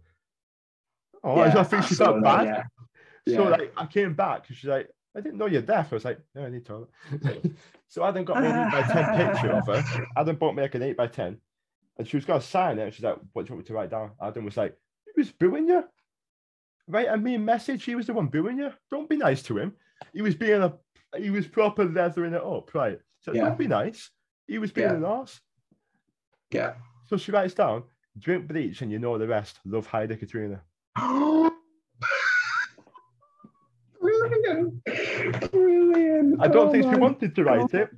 Oh, 1.24 1.40
I 1.40 1.64
think 1.64 1.84
she 1.84 1.96
saw 1.96 2.08
felt 2.08 2.24
that, 2.24 2.44
bad. 2.44 2.46
Yeah. 3.26 3.36
So 3.36 3.44
Yeah. 3.44 3.50
like 3.50 3.74
I 3.78 3.86
came 3.86 4.14
back 4.14 4.50
and 4.50 4.58
she's 4.58 4.70
like, 4.70 4.90
I 5.16 5.22
didn't 5.22 5.38
know 5.38 5.46
you're 5.46 5.62
deaf. 5.62 5.94
I 5.94 5.96
was 5.96 6.04
like, 6.04 6.20
no, 6.36 6.44
I 6.46 6.50
need 6.50 6.66
toilet. 6.66 6.90
so 7.88 8.04
Adam 8.04 8.26
got 8.26 8.42
me 8.42 8.50
an 8.50 8.68
8 8.68 8.72
by 8.72 8.82
10 8.84 9.06
picture 9.16 9.52
of 9.54 9.66
her. 9.68 9.82
Adam 10.18 10.36
bought 10.36 10.56
me 10.56 10.62
like 10.62 10.76
an 10.76 10.84
8 10.84 10.98
by 10.98 11.08
10 11.08 11.38
and 11.98 12.06
she 12.08 12.18
was 12.18 12.26
going 12.26 12.42
to 12.42 12.46
sign 12.46 12.80
it. 12.80 12.84
And 12.84 12.94
she's 12.94 13.06
like, 13.06 13.16
what 13.32 13.46
do 13.46 13.52
you 13.52 13.56
want 13.56 13.66
me 13.66 13.68
to 13.70 13.74
write 13.76 13.92
down? 13.92 14.12
Adam 14.22 14.44
was 14.44 14.58
like, 14.58 14.78
he 15.06 15.22
was 15.22 15.32
booing 15.32 15.70
you. 15.70 15.86
Right? 16.90 17.08
And 17.08 17.24
me 17.24 17.36
a 17.36 17.40
message, 17.40 17.86
he 17.86 17.96
was 17.96 18.08
the 18.08 18.14
one 18.14 18.28
booing 18.28 18.58
you. 18.58 18.74
Don't 18.92 19.08
be 19.10 19.16
nice 19.16 19.42
to 19.44 19.58
him. 19.58 19.74
He 20.14 20.22
was 20.22 20.36
being 20.36 20.62
a, 20.62 20.74
he 21.18 21.30
was 21.30 21.48
proper 21.48 21.86
leathering 21.86 22.34
it 22.34 22.44
up, 22.44 22.74
right? 22.76 23.00
So 23.22 23.32
Yeah. 23.34 23.46
don't 23.46 23.58
be 23.58 23.68
nice. 23.68 24.10
He 24.48 24.58
was 24.58 24.74
being 24.74 24.90
Yeah. 24.90 24.96
an 24.96 25.06
arse. 25.06 25.40
yeah. 26.52 26.74
So 27.06 27.16
she 27.16 27.32
writes 27.32 27.54
down, 27.54 27.84
drink 28.20 28.48
bleach 28.48 28.82
and 28.82 28.92
you 28.92 29.00
know 29.00 29.18
the 29.18 29.28
rest. 29.28 29.60
Love 29.66 29.88
Heidi 29.88 30.16
Katrina. 30.16 30.62
Brilliant. 34.02 34.84
Brilliant. 35.52 36.42
I 36.42 36.48
don't 36.48 36.68
Oh 36.68 36.72
think 36.72 36.84
she 36.86 36.96
wanted 37.00 37.36
to 37.36 37.44
write 37.44 37.72
God. 37.72 37.82
it, 37.82 37.90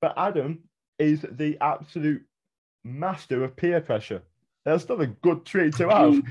but 0.00 0.14
Adam 0.16 0.60
is 0.98 1.24
the 1.30 1.56
absolute 1.60 2.22
master 2.84 3.44
of 3.44 3.56
peer 3.56 3.80
pressure. 3.80 4.22
That's 4.64 4.88
not 4.88 5.00
a 5.00 5.06
good 5.06 5.44
trait 5.46 5.74
to 5.76 5.88
have. 5.88 6.22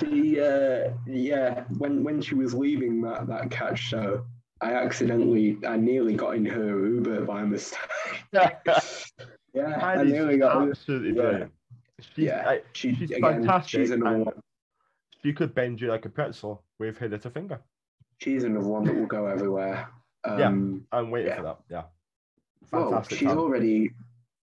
she 0.00 0.40
uh 0.40 0.90
yeah 1.06 1.64
when 1.78 2.02
when 2.02 2.20
she 2.20 2.34
was 2.34 2.54
leaving 2.54 3.00
that 3.02 3.26
that 3.28 3.50
catch 3.50 3.78
show 3.78 4.24
i 4.60 4.72
accidentally 4.74 5.56
i 5.66 5.76
nearly 5.76 6.14
got 6.14 6.34
in 6.34 6.44
her 6.44 6.86
uber 6.86 7.20
by 7.24 7.42
mistake 7.44 7.78
yeah 8.32 8.50
i 9.76 9.96
Heidi's 9.96 10.12
nearly 10.12 10.38
got 10.38 10.62
in- 10.62 10.70
absolutely 10.70 11.08
yeah. 11.10 11.14
brilliant. 11.22 11.52
She's, 12.14 12.24
Yeah. 12.26 12.44
like, 12.46 12.66
she, 12.72 12.94
she's 12.94 13.10
again, 13.10 13.22
fantastic. 13.22 13.80
she's 13.80 13.90
another 13.90 14.18
one 14.24 14.34
she 15.22 15.32
could 15.32 15.54
bend 15.54 15.80
you 15.80 15.86
like 15.88 16.04
a 16.04 16.08
pretzel 16.08 16.64
with 16.80 16.98
her 16.98 17.08
little 17.08 17.30
finger. 17.30 17.60
she's 18.18 18.42
another 18.44 18.66
one 18.66 18.84
that 18.84 18.94
will 18.94 19.06
go 19.06 19.26
everywhere 19.26 19.88
Yeah. 20.26 20.46
um 20.48 20.86
I'm 20.92 21.10
waiting 21.10 21.28
Yeah. 21.30 21.36
for 21.36 21.42
that. 21.42 21.58
Yeah. 21.70 21.82
well 22.72 22.90
Fantastic. 22.90 23.18
she's 23.18 23.26
talent. 23.28 23.40
already 23.40 23.90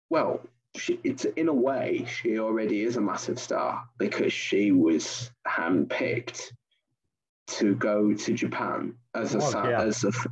well 0.10 0.42
she, 0.76 1.00
it's 1.06 1.24
in 1.24 1.48
a 1.48 1.54
way 1.54 2.06
she 2.06 2.40
already 2.40 2.82
is 2.84 2.98
a 2.98 3.02
massive 3.02 3.40
star 3.40 3.86
because 3.98 4.34
she 4.34 4.72
was 4.74 5.32
handpicked 5.48 6.52
to 7.48 7.76
go 7.76 8.14
to 8.14 8.34
Japan 8.34 8.94
as 9.14 9.36
a 9.36 9.38
Was, 9.38 9.54
yeah. 9.54 9.82
as 9.82 10.02
the 10.02 10.28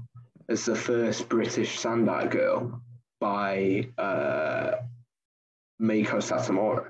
as 0.49 0.65
the 0.65 0.75
first 0.75 1.29
British 1.29 1.79
Sendai 1.79 2.27
girl 2.27 2.81
by 3.21 3.87
uh, 3.97 4.71
Meiko 5.81 6.15
Satomura. 6.19 6.87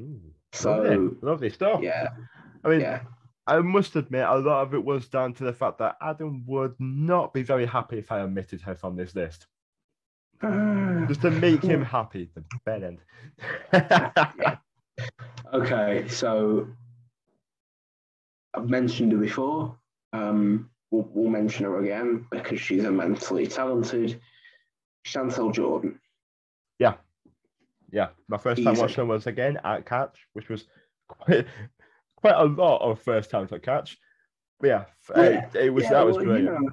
Ooh, 0.00 0.20
So 0.52 0.76
lovely. 0.82 1.16
lovely 1.22 1.50
stuff. 1.50 1.82
yeah, 1.82 2.08
I 2.64 2.68
mean, 2.68 2.80
yeah, 2.80 3.02
I 3.46 3.60
must 3.60 3.96
admit, 3.96 4.26
a 4.26 4.36
lot 4.36 4.62
of 4.62 4.74
it 4.74 4.84
was 4.84 5.08
down 5.08 5.34
to 5.34 5.44
the 5.44 5.52
fact 5.52 5.78
that 5.78 5.96
Adam 6.00 6.44
would 6.46 6.74
not 6.78 7.32
be 7.32 7.42
very 7.42 7.66
happy 7.66 7.98
if 7.98 8.12
I 8.12 8.20
omitted 8.20 8.60
her 8.62 8.74
from 8.74 8.96
this 8.96 9.14
list. 9.14 9.46
Just 10.42 11.22
to 11.22 11.30
make 11.30 11.62
him 11.62 11.82
happy, 11.84 12.30
the 12.34 12.44
bed 12.64 12.82
end. 12.84 14.58
Okay, 15.52 16.06
so 16.08 16.68
I've 18.52 18.68
mentioned 18.68 19.12
her 19.12 19.18
before. 19.18 19.78
Um, 20.12 20.68
we'll, 20.90 21.08
we'll 21.14 21.30
mention 21.30 21.64
her 21.64 21.78
again 21.80 22.26
because 22.30 22.60
she's 22.60 22.84
immensely 22.84 23.46
talented. 23.46 24.20
Chantel 25.06 25.54
Jordan. 25.54 25.98
Yeah, 27.90 28.08
my 28.28 28.36
first 28.38 28.62
time 28.62 28.72
Easy. 28.74 28.82
watching 28.82 29.08
was 29.08 29.26
again 29.26 29.58
at 29.64 29.86
Catch, 29.86 30.18
which 30.34 30.48
was 30.48 30.66
quite, 31.08 31.46
quite 32.16 32.34
a 32.36 32.44
lot 32.44 32.78
of 32.82 33.00
first 33.02 33.30
times 33.30 33.52
at 33.52 33.62
Catch. 33.62 33.96
But 34.60 34.66
yeah, 34.68 34.84
Yeah. 35.16 35.48
it 35.54 35.70
was 35.72 35.84
Yeah, 35.84 35.90
that 35.90 36.06
was 36.06 36.16
well, 36.16 36.24
you 36.24 36.30
brilliant. 36.32 36.60
know, 36.62 36.70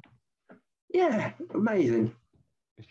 yeah, 0.94 1.32
amazing. 1.54 2.16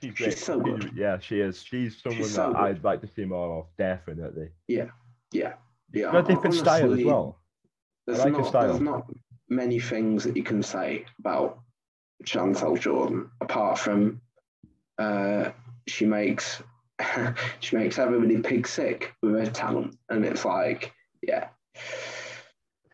She's 0.00 0.14
great. 0.14 0.38
so 0.38 0.62
She's- 0.64 0.78
good. 0.80 0.92
yeah, 0.96 1.18
she 1.18 1.40
is. 1.40 1.62
She's 1.62 2.00
someone 2.02 2.24
so 2.24 2.52
that 2.52 2.52
good. 2.52 2.56
I'd 2.76 2.84
like 2.84 3.00
to 3.02 3.06
see 3.08 3.24
more 3.24 3.58
of, 3.58 3.66
definitely. 3.76 4.48
Yeah, 4.68 4.88
yeah. 5.32 5.54
Got 5.94 6.16
a 6.16 6.22
different 6.22 6.54
style 6.54 6.92
as 6.92 7.04
well. 7.04 7.38
There's 8.06 8.18
like 8.20 8.32
not. 8.32 8.52
There's 8.52 8.80
not 8.80 9.06
many 9.48 9.78
things 9.78 10.24
that 10.24 10.36
you 10.36 10.42
can 10.42 10.62
say 10.62 11.04
about 11.18 11.58
Chantel 12.24 12.78
Jordan 12.80 13.30
apart 13.40 13.78
from 13.78 14.20
uh, 14.98 15.50
she 15.86 16.04
makes 16.06 16.62
she 17.60 17.76
makes 17.76 17.98
everybody 17.98 18.38
pig 18.40 18.66
sick 18.66 19.14
with 19.22 19.34
her 19.34 19.46
talent, 19.46 19.96
and 20.08 20.24
it's 20.24 20.44
like, 20.44 20.92
yeah, 21.22 21.48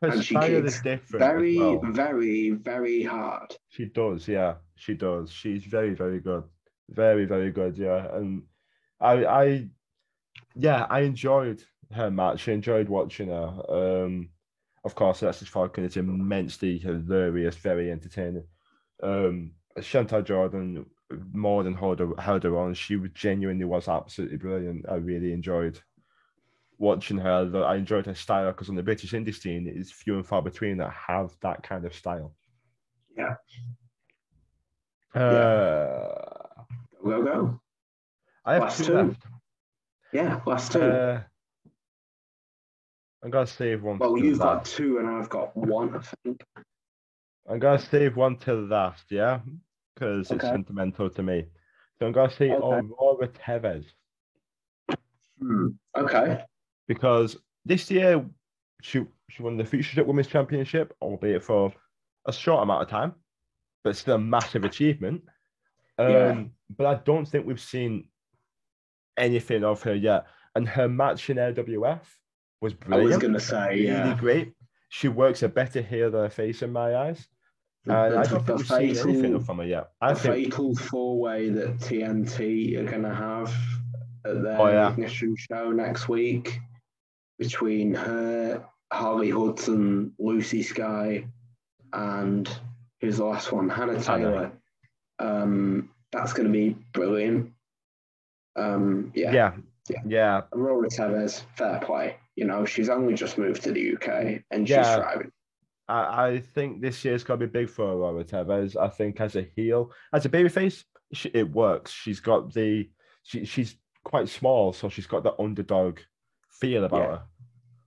and 0.03 0.25
she 0.25 0.35
kicks 0.35 0.81
very, 1.11 1.59
well. 1.59 1.81
very, 1.85 2.51
very 2.51 3.03
hard. 3.03 3.55
She 3.69 3.87
does, 3.87 4.27
yeah, 4.27 4.55
she 4.77 4.95
does. 4.95 5.31
She's 5.31 5.65
very, 5.65 5.95
very 5.95 6.21
good, 6.21 6.45
very, 6.89 7.27
very 7.27 7.51
good, 7.51 7.77
yeah. 7.77 8.07
And 8.15 8.45
I, 9.01 9.25
I, 9.25 9.69
yeah, 10.55 10.87
I 10.89 11.01
enjoyed 11.01 11.63
her 11.93 12.11
match. 12.11 12.49
I 12.49 12.53
enjoyed 12.53 12.89
watching 12.89 13.29
her. 13.29 14.05
Um, 14.05 14.31
of 14.85 14.95
course, 14.95 15.21
that's 15.21 15.41
just 15.41 15.53
Falcon. 15.53 15.85
It's 15.85 15.99
immensely 15.99 16.79
hilarious, 16.79 17.57
very 17.57 17.91
entertaining. 17.91 18.45
Um, 19.03 19.53
Jordan 19.81 20.87
more 21.33 21.63
than 21.63 21.75
held 21.75 21.99
her, 22.01 22.09
held 22.19 22.45
her 22.45 22.57
on. 22.59 22.75
She 22.75 22.99
genuinely 23.15 23.65
was 23.65 23.89
absolutely 23.89 24.37
brilliant. 24.39 24.87
I 24.89 24.95
really 24.95 25.33
enjoyed 25.33 25.81
watching 26.79 27.19
her. 27.19 27.65
I 27.65 27.77
enjoyed 27.77 28.07
her 28.07 28.15
style 28.15 28.51
because 28.53 28.69
on 28.69 28.75
the 28.77 28.83
British 28.83 29.13
indie 29.13 29.35
scene, 29.35 29.67
it's 29.73 29.91
few 29.91 30.15
and 30.17 30.27
far 30.27 30.43
between 30.43 30.77
that 30.79 30.93
have 30.93 31.33
that 31.43 31.63
kind 31.63 31.85
of 31.85 31.95
style. 31.95 32.35
Yeah. 33.17 33.35
Uh, 35.15 36.29
Go 37.03 37.23
go. 37.23 37.61
I 38.45 38.55
have 38.55 38.63
Last 38.63 38.79
two 38.79 38.85
two. 38.85 38.95
left. 38.95 39.23
Yeah, 40.13 40.41
last 40.47 40.73
two. 40.73 40.83
Uh, 40.83 41.21
I'm 43.23 43.31
gonna 43.31 43.47
save 43.47 43.83
one. 43.83 43.99
well, 43.99 44.17
you've 44.17 44.39
got 44.39 44.65
two, 44.65 44.99
and 44.99 45.09
I've 45.09 45.29
got 45.29 45.57
one. 45.57 45.97
I 45.97 46.01
think. 46.25 46.43
I'm 47.49 47.59
gonna 47.59 47.79
save 47.79 48.17
one 48.17 48.37
till 48.37 48.67
last, 48.67 49.05
yeah, 49.11 49.41
because 50.01 50.31
it's 50.31 50.45
sentimental 50.45 51.11
to 51.11 51.23
me. 51.23 51.45
So 51.99 52.07
I'm 52.07 52.13
gonna 52.13 52.31
say 52.31 52.51
Okay. 52.51 52.87
Aurora 52.89 53.29
Teves 53.29 53.85
Hmm. 55.39 55.69
Okay. 55.97 56.43
because 56.89 57.37
this 57.65 57.91
year 57.91 58.25
she 58.83 59.05
she 59.29 59.43
won 59.43 59.57
the 59.57 59.65
Future 59.65 59.95
Shock 59.95 60.07
Women's 60.07 60.27
Championship, 60.27 60.95
albeit 61.03 61.45
for 61.45 61.73
a 62.27 62.33
short 62.33 62.63
amount 62.63 62.83
of 62.83 62.89
time, 62.89 63.15
but 63.85 63.97
still 63.97 64.17
a 64.17 64.19
massive 64.19 64.65
achievement. 64.65 65.23
Um, 65.99 66.11
Yeah. 66.11 66.45
But 66.77 66.87
I 66.87 66.95
don't 67.05 67.27
think 67.27 67.47
we've 67.47 67.61
seen 67.61 68.09
anything 69.17 69.65
of 69.65 69.83
her 69.83 69.95
yet. 69.95 70.27
And 70.55 70.69
her 70.69 70.89
match 70.89 71.31
in 71.31 71.37
LWF 71.37 72.01
was 72.61 72.75
brilliant. 72.75 73.13
I 73.13 73.17
was 73.17 73.23
going 73.23 73.35
to 73.35 73.41
say, 73.41 73.69
really 73.71 73.87
yeah. 73.87 74.17
great. 74.19 74.53
She 74.89 75.09
works 75.09 75.43
a 75.43 75.49
better 75.49 75.81
heel 75.83 76.11
than 76.11 76.25
a 76.25 76.31
face 76.31 76.63
in 76.63 76.73
my 76.73 76.97
eyes. 76.97 77.27
The, 77.85 77.93
And 77.99 78.15
I 78.19 78.23
don't 78.25 78.45
think 78.45 78.59
we've 78.59 78.67
seen 78.67 78.79
anything 78.81 79.23
fatal, 79.23 79.41
from 79.41 79.59
her 79.59 79.65
yet. 79.65 79.91
I 80.01 80.13
the 80.13 80.19
think 80.21 80.35
fatal 80.53 80.75
four 80.77 81.19
way 81.19 81.49
that 81.51 81.79
TNT 81.79 82.77
are 82.79 82.85
going 82.85 83.03
to 83.03 83.15
have 83.15 83.55
at 84.27 84.43
their 84.43 84.61
Oh, 84.61 84.69
yeah. 84.69 84.91
ignition 84.93 85.35
show 85.37 85.71
next 85.71 86.09
week 86.09 86.61
between 87.39 87.95
her, 87.95 88.63
Harley 88.93 89.31
Hudson, 89.31 90.13
Lucy 90.19 90.63
Sky, 90.63 91.25
and 91.95 92.49
who's 93.01 93.17
the 93.17 93.25
last 93.25 93.51
one? 93.51 93.69
Hannah 93.71 93.99
Taylor. 94.01 94.53
Um, 95.19 95.89
that's 96.13 96.33
going 96.35 96.47
to 96.49 96.53
be 96.53 96.77
brilliant. 96.93 97.53
Um, 98.57 99.11
yeah. 99.15 99.33
yeah, 99.33 99.53
Yeah. 99.89 100.01
yeah, 100.07 100.41
Aurora 100.53 100.89
Teves, 100.89 101.43
fair 101.57 101.81
play. 101.81 102.17
You 102.37 102.45
know, 102.45 102.65
she's 102.67 102.89
only 102.91 103.15
just 103.15 103.39
moved 103.39 103.63
to 103.65 103.73
the 103.73 103.95
UK 103.95 104.43
and 104.51 104.67
she's 104.69 104.77
Yeah. 104.77 104.97
thriving. 104.97 105.33
I, 105.91 106.27
I 106.29 106.39
think 106.41 106.81
this 106.81 107.05
year's 107.05 107.25
going 107.25 107.41
to 107.41 107.47
be 107.47 107.51
big 107.61 107.69
for 107.69 107.85
Aurora 107.93 108.25
Teves. 108.25 108.77
I 108.77 108.89
think 108.89 109.21
as 109.21 109.37
a 109.37 109.43
heel, 109.57 109.91
as 110.13 110.25
a 110.25 110.29
babyface, 110.29 110.85
she, 111.13 111.31
it 111.35 111.51
works. 111.51 111.91
She's 111.91 112.21
got 112.21 112.53
the 112.53 112.89
she, 113.23 113.45
she's 113.45 113.77
quite 114.05 114.29
small, 114.29 114.73
so 114.73 114.89
she's 114.89 115.07
got 115.07 115.23
the 115.23 115.35
underdog 115.41 115.99
feel 116.51 116.85
about 116.85 117.01
Yeah. 117.01 117.07
her. 117.09 117.23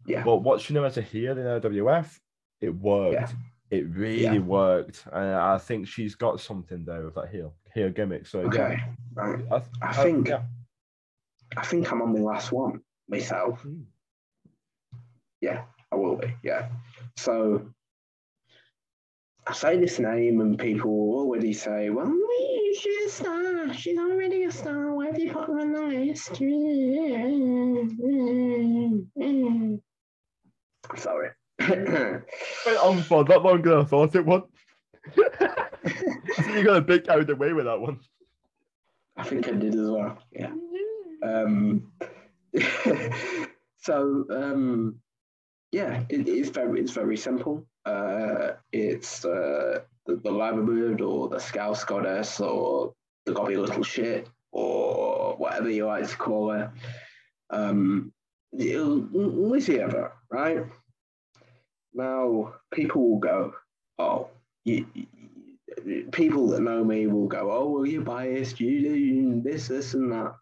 Yeah. 0.06 0.24
But 0.24 0.38
watching 0.38 0.76
her 0.76 0.86
as 0.86 0.98
a 0.98 1.02
heel 1.02 1.32
in 1.38 1.46
LWF, 1.46 2.20
it 2.62 2.70
worked. 2.76 3.14
Yeah. 3.14 3.28
It 3.72 3.88
really 3.90 4.22
Yeah. 4.22 4.38
worked, 4.40 5.06
and 5.12 5.34
I 5.36 5.58
think 5.58 5.88
she's 5.88 6.14
got 6.16 6.40
something 6.40 6.86
there 6.86 7.04
with 7.06 7.16
that 7.16 7.30
heel 7.30 7.56
heel 7.74 7.90
gimmick. 7.90 8.28
So 8.28 8.42
Okay. 8.42 8.80
Right. 9.16 9.44
I, 9.52 9.62
I 9.82 9.94
think 10.04 10.28
yeah. 10.28 10.44
I 11.58 11.66
think 11.66 11.92
I'm 11.92 12.02
on 12.02 12.14
my 12.14 12.20
last 12.20 12.52
one 12.52 12.82
myself. 13.08 13.62
Hmm. 13.62 13.82
Yeah, 15.42 15.64
I 15.92 15.96
will 15.96 16.16
be. 16.18 16.34
Yeah. 16.44 16.70
So 17.18 17.68
I 19.46 19.54
say 19.54 19.78
this 19.78 20.00
name 20.00 20.40
and 20.42 20.58
people 20.58 20.90
already 20.90 21.54
say, 21.54 21.90
well, 21.90 22.14
she's 22.80 23.06
a 23.08 23.10
star. 23.10 23.74
She's 23.74 23.98
already 23.98 24.44
a 24.44 24.52
star. 24.52 24.94
Why 24.94 25.08
have 25.08 25.20
you 25.20 25.32
put 25.34 25.48
her 25.48 25.60
on 25.60 25.74
the 25.74 25.82
list? 25.82 26.36
Sorry. 30.96 31.30
went 31.60 32.78
on 32.80 33.02
for 33.04 33.24
that 33.26 33.42
longer 33.44 33.70
than 33.72 33.80
I 33.80 33.84
thought 33.84 34.16
it 34.16 34.26
would. 34.26 34.44
I 35.18 36.42
think 36.42 36.56
you 36.56 36.64
got 36.64 36.78
a 36.78 36.82
bit 36.82 37.06
carried 37.06 37.30
away 37.30 37.54
with 37.54 37.66
that 37.66 37.80
one. 37.80 38.00
I 39.18 39.24
think 39.24 39.48
I 39.48 39.52
did 39.52 39.76
as 39.76 39.90
well. 39.90 40.18
Yeah. 40.32 40.52
Um, 41.24 41.92
so 43.78 44.26
um, 44.30 45.00
yeah, 45.72 46.04
it 46.10 46.28
is 46.28 46.50
very 46.50 46.80
it's 46.82 46.92
very 46.92 47.18
simple. 47.18 47.66
Uh, 47.86 48.54
it's 48.72 49.26
uh, 49.26 49.80
the, 50.06 50.16
the 50.18 50.32
Labrador 50.32 51.06
or 51.06 51.30
the 51.30 51.40
Scouse 51.40 51.84
Goddess 51.84 52.40
or 52.40 52.94
the 53.26 53.34
Gobby 53.34 53.58
Little 53.58 53.84
Shit 53.84 54.30
or 54.52 55.36
whatever 55.38 55.70
you 55.70 55.86
like 55.86 56.08
to 56.08 56.16
call 56.18 56.52
her. 56.52 56.72
Um, 57.50 58.12
Lizzie 58.54 59.78
Evo, 59.78 60.12
right? 60.32 60.64
Now 61.94 62.54
people 62.72 63.10
will 63.10 63.20
go, 63.20 63.54
oh, 64.00 64.30
you, 64.66 64.86
you- 64.94 65.08
people 66.12 66.48
that 66.50 66.62
know 66.62 66.84
me 66.84 67.08
will 67.08 67.28
go, 67.28 67.52
oh, 67.52 67.68
well, 67.70 67.86
you're 67.86 68.02
biased, 68.04 68.60
you 68.60 68.82
do 68.82 69.42
this, 69.42 69.68
this, 69.68 69.94
and 69.96 70.12
that. 70.12 70.36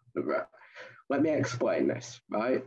Let 1.08 1.22
me 1.22 1.30
explain 1.30 1.88
this, 1.88 2.20
right? 2.30 2.64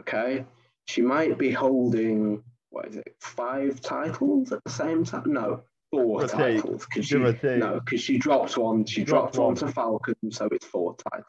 Okay. 0.00 0.44
She 0.86 1.02
might 1.02 1.38
be 1.38 1.50
holding, 1.50 2.42
what 2.76 2.88
is 2.88 2.96
it, 2.96 3.16
five 3.20 3.80
titles 3.80 4.52
at 4.52 4.62
the 4.62 4.70
same 4.70 5.04
time? 5.04 5.22
No, 5.32 5.62
four 5.90 6.20
Give 6.20 6.30
titles. 6.30 6.84
Because 6.84 7.06
she, 7.06 7.14
Give 7.14 7.24
or 7.24 7.32
take. 7.32 7.58
no, 7.58 7.80
because 7.80 8.02
she 8.02 8.18
dropped 8.18 8.56
one. 8.58 8.84
She 8.84 9.02
Dropped 9.02 9.34
dropped, 9.34 9.62
one 9.62 9.68
to 9.68 9.74
Falcon, 9.74 10.14
so 10.30 10.46
it's 10.52 10.66
four 10.66 10.94
titles. 11.10 11.24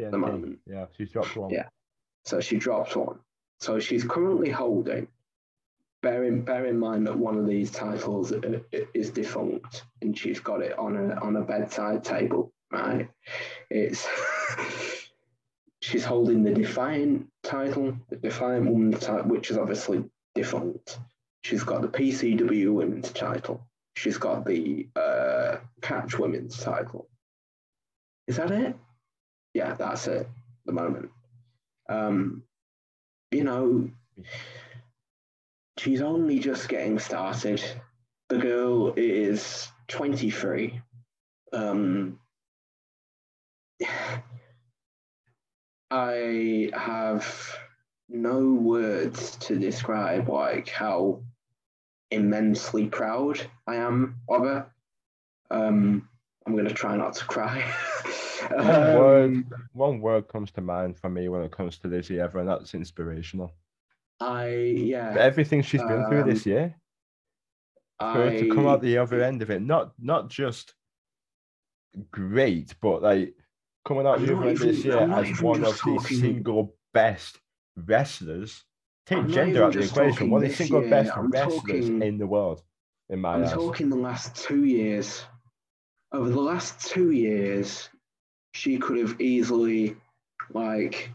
TNT. 0.00 0.18
moment. 0.18 0.58
Yeah, 0.66 0.86
she's 0.96 1.10
dropped 1.10 1.36
one. 1.36 1.50
Yeah. 1.50 1.68
So 2.24 2.40
she 2.40 2.56
dropped 2.56 2.96
one. 2.96 3.20
So 3.60 3.78
she's 3.78 4.02
currently 4.02 4.50
holding. 4.50 5.06
Bear 6.02 6.24
in, 6.24 6.42
bear 6.42 6.66
in 6.66 6.78
mind 6.78 7.06
that 7.06 7.16
one 7.16 7.38
of 7.38 7.46
these 7.46 7.70
titles 7.70 8.32
is 8.92 9.10
defunct, 9.10 9.84
and 10.02 10.18
she's 10.18 10.40
got 10.40 10.60
it 10.60 10.76
on 10.76 10.96
a 10.96 11.14
on 11.20 11.36
a 11.36 11.42
bedside 11.42 12.02
table. 12.02 12.52
Right? 12.72 13.08
It's 13.70 14.06
she's 15.80 16.04
holding 16.04 16.42
the 16.42 16.52
Defiant 16.52 17.28
title, 17.42 17.96
the 18.10 18.16
Defiant 18.16 18.66
Woman 18.68 18.92
title, 18.98 19.28
which 19.28 19.50
is 19.50 19.56
obviously 19.56 20.04
defunct. 20.34 20.98
She's 21.42 21.62
got 21.62 21.82
the 21.82 21.88
PCW 21.88 22.72
Women's 22.72 23.12
title. 23.12 23.66
She's 23.96 24.18
got 24.18 24.44
the 24.44 24.88
uh, 24.96 25.56
Catch 25.82 26.18
Women's 26.18 26.58
title. 26.58 27.08
Is 28.26 28.36
that 28.36 28.50
it? 28.50 28.76
Yeah, 29.52 29.74
that's 29.74 30.08
it. 30.08 30.28
The 30.66 30.72
moment. 30.72 31.10
Um, 31.88 32.42
you 33.30 33.44
know, 33.44 33.90
she's 35.78 36.00
only 36.00 36.38
just 36.38 36.68
getting 36.68 36.98
started. 36.98 37.62
The 38.28 38.38
girl 38.38 38.94
is 38.96 39.68
23. 39.88 40.80
Um, 41.52 42.18
I 45.90 46.70
have 46.72 47.58
no 48.08 48.52
words 48.54 49.36
to 49.36 49.56
describe 49.58 50.28
like 50.28 50.68
how 50.68 51.22
immensely 52.10 52.86
proud 52.86 53.40
I 53.66 53.76
am 53.76 54.16
of 54.28 54.42
her. 54.44 54.66
Um, 55.50 56.08
I'm 56.46 56.56
gonna 56.56 56.70
try 56.72 56.96
not 56.96 57.14
to 57.14 57.24
cry. 57.24 57.64
One 58.50 58.66
Um, 58.66 58.94
word, 58.98 59.44
one 59.72 60.00
word 60.00 60.28
comes 60.28 60.50
to 60.52 60.60
mind 60.60 60.98
for 60.98 61.08
me 61.08 61.28
when 61.30 61.40
it 61.42 61.52
comes 61.52 61.78
to 61.78 61.88
Lizzie 61.88 62.16
Evo, 62.16 62.40
and 62.40 62.48
that's 62.48 62.74
inspirational. 62.74 63.54
I 64.20 64.48
yeah. 64.48 65.16
Everything 65.18 65.62
she's 65.62 65.82
been 65.82 66.04
through 66.08 66.24
this 66.24 66.44
Um, 66.46 66.52
year, 66.52 66.74
for 67.98 68.12
her 68.12 68.38
to 68.38 68.48
come 68.54 68.66
out 68.66 68.82
the 68.82 68.98
other 68.98 69.22
end 69.22 69.40
of 69.40 69.50
it, 69.50 69.62
not 69.62 69.92
not 69.98 70.28
just 70.28 70.74
great, 72.10 72.74
but 72.82 73.02
like 73.02 73.34
coming 73.86 74.06
out 74.06 74.20
the 74.20 74.36
other 74.36 74.48
end 74.48 74.58
this 74.58 74.84
year 74.84 74.98
as 74.98 75.40
one 75.40 75.64
of 75.64 75.80
the 75.80 75.98
single 76.00 76.74
best 76.92 77.40
wrestlers. 77.76 78.64
Take 79.06 79.18
I'm 79.18 79.30
gender 79.30 79.64
out 79.64 79.76
of 79.76 79.82
the 79.82 79.88
equation. 79.88 80.30
One 80.30 80.42
of 80.42 80.48
the 80.48 80.54
single 80.54 80.80
year, 80.80 80.90
best 80.90 81.16
I'm 81.16 81.30
wrestlers 81.30 81.60
talking- 81.60 82.02
in 82.02 82.18
the 82.18 82.26
world, 82.26 82.62
in 83.10 83.20
my 83.20 83.34
I'm 83.34 83.44
eyes. 83.44 83.52
talking 83.52 83.90
the 83.90 83.96
last 83.96 84.34
two 84.36 84.64
years. 84.64 85.24
Over 86.12 86.30
the 86.30 86.40
last 86.40 86.80
two 86.88 87.10
years, 87.10 87.88
she 88.54 88.78
could 88.78 88.98
have 88.98 89.20
easily, 89.20 89.96
like, 90.50 91.10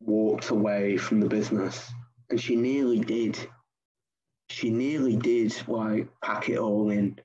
walked 0.00 0.50
away 0.50 0.96
from 0.96 1.20
the 1.20 1.28
business, 1.28 1.90
and 2.30 2.40
she 2.40 2.56
nearly 2.56 3.00
did. 3.00 3.38
She 4.48 4.70
nearly 4.70 5.16
did, 5.16 5.54
like, 5.68 6.08
pack 6.22 6.48
it 6.48 6.58
all 6.58 6.88
in. 6.90 7.18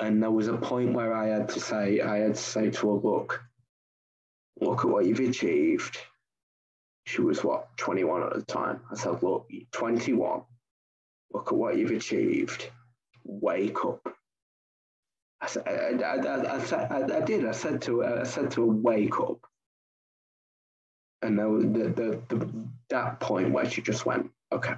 And 0.00 0.22
there 0.22 0.30
was 0.30 0.48
a 0.48 0.56
point 0.56 0.94
where 0.94 1.14
I 1.14 1.28
had 1.28 1.50
to 1.50 1.60
say, 1.60 2.00
I 2.00 2.16
had 2.18 2.34
to 2.34 2.40
say 2.40 2.70
to 2.70 2.86
her, 2.88 2.94
look, 2.94 3.44
look 4.58 4.80
at 4.80 4.90
what 4.90 5.04
you've 5.04 5.20
achieved. 5.20 5.98
She 7.06 7.22
was 7.22 7.44
what, 7.44 7.76
21 7.78 8.22
at 8.24 8.34
the 8.34 8.42
time. 8.42 8.80
I 8.90 8.94
said, 8.96 9.22
look, 9.22 9.46
you're 9.50 9.64
21 9.72 10.42
look 11.32 11.48
at 11.48 11.58
what 11.58 11.76
you've 11.76 11.90
achieved. 11.92 12.70
Wake 13.24 13.84
up. 13.84 14.06
I 15.40 15.46
said, 15.46 15.66
I, 15.68 16.14
I, 16.16 16.56
I, 16.58 17.18
I 17.18 17.20
did. 17.20 17.46
I 17.46 17.52
said 17.52 17.82
to 17.82 18.00
her, 18.00 18.20
I 18.20 18.24
said 18.24 18.50
to 18.52 18.62
her, 18.62 18.66
wake 18.66 19.20
up. 19.20 19.38
and 21.22 21.38
there 21.38 21.48
was 21.48 21.64
the, 21.64 22.20
the, 22.28 22.36
the 22.36 22.50
that 22.90 23.20
point 23.20 23.52
where 23.52 23.68
she 23.68 23.82
just 23.82 24.06
went, 24.06 24.30
okay, 24.52 24.74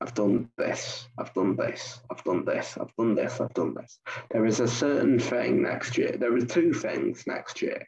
I've 0.00 0.14
done 0.14 0.50
this, 0.58 1.08
I've 1.18 1.32
done 1.34 1.56
this, 1.56 2.00
I've 2.10 2.24
done 2.24 2.44
this, 2.44 2.76
I've 2.80 2.94
done 2.96 3.14
this, 3.14 3.40
I've 3.40 3.54
done 3.54 3.74
this. 3.74 3.98
There 4.30 4.46
is 4.46 4.60
a 4.60 4.68
certain 4.68 5.18
thing 5.18 5.62
next 5.62 5.96
year. 5.96 6.16
There 6.18 6.34
are 6.34 6.40
two 6.44 6.72
things 6.72 7.26
next 7.26 7.62
year 7.62 7.86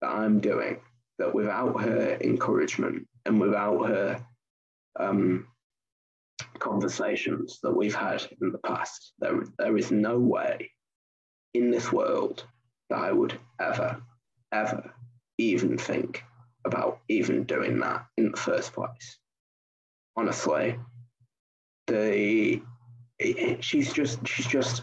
that 0.00 0.10
I'm 0.10 0.40
doing 0.40 0.78
that 1.18 1.34
without 1.34 1.80
her 1.80 2.18
encouragement 2.20 3.06
and 3.24 3.40
without 3.40 3.88
her 3.88 4.26
um, 4.98 5.46
conversations 6.58 7.58
that 7.62 7.74
we've 7.74 7.94
had 7.94 8.26
in 8.40 8.52
the 8.52 8.58
past, 8.58 9.12
there, 9.18 9.44
there 9.58 9.76
is 9.76 9.90
no 9.90 10.18
way 10.18 10.70
in 11.54 11.70
this 11.70 11.92
world 11.92 12.44
that 12.90 12.98
I 12.98 13.12
would 13.12 13.38
ever, 13.60 14.02
ever 14.52 14.92
even 15.38 15.78
think 15.78 16.22
about 16.64 17.00
even 17.08 17.44
doing 17.44 17.80
that 17.80 18.06
in 18.16 18.30
the 18.30 18.36
first 18.36 18.72
place. 18.72 19.18
Honestly, 20.16 20.78
the 21.86 22.60
she's 23.60 23.92
just 23.92 24.26
she's 24.26 24.46
just 24.46 24.82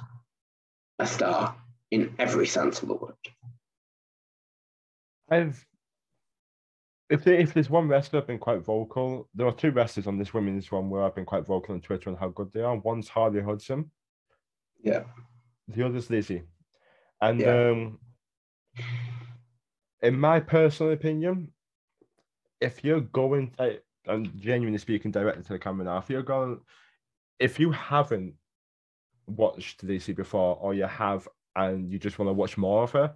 a 0.99 1.05
star 1.05 1.55
in 1.91 2.15
every 2.17 2.47
sense 2.47 2.81
of 2.81 2.88
the 2.88 2.95
word. 2.95 3.13
I've 5.29 5.65
if 7.14 7.24
there, 7.24 7.36
if 7.36 7.53
there's 7.53 7.70
one 7.70 7.88
wrestler 7.88 8.20
I've 8.20 8.26
been 8.28 8.39
quite 8.39 8.66
vocal, 8.66 9.30
there 9.36 9.45
are 9.45 9.53
two 9.53 9.70
wrestlers 9.70 10.07
on 10.07 10.18
this 10.18 10.34
women's 10.34 10.72
one 10.72 10.89
where 10.89 11.03
I've 11.03 11.14
been 11.14 11.26
quite 11.26 11.45
vocal 11.45 11.76
on 11.76 11.82
Twitter 11.82 12.09
on 12.09 12.16
how 12.16 12.30
good 12.30 12.51
they 12.51 12.61
are. 12.61 12.76
One's 12.76 13.07
Harley 13.07 13.39
Hudson. 13.39 13.91
Yeah. 14.82 15.03
The 15.68 15.86
other's 15.86 16.09
Lizzie. 16.09 16.41
And 17.22 17.39
Yeah. 17.39 17.70
um 17.70 17.99
in 20.01 20.20
my 20.20 20.39
personal 20.39 20.91
opinion, 20.91 21.53
if 22.59 22.84
you're 22.84 23.01
going 23.01 23.53
I, 23.59 23.78
I'm 24.07 24.36
genuinely 24.39 24.80
speaking 24.80 25.11
directly 25.11 25.43
to 25.43 25.53
the 25.53 25.59
camera 25.59 25.86
now, 25.86 25.99
if 25.99 26.09
you're 26.09 26.24
going 26.24 26.61
if 27.38 27.59
you 27.59 27.72
haven't 27.72 28.34
watched 29.28 29.84
Lizzie 29.84 30.14
before 30.14 30.57
or 30.59 30.74
you 30.74 30.86
have 30.86 31.28
and 31.55 31.91
you 31.91 31.99
just 31.99 32.18
want 32.18 32.30
to 32.30 32.34
watch 32.34 32.57
more 32.57 32.82
of 32.82 32.91
her, 32.93 33.14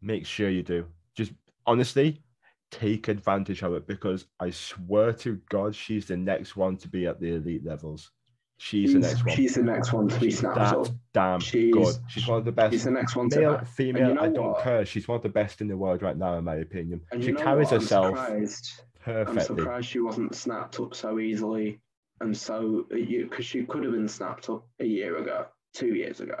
make 0.00 0.24
sure 0.24 0.48
you 0.48 0.62
do. 0.62 0.86
Just 1.14 1.32
honestly, 1.66 2.22
take 2.70 3.08
advantage 3.08 3.62
of 3.62 3.74
it 3.74 3.86
because 3.86 4.26
I 4.38 4.50
swear 4.50 5.12
to 5.14 5.40
God, 5.48 5.74
she's 5.74 6.06
the 6.06 6.16
next 6.16 6.56
one 6.56 6.76
to 6.78 6.88
be 6.88 7.06
at 7.06 7.20
the 7.20 7.34
elite 7.34 7.64
levels. 7.64 8.10
She's, 8.58 8.92
the 8.92 8.98
next 8.98 9.24
one. 9.24 9.34
She's 9.34 9.54
the 9.54 9.62
next 9.62 9.92
one 9.92 10.08
to 10.08 10.20
be 10.20 10.26
She's 10.26 10.40
snapped 10.40 10.56
that 10.56 10.74
up. 10.76 10.88
damn 11.14 11.40
She's- 11.40 11.72
good. 11.72 11.94
She's 12.08 12.28
one 12.28 12.38
of 12.38 12.44
the 12.44 12.52
best. 12.52 12.72
She's 12.72 12.84
the 12.84 12.90
next 12.90 13.16
one 13.16 13.30
to 13.30 13.40
Male, 13.40 13.58
female, 13.64 14.08
you 14.08 14.14
know 14.14 14.20
I 14.20 14.28
don't 14.28 14.48
what? 14.52 14.62
care. 14.62 14.84
She's 14.84 15.08
one 15.08 15.16
of 15.16 15.22
the 15.22 15.30
best 15.30 15.62
in 15.62 15.68
the 15.68 15.76
world 15.78 16.02
right 16.02 16.16
now, 16.16 16.34
in 16.36 16.44
my 16.44 16.56
opinion. 16.56 17.00
And 17.10 17.24
she 17.24 17.32
carries 17.32 17.70
herself 17.70 18.08
surprised. 18.08 18.82
I'm 19.06 19.40
surprised 19.40 19.88
she 19.88 20.00
wasn't 20.00 20.34
snapped 20.34 20.78
up 20.78 20.94
so 20.94 21.18
easily 21.18 21.80
and 22.20 22.36
so 22.36 22.86
because 22.90 23.46
she 23.46 23.64
could 23.64 23.82
have 23.82 23.92
been 23.92 24.08
snapped 24.08 24.50
up 24.50 24.66
a 24.78 24.84
year 24.84 25.16
ago, 25.16 25.46
two 25.72 25.94
years 25.94 26.20
ago. 26.20 26.38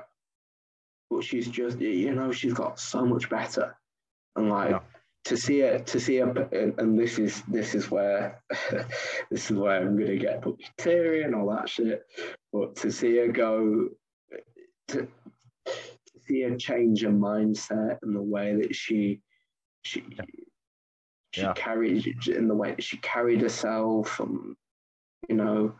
But 1.10 1.24
she's 1.24 1.48
just 1.48 1.80
you 1.80 2.14
know 2.14 2.32
she's 2.32 2.52
got 2.52 2.78
so 2.78 3.04
much 3.06 3.30
better, 3.30 3.74
and 4.36 4.50
like 4.50 4.70
Yeah. 4.70 4.80
To 5.24 5.36
see 5.36 5.60
her 5.60 5.78
to 5.78 6.00
see 6.00 6.16
her 6.16 6.30
and, 6.78 6.98
this 6.98 7.18
is 7.18 7.42
this 7.48 7.74
is 7.74 7.90
where 7.90 8.42
this 9.30 9.50
is 9.50 9.56
where 9.56 9.80
I'm 9.82 9.98
gonna 9.98 10.16
get 10.16 10.42
teary 10.78 11.22
and 11.24 11.34
all 11.34 11.50
that 11.54 11.68
shit. 11.68 12.02
But 12.52 12.76
to 12.76 12.90
see 12.90 13.16
her 13.18 13.28
go 13.28 13.88
to, 14.88 15.06
to 15.66 16.20
see 16.26 16.42
her 16.42 16.56
change 16.56 17.02
her 17.02 17.10
mindset 17.10 17.98
and 18.02 18.16
the 18.16 18.22
way 18.22 18.54
that 18.56 18.74
she 18.74 19.20
she 19.82 20.04
she 21.32 21.42
Yeah. 21.42 21.52
carried 21.54 22.06
in 22.28 22.48
the 22.48 22.54
way 22.56 22.70
that 22.70 22.82
she 22.82 22.96
carried 22.98 23.40
herself 23.42 24.18
and 24.20 24.56
you 25.28 25.36
know 25.36 25.74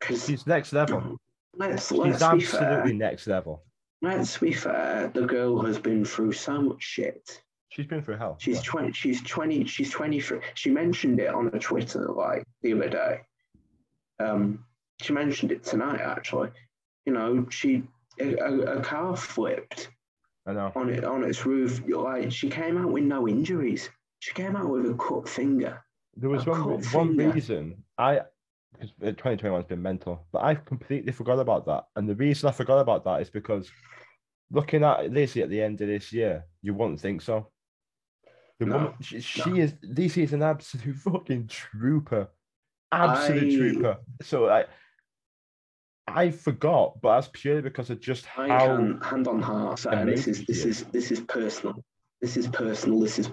because 0.00 0.26
She's 0.26 0.46
next 0.46 0.72
level. 0.72 1.16
let's 1.54 1.88
She's 1.88 1.98
let's 1.98 2.18
be 2.18 2.24
absolutely 2.24 2.44
fair 2.44 2.92
next 2.94 3.26
level. 3.28 3.62
let's 4.02 4.36
be 4.36 4.52
fair 4.52 5.08
the 5.14 5.22
girl 5.24 5.62
has 5.62 5.78
been 5.78 6.04
through 6.04 6.32
so 6.32 6.60
much 6.60 6.82
shit 6.82 7.40
She's 7.68 7.86
been 7.86 8.02
through 8.02 8.16
hell. 8.16 8.36
she's 8.40 8.56
Yeah. 8.56 8.62
20 8.64 8.92
she's 8.92 9.22
20 9.22 9.64
she's 9.66 9.90
23 9.90 10.40
she 10.54 10.70
mentioned 10.70 11.20
it 11.20 11.28
on 11.34 11.50
her 11.52 11.58
twitter 11.58 12.06
like 12.08 12.44
the 12.62 12.72
other 12.74 12.88
day 12.88 13.20
um 14.20 14.64
she 15.02 15.12
mentioned 15.12 15.52
it 15.52 15.62
tonight 15.64 16.00
actually 16.00 16.50
you 17.04 17.12
know 17.12 17.46
she 17.50 17.82
a, 18.20 18.34
a, 18.36 18.78
a 18.78 18.80
car 18.82 19.16
flipped 19.16 19.90
I 20.46 20.52
know. 20.52 20.72
on 20.76 20.88
it 20.90 21.04
on 21.04 21.24
its 21.24 21.44
roof 21.44 21.82
like 21.88 22.30
she 22.32 22.48
came 22.48 22.78
out 22.78 22.90
with 22.92 23.04
no 23.04 23.28
injuries 23.28 23.90
she 24.20 24.32
came 24.32 24.56
out 24.56 24.68
with 24.70 24.86
a 24.88 24.94
cut 24.94 25.28
finger 25.28 25.82
There 26.16 26.30
was 26.30 26.46
one 26.46 26.80
one 26.92 27.16
reason 27.16 27.82
I 27.98 28.20
because 28.72 28.90
2021 29.00 29.60
has 29.60 29.66
been 29.68 29.82
mental, 29.82 30.26
but 30.32 30.42
I 30.42 30.54
completely 30.54 31.12
forgot 31.12 31.38
about 31.38 31.64
that. 31.66 31.84
And 31.96 32.06
the 32.08 32.14
reason 32.14 32.48
I 32.48 32.52
forgot 32.52 32.78
about 32.78 33.04
that 33.04 33.22
is 33.22 33.30
because 33.30 33.70
looking 34.50 34.84
at 34.84 35.10
Lizzie 35.10 35.42
at 35.42 35.48
the 35.48 35.62
end 35.62 35.80
of 35.80 35.88
this 35.88 36.12
year, 36.12 36.44
you 36.62 36.74
wouldn't 36.74 37.00
think 37.00 37.22
so. 37.22 37.48
The 38.58 38.66
No, 38.66 38.76
woman, 38.76 38.92
she, 39.00 39.20
she 39.20 39.60
is 39.60 39.74
Lizzie 39.82 40.22
is 40.22 40.32
an 40.32 40.42
absolute 40.42 40.96
fucking 41.04 41.48
trooper, 41.48 42.28
absolute 42.92 43.52
I- 43.52 43.56
trooper. 43.56 43.96
So 44.22 44.48
I, 44.48 44.64
I 46.08 46.30
forgot, 46.30 47.00
but 47.02 47.16
that's 47.16 47.30
purely 47.32 47.62
because 47.62 47.90
of 47.90 48.00
just 48.00 48.26
I 48.38 48.48
can 48.48 49.00
hand 49.02 49.26
on 49.28 49.42
heart 49.42 49.84
this 50.06 50.26
is 50.28 50.44
this 50.46 50.64
is 50.64 50.84
this 50.84 51.10
is 51.10 51.20
personal. 51.20 51.84
This 52.22 52.36
is 52.36 52.46
personal. 52.48 53.00
This 53.00 53.18
is 53.18 53.30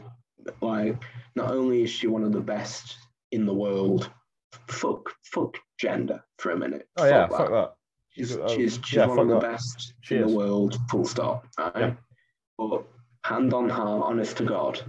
like 0.61 1.01
not 1.36 1.51
only 1.51 1.84
is 1.84 1.89
she 1.89 2.07
one 2.07 2.24
of 2.24 2.32
the 2.34 2.41
best 2.41 2.97
in 3.32 3.45
the 3.45 3.53
world. 3.53 4.09
Fuck, 4.67 5.09
fuck 5.24 5.57
gender 5.80 6.24
for 6.38 6.51
a 6.51 6.57
minute. 6.57 6.88
oh 6.97 7.05
yeah, 7.05 7.28
Fuck 7.28 7.38
fuck 7.38 7.49
that. 7.49 7.53
that. 7.53 7.74
She's 8.09 8.28
She's, 8.30 8.38
uh, 8.38 8.47
she's, 8.49 8.80
she's 8.84 8.93
yeah, 8.97 9.05
one 9.07 9.19
of 9.19 9.28
the 9.30 9.39
that. 9.39 9.51
best 9.53 9.93
She 10.01 10.15
in 10.15 10.24
is. 10.24 10.32
the 10.32 10.38
world. 10.38 10.78
Full 10.89 11.05
stop. 11.05 11.47
Right. 11.57 11.71
Yeah. 11.76 11.93
But 12.57 12.84
hand 13.24 13.53
on 13.53 13.69
heart, 13.69 14.03
honest 14.05 14.38
to 14.38 14.43
God, 14.45 14.80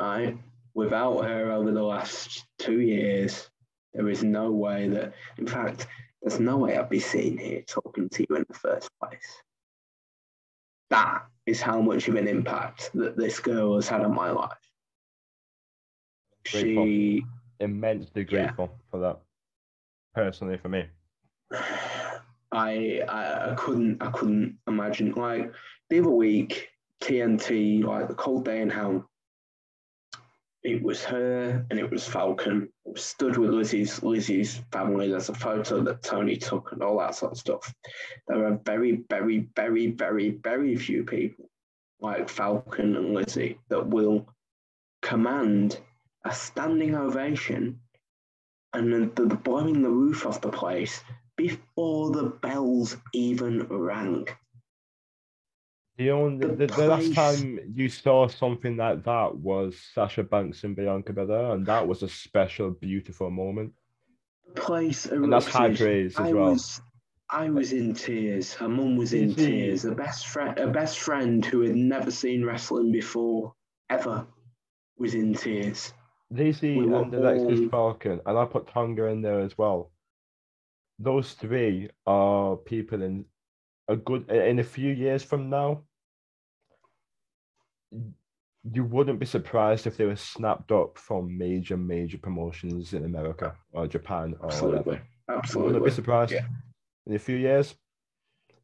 right? 0.00 0.36
Without 0.74 1.24
her 1.24 1.50
over 1.52 1.72
the 1.72 1.82
last 1.82 2.46
two 2.58 2.80
years, 2.80 3.50
there 3.92 4.08
is 4.08 4.22
no 4.22 4.50
way 4.50 4.88
that. 4.88 5.12
In 5.38 5.46
fact, 5.46 5.86
there's 6.22 6.40
no 6.40 6.56
way 6.56 6.76
I'd 6.76 6.88
be 6.88 7.00
sitting 7.00 7.38
here 7.38 7.62
talking 7.62 8.08
to 8.08 8.26
you 8.28 8.36
in 8.36 8.44
the 8.48 8.54
first 8.54 8.88
place. 9.02 9.42
That 10.90 11.26
is 11.46 11.60
how 11.60 11.80
much 11.80 12.08
of 12.08 12.14
an 12.16 12.28
impact 12.28 12.90
that 12.94 13.16
this 13.16 13.40
girl 13.40 13.76
has 13.76 13.88
had 13.88 14.02
on 14.02 14.14
my 14.14 14.30
life. 14.30 14.50
Grateful. 16.50 16.84
She, 16.84 17.24
Immensely 17.60 18.22
Yeah. 18.22 18.44
grateful 18.46 18.70
for 18.90 19.00
that. 19.00 19.20
Personally, 20.14 20.56
for 20.56 20.68
me. 20.68 20.86
I, 22.52 23.02
I 23.08 23.50
I 23.50 23.54
couldn't 23.56 24.02
I 24.02 24.10
couldn't 24.10 24.58
imagine 24.66 25.12
like 25.12 25.52
the 25.88 26.00
other 26.00 26.10
week 26.10 26.68
TNT 27.00 27.84
like 27.84 28.08
the 28.08 28.14
cold 28.14 28.44
day 28.44 28.60
in 28.60 28.70
hell. 28.70 29.09
It 30.62 30.82
was 30.82 31.02
her 31.04 31.64
and 31.70 31.78
it 31.78 31.90
was 31.90 32.06
Falcon. 32.06 32.68
Stood 32.94 33.38
with 33.38 33.50
Lizzie's 33.50 34.02
Lizzie's 34.02 34.60
family. 34.72 35.08
There's 35.08 35.30
a 35.30 35.34
photo 35.34 35.80
that 35.82 36.02
Tony 36.02 36.36
took 36.36 36.72
and 36.72 36.82
all 36.82 36.98
that 36.98 37.14
sort 37.14 37.32
of 37.32 37.38
stuff. 37.38 37.74
There 38.28 38.44
are 38.46 38.60
very 38.64 39.04
very 39.08 39.48
very 39.56 39.88
very 39.92 40.30
very 40.30 40.76
few 40.76 41.04
people 41.04 41.48
like 42.00 42.28
Falcon 42.28 42.96
and 42.96 43.14
Lizzie 43.14 43.58
that 43.68 43.86
will 43.86 44.26
command 45.02 45.80
a 46.24 46.32
standing 46.32 46.94
ovation 46.94 47.80
and 48.72 48.92
the, 48.92 49.24
the 49.24 49.34
blowing 49.36 49.82
the 49.82 49.88
roof 49.88 50.26
off 50.26 50.40
the 50.40 50.50
place 50.50 51.02
before 51.36 52.10
the 52.10 52.24
bells 52.24 52.96
even 53.12 53.66
rang. 53.68 54.26
The 56.00 56.10
only 56.12 56.46
The 56.46 56.66
the, 56.66 56.86
last 56.88 57.12
time 57.12 57.60
you 57.74 57.90
saw 57.90 58.26
something 58.26 58.74
like 58.78 59.04
that 59.04 59.36
was 59.36 59.76
Sasha 59.94 60.22
Banks 60.22 60.64
and 60.64 60.74
Bianca 60.74 61.12
Belair, 61.12 61.52
and 61.52 61.66
that 61.66 61.86
was 61.86 62.02
a 62.02 62.08
special, 62.08 62.70
beautiful 62.70 63.30
moment. 63.30 63.74
The 64.54 64.62
place 64.62 65.04
And 65.04 65.30
that's 65.30 65.44
high 65.46 65.74
praise 65.74 66.14
as 66.18 66.26
I 66.26 66.32
well. 66.32 66.52
was 66.52 66.80
I 67.28 67.50
was 67.50 67.74
in 67.74 67.92
tears. 67.92 68.54
Her 68.54 68.66
mum 68.66 68.96
was 68.96 69.12
in 69.12 69.34
tears. 69.34 69.84
A 69.84 69.94
best 69.94 70.26
friend 70.28 70.58
a 70.58 70.68
best 70.68 71.00
friend 71.00 71.44
who 71.44 71.60
had 71.60 71.76
never 71.76 72.10
seen 72.10 72.46
wrestling 72.46 72.92
before, 72.92 73.52
ever, 73.90 74.26
was 74.96 75.12
in 75.14 75.34
tears. 75.34 75.92
Lacey 76.30 76.78
We 76.78 76.84
and 76.94 77.12
Alexis 77.12 77.60
all- 77.60 77.68
Falcon, 77.68 78.20
and 78.24 78.38
I 78.38 78.46
put 78.46 78.68
Tonga 78.68 79.04
in 79.08 79.20
there 79.20 79.40
as 79.40 79.58
well. 79.58 79.92
Those 80.98 81.34
three 81.34 81.90
are 82.06 82.56
people 82.56 83.02
in 83.02 83.26
a 83.86 83.96
good 83.96 84.30
in 84.30 84.60
a 84.60 84.64
few 84.64 84.92
years 84.94 85.22
from 85.22 85.50
now. 85.50 85.82
You 88.70 88.84
wouldn't 88.84 89.18
be 89.18 89.26
surprised 89.26 89.86
if 89.86 89.96
they 89.96 90.04
were 90.04 90.16
snapped 90.16 90.70
up 90.70 90.98
from 90.98 91.36
major, 91.38 91.76
major 91.76 92.18
promotions 92.18 92.92
in 92.92 93.04
America 93.04 93.54
or 93.72 93.86
Japan 93.86 94.34
or 94.40 94.46
Absolutely. 94.48 94.78
whatever. 94.78 94.92
You 94.92 95.02
wouldn't 95.28 95.44
Absolutely. 95.44 95.80
be 95.90 95.94
surprised. 95.94 96.32
Yeah. 96.32 96.46
In 97.06 97.14
a 97.14 97.18
few 97.18 97.36
years, 97.36 97.74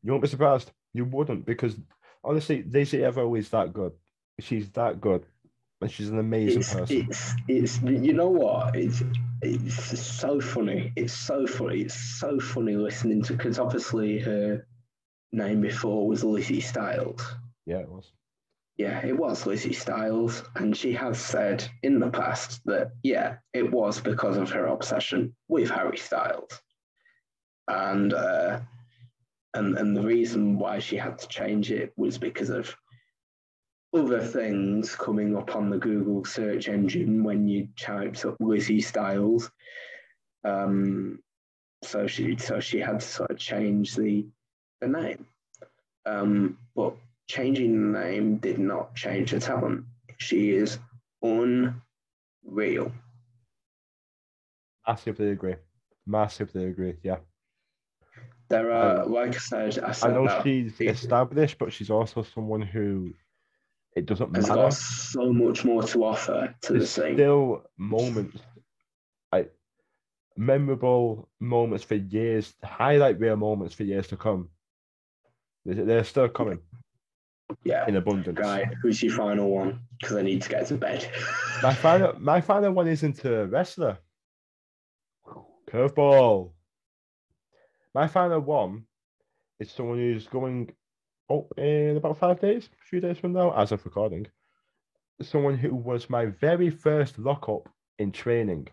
you 0.03 0.11
won't 0.13 0.23
be 0.23 0.29
surprised. 0.29 0.71
You 0.93 1.05
wouldn't 1.07 1.47
because 1.47 1.77
honestly, 2.23 2.63
Lizzie 2.63 2.99
Evo 2.99 3.39
is 3.39 3.49
that 3.51 3.73
good. 3.73 3.93
She's 4.41 4.71
that 4.73 5.01
good. 5.01 5.25
and 5.81 5.91
she's 5.91 6.09
an 6.11 6.19
amazing 6.19 6.61
it's, 6.61 6.75
person. 6.75 7.07
it's 7.09 7.35
it's 7.49 7.83
you 7.83 8.13
know 8.13 8.29
what 8.29 8.75
it's 8.77 9.03
it's 9.43 10.01
so 10.01 10.41
funny 10.41 10.93
it's 10.97 11.13
so 11.13 11.47
funny 11.47 11.81
it's 11.83 11.95
so 11.95 12.41
funny 12.41 12.75
listening 12.75 13.23
to 13.23 13.35
because 13.35 13.59
obviously 13.59 14.19
her 14.19 14.67
name 15.33 15.61
before 15.61 16.07
was 16.09 16.25
Lizzie 16.25 16.61
Styles 16.61 17.23
Yeah, 17.67 17.79
it 17.79 17.89
was. 17.91 18.11
Yeah 18.77 19.05
it 19.05 19.17
was 19.17 19.47
Lizzie 19.47 19.73
Styles 19.73 20.43
and 20.57 20.77
she 20.77 20.93
has 20.93 21.19
said 21.19 21.69
in 21.83 21.99
the 21.99 22.11
past 22.11 22.61
that 22.67 22.93
yeah 23.03 23.37
it 23.53 23.71
was 23.71 24.01
because 24.01 24.37
of 24.37 24.51
her 24.51 24.67
obsession 24.67 25.35
with 25.49 25.71
Harry 25.71 25.99
Styles 25.99 26.61
and 27.69 28.13
uh 28.13 28.61
and 29.55 29.79
and 29.79 29.97
the 29.97 30.03
reason 30.03 30.59
why 30.59 30.79
she 30.79 30.97
had 30.97 31.19
to 31.19 31.29
change 31.29 31.71
it 31.73 31.93
was 31.97 32.19
because 32.19 32.51
of 32.51 32.75
other 33.97 34.21
things 34.21 34.95
coming 34.95 35.37
up 35.37 35.57
on 35.57 35.71
the 35.71 35.79
Google 35.79 36.25
search 36.25 36.69
engine 36.69 37.25
when 37.25 37.49
you 37.49 37.69
typed 37.79 38.25
up 38.25 38.37
Lizzie 38.41 38.81
Styles. 38.81 39.51
Um, 40.45 41.21
so 41.83 42.07
she 42.07 42.37
so 42.37 42.61
she 42.61 42.79
had 42.79 43.01
to 43.01 43.07
sort 43.07 43.31
of 43.31 43.39
change 43.39 43.95
the 43.95 44.27
the 44.81 44.89
name. 44.89 45.27
Um, 46.05 46.59
but 46.75 46.97
changing 47.27 47.93
the 47.93 47.99
name 47.99 48.37
did 48.39 48.59
not 48.59 48.95
change 48.95 49.31
her 49.31 49.41
talent. 49.41 49.85
She 50.19 50.51
is 50.53 50.79
unreal. 51.23 52.93
Massively 54.87 55.31
agree. 55.31 55.57
Massively 56.07 56.67
agree. 56.67 56.95
Yeah. 57.03 57.19
There 58.49 58.71
are, 58.71 59.03
Um, 59.03 59.13
like 59.13 59.35
I 59.35 59.39
said, 59.39 59.79
I 59.81 59.93
I 60.03 60.09
know 60.13 60.43
she's 60.43 60.81
it's- 60.81 61.03
established, 61.03 61.59
but 61.59 61.73
she's 61.73 61.91
also 61.91 62.23
someone 62.23 62.63
who 62.63 63.13
it 63.97 64.07
doesn't 64.07 64.35
has 64.37 64.49
matter. 64.49 64.61
got 64.63 64.73
so 64.75 65.33
much 65.33 65.65
more 65.65 65.83
to 65.83 66.05
offer 66.05 66.55
to 66.63 66.73
the 66.73 66.79
There's 66.79 66.91
scene. 66.91 67.15
still 67.15 67.65
moments, 67.77 68.41
like 69.33 69.53
memorable 70.37 71.29
moments 71.41 71.83
for 71.85 71.95
years, 71.97 72.55
highlight 72.63 73.19
reel 73.19 73.37
moments 73.37 73.75
for 73.75 73.83
years 73.83 74.07
to 74.09 74.17
come. 74.17 74.51
They're 75.65 76.05
still 76.05 76.29
coming 76.29 76.61
yeah. 77.65 77.87
in 77.87 77.97
abundance. 77.97 78.39
Right, 78.39 78.67
who's 78.83 79.03
your 79.03 79.15
final 79.15 79.51
one? 79.51 79.81
Because 80.01 80.17
I 80.17 80.23
need 80.23 80.43
to 80.43 80.49
get 80.49 80.67
to 80.69 80.75
bed. 80.75 81.11
My 81.63 81.75
final, 81.75 82.15
my 82.19 82.41
final 82.41 82.73
one 82.73 82.87
isn't 82.87 83.25
a 83.25 83.47
wrestler. 83.47 83.99
Curveball. 85.71 86.53
My 87.95 88.07
final 88.07 88.41
one 88.41 88.85
is 89.59 89.71
someone 89.71 89.99
who's 89.99 90.27
going 90.27 90.71
up 91.31 91.47
in 91.57 91.97
about 91.97 92.19
five 92.19 92.41
days, 92.41 92.69
a 92.81 92.85
few 92.85 93.01
days 93.01 93.19
from 93.19 93.33
now, 93.33 93.53
as 93.57 93.73
of 93.73 93.85
recording. 93.85 94.27
Someone 95.23 95.57
who 95.57 95.75
was 95.75 96.11
my 96.11 96.27
very 96.27 96.69
first 96.69 97.19
lockup 97.19 97.69
in 97.99 98.13
training. 98.13 98.69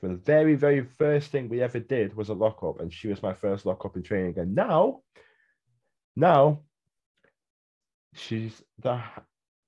For 0.00 0.08
the 0.08 0.16
very, 0.16 0.54
very 0.54 0.82
first 0.82 1.30
thing 1.30 1.48
we 1.48 1.60
ever 1.60 1.78
did 1.78 2.16
was 2.16 2.30
a 2.30 2.34
lockup, 2.34 2.80
and 2.80 2.92
she 2.92 3.08
was 3.08 3.22
my 3.22 3.34
first 3.34 3.66
lockup 3.66 3.96
in 3.96 4.02
training. 4.02 4.38
And 4.38 4.54
now, 4.54 5.02
now, 6.16 6.62
she's 8.14 8.62
the 8.80 9.00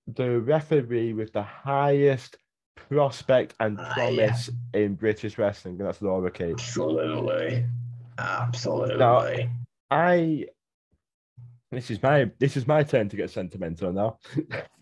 the 0.07 0.41
referee 0.41 1.13
with 1.13 1.33
the 1.33 1.43
highest 1.43 2.37
prospect 2.75 3.55
and 3.61 3.79
ah, 3.81 3.89
yeah. 3.89 3.95
promise 3.95 4.51
in 4.75 4.95
British 4.95 5.39
wrestling, 5.39 5.79
and 5.79 5.87
that's 5.87 6.03
Laura 6.03 6.31
Kate. 6.31 6.53
Absolutely. 6.53 7.65
Absolutely. 8.19 8.97
Now- 8.97 9.29
I 9.91 10.47
this 11.71 11.91
is 11.91 12.03
my 12.03 12.31
this 12.39 12.57
is 12.57 12.67
my 12.67 12.83
turn 12.83 13.09
to 13.11 13.17
get 13.17 13.31
sentimental 13.31 13.93
now. 13.93 14.19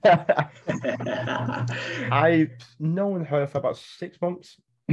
I've 2.12 2.52
known 2.78 3.24
her 3.24 3.46
for 3.46 3.58
about 3.58 3.76
six 3.76 4.20
months. 4.20 4.56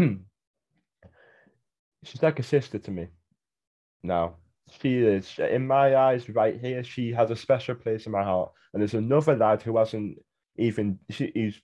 She's 2.03 2.21
like 2.21 2.39
a 2.39 2.43
sister 2.43 2.79
to 2.79 2.91
me. 2.91 3.07
Now 4.03 4.35
she 4.69 4.99
is 4.99 5.39
in 5.39 5.65
my 5.65 5.95
eyes 5.95 6.29
right 6.29 6.59
here. 6.59 6.83
She 6.83 7.11
has 7.13 7.31
a 7.31 7.35
special 7.35 7.75
place 7.75 8.05
in 8.05 8.11
my 8.11 8.23
heart. 8.23 8.51
And 8.73 8.81
there's 8.81 8.93
another 8.93 9.35
lad 9.35 9.61
who 9.61 9.77
hasn't 9.77 10.19
even 10.57 10.99
she, 11.09 11.31
he's 11.33 11.61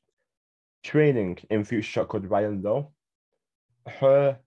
training 0.84 1.40
in 1.50 1.64
Future 1.64 1.84
Shock 1.84 2.10
called 2.10 2.30
Ryan 2.30 2.62
Lowe. 2.62 2.92
Her 3.88 4.40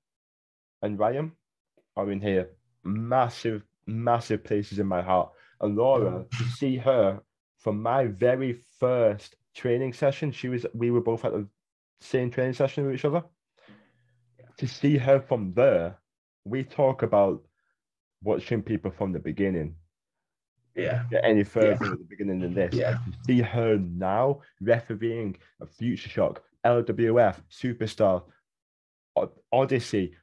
and 0.83 0.99
Ryan 0.99 1.33
are 1.97 2.11
in 2.11 2.21
here. 2.21 2.51
Massive, 2.85 3.63
massive 3.87 4.45
places 4.45 4.79
in 4.79 4.87
my 4.87 5.03
heart. 5.03 5.31
And 5.61 5.77
Laura, 5.77 6.25
to 6.31 6.45
see 6.45 6.77
her 6.77 7.21
from 7.59 7.83
my 7.83 8.07
very 8.07 8.61
first 8.79 9.37
training 9.55 9.93
session, 9.93 10.33
she 10.33 10.49
was 10.49 10.67
we 10.75 10.91
were 10.91 11.01
both 11.01 11.25
at 11.25 11.33
the 11.33 11.47
same 12.01 12.31
training 12.31 12.55
session 12.55 12.87
with 12.87 12.95
each 12.95 13.05
other. 13.05 13.25
To 14.59 14.67
see 14.67 14.97
her 14.97 15.21
from 15.21 15.53
there, 15.55 15.99
we 16.45 16.65
talk 16.65 17.03
about 17.03 17.43
watching 18.27 18.61
people 18.63 18.91
from 18.91 19.13
the 19.13 19.19
beginning. 19.21 19.77
yeah. 20.75 21.05
Get 21.11 21.25
any 21.25 21.45
further 21.45 21.93
at 21.93 21.99
the 21.99 22.07
beginning 22.09 22.41
than 22.41 22.53
this. 22.55 22.75
Yeah. 22.75 22.99
See 23.27 23.41
her 23.41 23.79
now 23.79 24.41
refereeing 24.61 25.37
a 25.61 25.67
Future 25.67 26.11
Shock, 26.11 26.43
LWF, 26.65 27.37
Superstar, 27.51 28.25
Odyssey, 29.53 30.15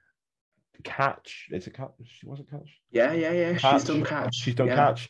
Catch. 0.84 1.48
Is 1.52 1.66
it 1.66 1.74
Catch? 1.74 1.92
She 2.06 2.28
wasn't 2.28 2.52
Catch. 2.52 2.82
Yeah, 2.92 3.14
yeah, 3.14 3.32
yeah. 3.32 3.58
Catch. 3.58 3.74
She's 3.74 3.84
done 3.86 4.04
catch. 4.04 4.36
She's 4.36 4.56
done 4.56 4.68
yeah. 4.68 4.76
catch. 4.76 5.10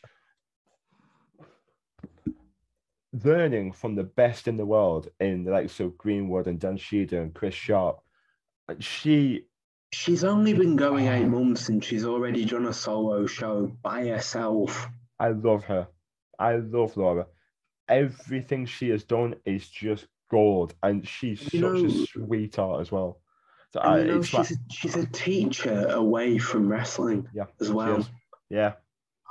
Learning 3.24 3.72
from 3.72 3.94
the 3.96 4.04
best 4.04 4.48
in 4.48 4.56
the 4.56 4.66
world 4.66 5.08
in 5.20 5.44
the 5.44 5.50
likes 5.50 5.80
of 5.80 5.98
Greenwood 5.98 6.46
and 6.46 6.58
Dan 6.60 6.78
Sheeder 6.78 7.20
and 7.22 7.34
Chris 7.34 7.54
Sharp. 7.54 7.98
She, 8.78 9.46
She's 9.94 10.24
only 10.24 10.52
been 10.52 10.74
going 10.74 11.06
eight 11.06 11.26
months 11.26 11.68
and 11.68 11.82
she's 11.82 12.04
already 12.04 12.44
done 12.44 12.66
a 12.66 12.72
solo 12.72 13.26
show 13.26 13.66
by 13.82 14.06
herself. 14.08 14.88
I 15.20 15.28
love 15.28 15.62
her. 15.64 15.86
I 16.38 16.56
love 16.56 16.96
Laura. 16.96 17.26
Everything 17.88 18.66
she 18.66 18.88
has 18.90 19.04
done 19.04 19.36
is 19.44 19.68
just 19.68 20.08
gold, 20.30 20.74
and 20.82 21.06
she's 21.06 21.40
You 21.54 21.60
such 21.60 21.82
know- 21.82 21.86
a 21.86 22.06
sweetheart 22.06 22.80
as 22.80 22.90
well. 22.90 23.20
So 23.72 23.80
I, 23.80 23.98
you 23.98 24.02
uh, 24.02 24.06
know, 24.06 24.18
it's 24.20 24.32
like, 24.34 24.46
she's 24.46 24.56
a, 24.56 24.60
she's 24.72 24.96
a 24.96 25.06
teacher 25.06 25.86
away 25.88 26.38
from 26.38 26.68
wrestling 26.68 27.28
yeah, 27.34 27.46
as 27.60 27.70
well. 27.72 28.06
yeah, 28.50 28.72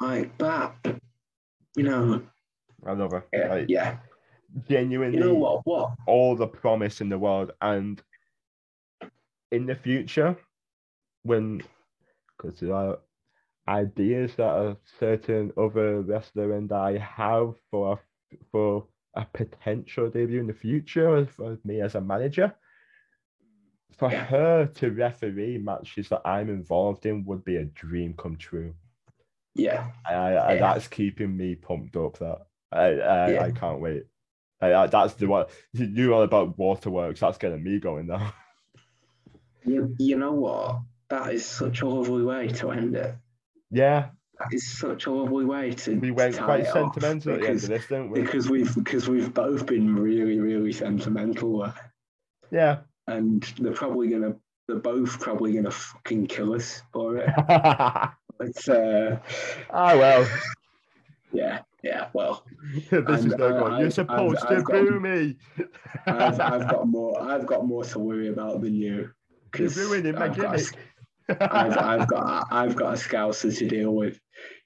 Like 0.01 0.37
that, 0.37 0.75
you 1.75 1.83
know, 1.83 2.21
I 2.85 2.93
love 2.93 3.11
her. 3.11 3.25
yeah, 3.33 3.47
Like, 3.49 3.65
yeah. 3.69 3.97
genuinely, 4.69 5.17
You 5.17 5.23
know 5.25 5.33
what? 5.33 5.65
What? 5.65 5.91
all 6.07 6.35
the 6.35 6.47
promise 6.47 6.99
in 7.01 7.09
the 7.09 7.17
world 7.19 7.51
and 7.61 8.01
in 9.51 9.65
the 9.65 9.75
future 9.75 10.35
when 11.23 11.61
because 12.37 12.59
there 12.59 12.73
are 12.73 12.99
ideas 13.67 14.35
that 14.35 14.49
a 14.49 14.77
certain 14.99 15.51
other 15.57 16.01
wrestler 16.01 16.53
and 16.53 16.71
I 16.71 16.97
have 16.97 17.55
for 17.71 17.93
a, 17.93 18.37
for 18.51 18.87
a 19.15 19.25
potential 19.33 20.09
debut 20.09 20.39
in 20.41 20.47
the 20.47 20.53
future 20.53 21.25
for 21.25 21.57
me 21.63 21.81
as 21.81 21.95
a 21.95 22.01
manager 22.01 22.53
for 23.97 24.11
Yeah. 24.11 24.25
her 24.25 24.65
to 24.65 24.89
referee 24.91 25.59
matches 25.59 26.09
that 26.09 26.21
I'm 26.25 26.49
involved 26.49 27.05
in 27.05 27.23
would 27.25 27.45
be 27.45 27.57
a 27.57 27.65
dream 27.65 28.15
come 28.17 28.35
true. 28.37 28.73
Yeah, 29.55 29.91
I, 30.05 30.13
I, 30.13 30.53
Yeah. 30.55 30.59
that's 30.61 30.87
keeping 30.87 31.37
me 31.37 31.55
pumped 31.55 31.95
up. 31.95 32.17
That 32.17 32.39
I 32.71 32.85
I, 32.99 33.31
Yeah. 33.31 33.43
I 33.43 33.51
can't 33.51 33.79
wait. 33.79 34.03
I, 34.59 34.87
that's 34.87 35.13
the 35.13 35.27
one 35.27 35.45
you 35.73 35.87
knew 35.87 36.13
all 36.13 36.23
about 36.23 36.57
waterworks. 36.57 37.19
That's 37.19 37.37
getting 37.37 37.63
me 37.63 37.79
going 37.79 38.07
now. 38.07 38.33
you, 39.65 39.95
you 39.99 40.17
know 40.17 40.33
what? 40.33 40.81
That 41.09 41.33
is 41.33 41.45
such 41.45 41.81
a 41.81 41.87
lovely 41.87 42.23
way 42.23 42.47
to 42.47 42.71
end 42.71 42.95
it. 42.95 43.15
Yeah, 43.71 44.09
That 44.39 44.49
is 44.53 44.67
such 44.77 45.05
a 45.05 45.11
lovely 45.11 45.45
way 45.45 45.71
to. 45.71 45.99
we 45.99 46.11
went 46.11 46.35
tie 46.35 46.45
quite 46.45 46.65
sentimental 46.67 47.33
at 47.33 47.41
the 47.41 47.47
end 47.47 47.61
because, 47.61 47.63
of 47.65 47.69
this, 47.69 47.87
didn't 47.87 48.09
we? 48.11 48.21
because 48.21 48.49
we've 48.49 48.75
because 48.75 49.09
we've 49.09 49.33
both 49.33 49.65
been 49.65 49.95
really 49.95 50.39
really 50.39 50.71
sentimental. 50.71 51.71
Yeah. 52.51 52.79
and 53.07 53.43
they're 53.59 53.73
probably 53.73 54.09
gonna 54.09 54.35
they're 54.67 54.77
both 54.77 55.19
probably 55.19 55.53
gonna 55.53 55.71
fucking 55.71 56.27
kill 56.27 56.53
us 56.53 56.81
for 56.93 57.17
it. 57.17 57.29
ah 57.49 58.15
But 58.37 58.67
uh, 58.69 59.17
well, 59.71 60.27
yeah, 61.31 61.59
yeah. 61.83 62.07
Well, 62.13 62.43
this 62.91 62.91
is 62.91 63.25
And, 63.25 63.37
not 63.37 63.41
uh, 63.41 63.59
going. 63.59 63.79
You're 63.81 63.91
supposed 63.91 64.37
I've- 64.37 64.47
to 64.47 64.55
I've 64.59 64.63
got- 64.65 64.73
boo 64.87 64.99
me. 64.99 65.37
I've, 66.07 66.39
I've 66.39 66.67
got 66.69 66.87
more. 66.95 67.21
I've 67.21 67.45
got 67.45 67.65
more 67.65 67.83
to 67.83 67.99
worry 67.99 68.29
about 68.29 68.61
than 68.61 68.73
you. 68.75 69.11
You're 69.57 69.69
ruining 69.69 70.15
my 70.15 70.29
gimmick. 70.29 70.61
I've, 71.29 71.77
I've 71.77 72.07
got 72.07 72.47
I've 72.51 72.75
got 72.75 72.93
a 72.93 72.97
scouser 72.97 73.57
to 73.57 73.67
deal 73.67 73.93
with. 73.93 74.19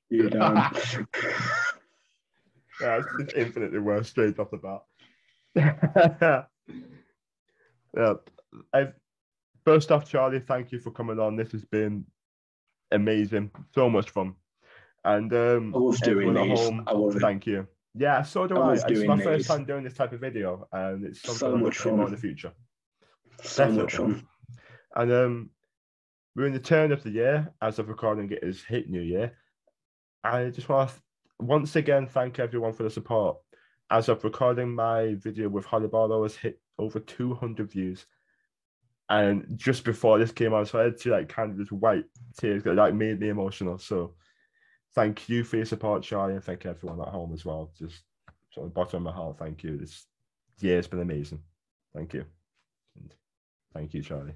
You 0.10 0.30
don't. 0.30 0.64
Yeah, 2.80 2.98
it's 3.00 3.08
just 3.20 3.36
infinitely 3.36 3.80
worse 3.80 4.08
straight 4.10 4.38
off 4.38 4.52
the 4.52 4.58
bat. 5.56 6.48
yeah, 7.98 8.14
I've 8.72 8.94
first 9.66 9.92
off, 9.92 10.08
Charlie, 10.08 10.40
thank 10.40 10.72
you 10.72 10.80
for 10.80 10.92
coming 10.92 11.20
on. 11.20 11.36
This 11.36 11.52
has 11.54 11.66
been 11.66 12.06
amazing, 12.92 13.50
so 13.74 13.90
much 13.90 14.12
fun, 14.12 14.36
and 15.04 15.34
um, 15.34 15.74
I 15.76 15.80
love 15.80 16.00
doing 16.02 16.34
these. 16.36 16.60
home, 16.60 16.84
I 16.86 16.92
love 16.92 17.16
it. 17.16 17.20
thank 17.22 17.48
you. 17.48 17.68
Yeah, 17.96 18.22
so 18.22 18.46
do 18.46 18.58
I 18.60 18.74
I. 18.74 18.74
It's 18.76 19.08
my 19.08 19.20
first 19.24 19.48
time 19.48 19.66
doing 19.66 19.84
this 19.84 19.96
type 19.96 20.14
of 20.14 20.20
video, 20.20 20.68
and 20.72 21.04
it's 21.04 21.22
something 21.22 21.40
So 21.40 21.58
much 21.58 21.78
fun. 21.80 22.00
in 22.02 22.12
the 22.12 22.18
future. 22.18 22.52
So 23.42 23.72
much 23.72 23.94
Definitely. 23.94 24.14
fun. 24.16 24.28
And 24.96 25.12
um, 25.12 25.50
we're 26.38 26.46
in 26.46 26.54
the 26.54 26.60
turn 26.60 26.92
of 26.92 27.02
the 27.02 27.10
year 27.10 27.52
as 27.64 27.80
of 27.80 27.90
recording 27.90 28.32
it 28.32 28.44
is 28.44 28.64
hit 28.64 28.88
New 28.92 29.02
Year. 29.02 29.34
I 30.24 30.52
just 30.52 30.70
want 30.70 30.92
to 30.92 30.96
once 31.40 31.76
again 31.76 32.06
thank 32.06 32.38
everyone 32.38 32.74
for 32.74 32.84
the 32.84 32.92
support. 32.92 33.38
As 33.90 34.08
of 34.08 34.24
recording 34.24 34.76
my 34.76 35.16
video 35.16 35.50
with 35.50 35.66
Holly 35.66 35.88
Barlow 35.88 36.22
has 36.22 36.36
hit 36.36 36.62
over 36.78 37.00
200 37.00 37.72
views. 37.72 38.06
And 39.10 39.48
just 39.56 39.84
before 39.84 40.20
this 40.20 40.32
came 40.32 40.54
out, 40.54 40.68
so 40.68 40.80
I 40.80 40.84
had 40.84 40.98
to 41.00 41.10
like 41.10 41.28
kind 41.28 41.52
of 41.52 41.58
just 41.58 41.72
wipe 41.72 42.08
tears 42.40 42.62
that 42.64 42.76
like 42.76 42.94
made 42.94 43.20
me 43.20 43.30
emotional. 43.30 43.80
So 43.80 44.14
thank 44.94 45.28
you 45.28 45.44
for 45.44 45.56
your 45.56 45.66
support, 45.66 46.04
Charlie, 46.04 46.36
and 46.36 46.44
thank 46.44 46.68
everyone 46.68 47.02
at 47.02 47.08
home 47.08 47.34
as 47.34 47.46
well. 47.46 47.72
Just 47.80 48.04
from 48.54 48.66
the 48.66 48.70
bottom 48.70 49.08
of 49.08 49.12
my 49.12 49.18
heart, 49.18 49.40
thank 49.40 49.64
you. 49.64 49.78
This 49.78 50.06
year's 50.60 50.86
been 50.86 51.02
amazing. 51.02 51.42
Thank 51.96 52.14
you. 52.14 52.26
And 52.96 53.16
thank 53.74 53.96
you, 53.96 54.04
Charlie. 54.04 54.36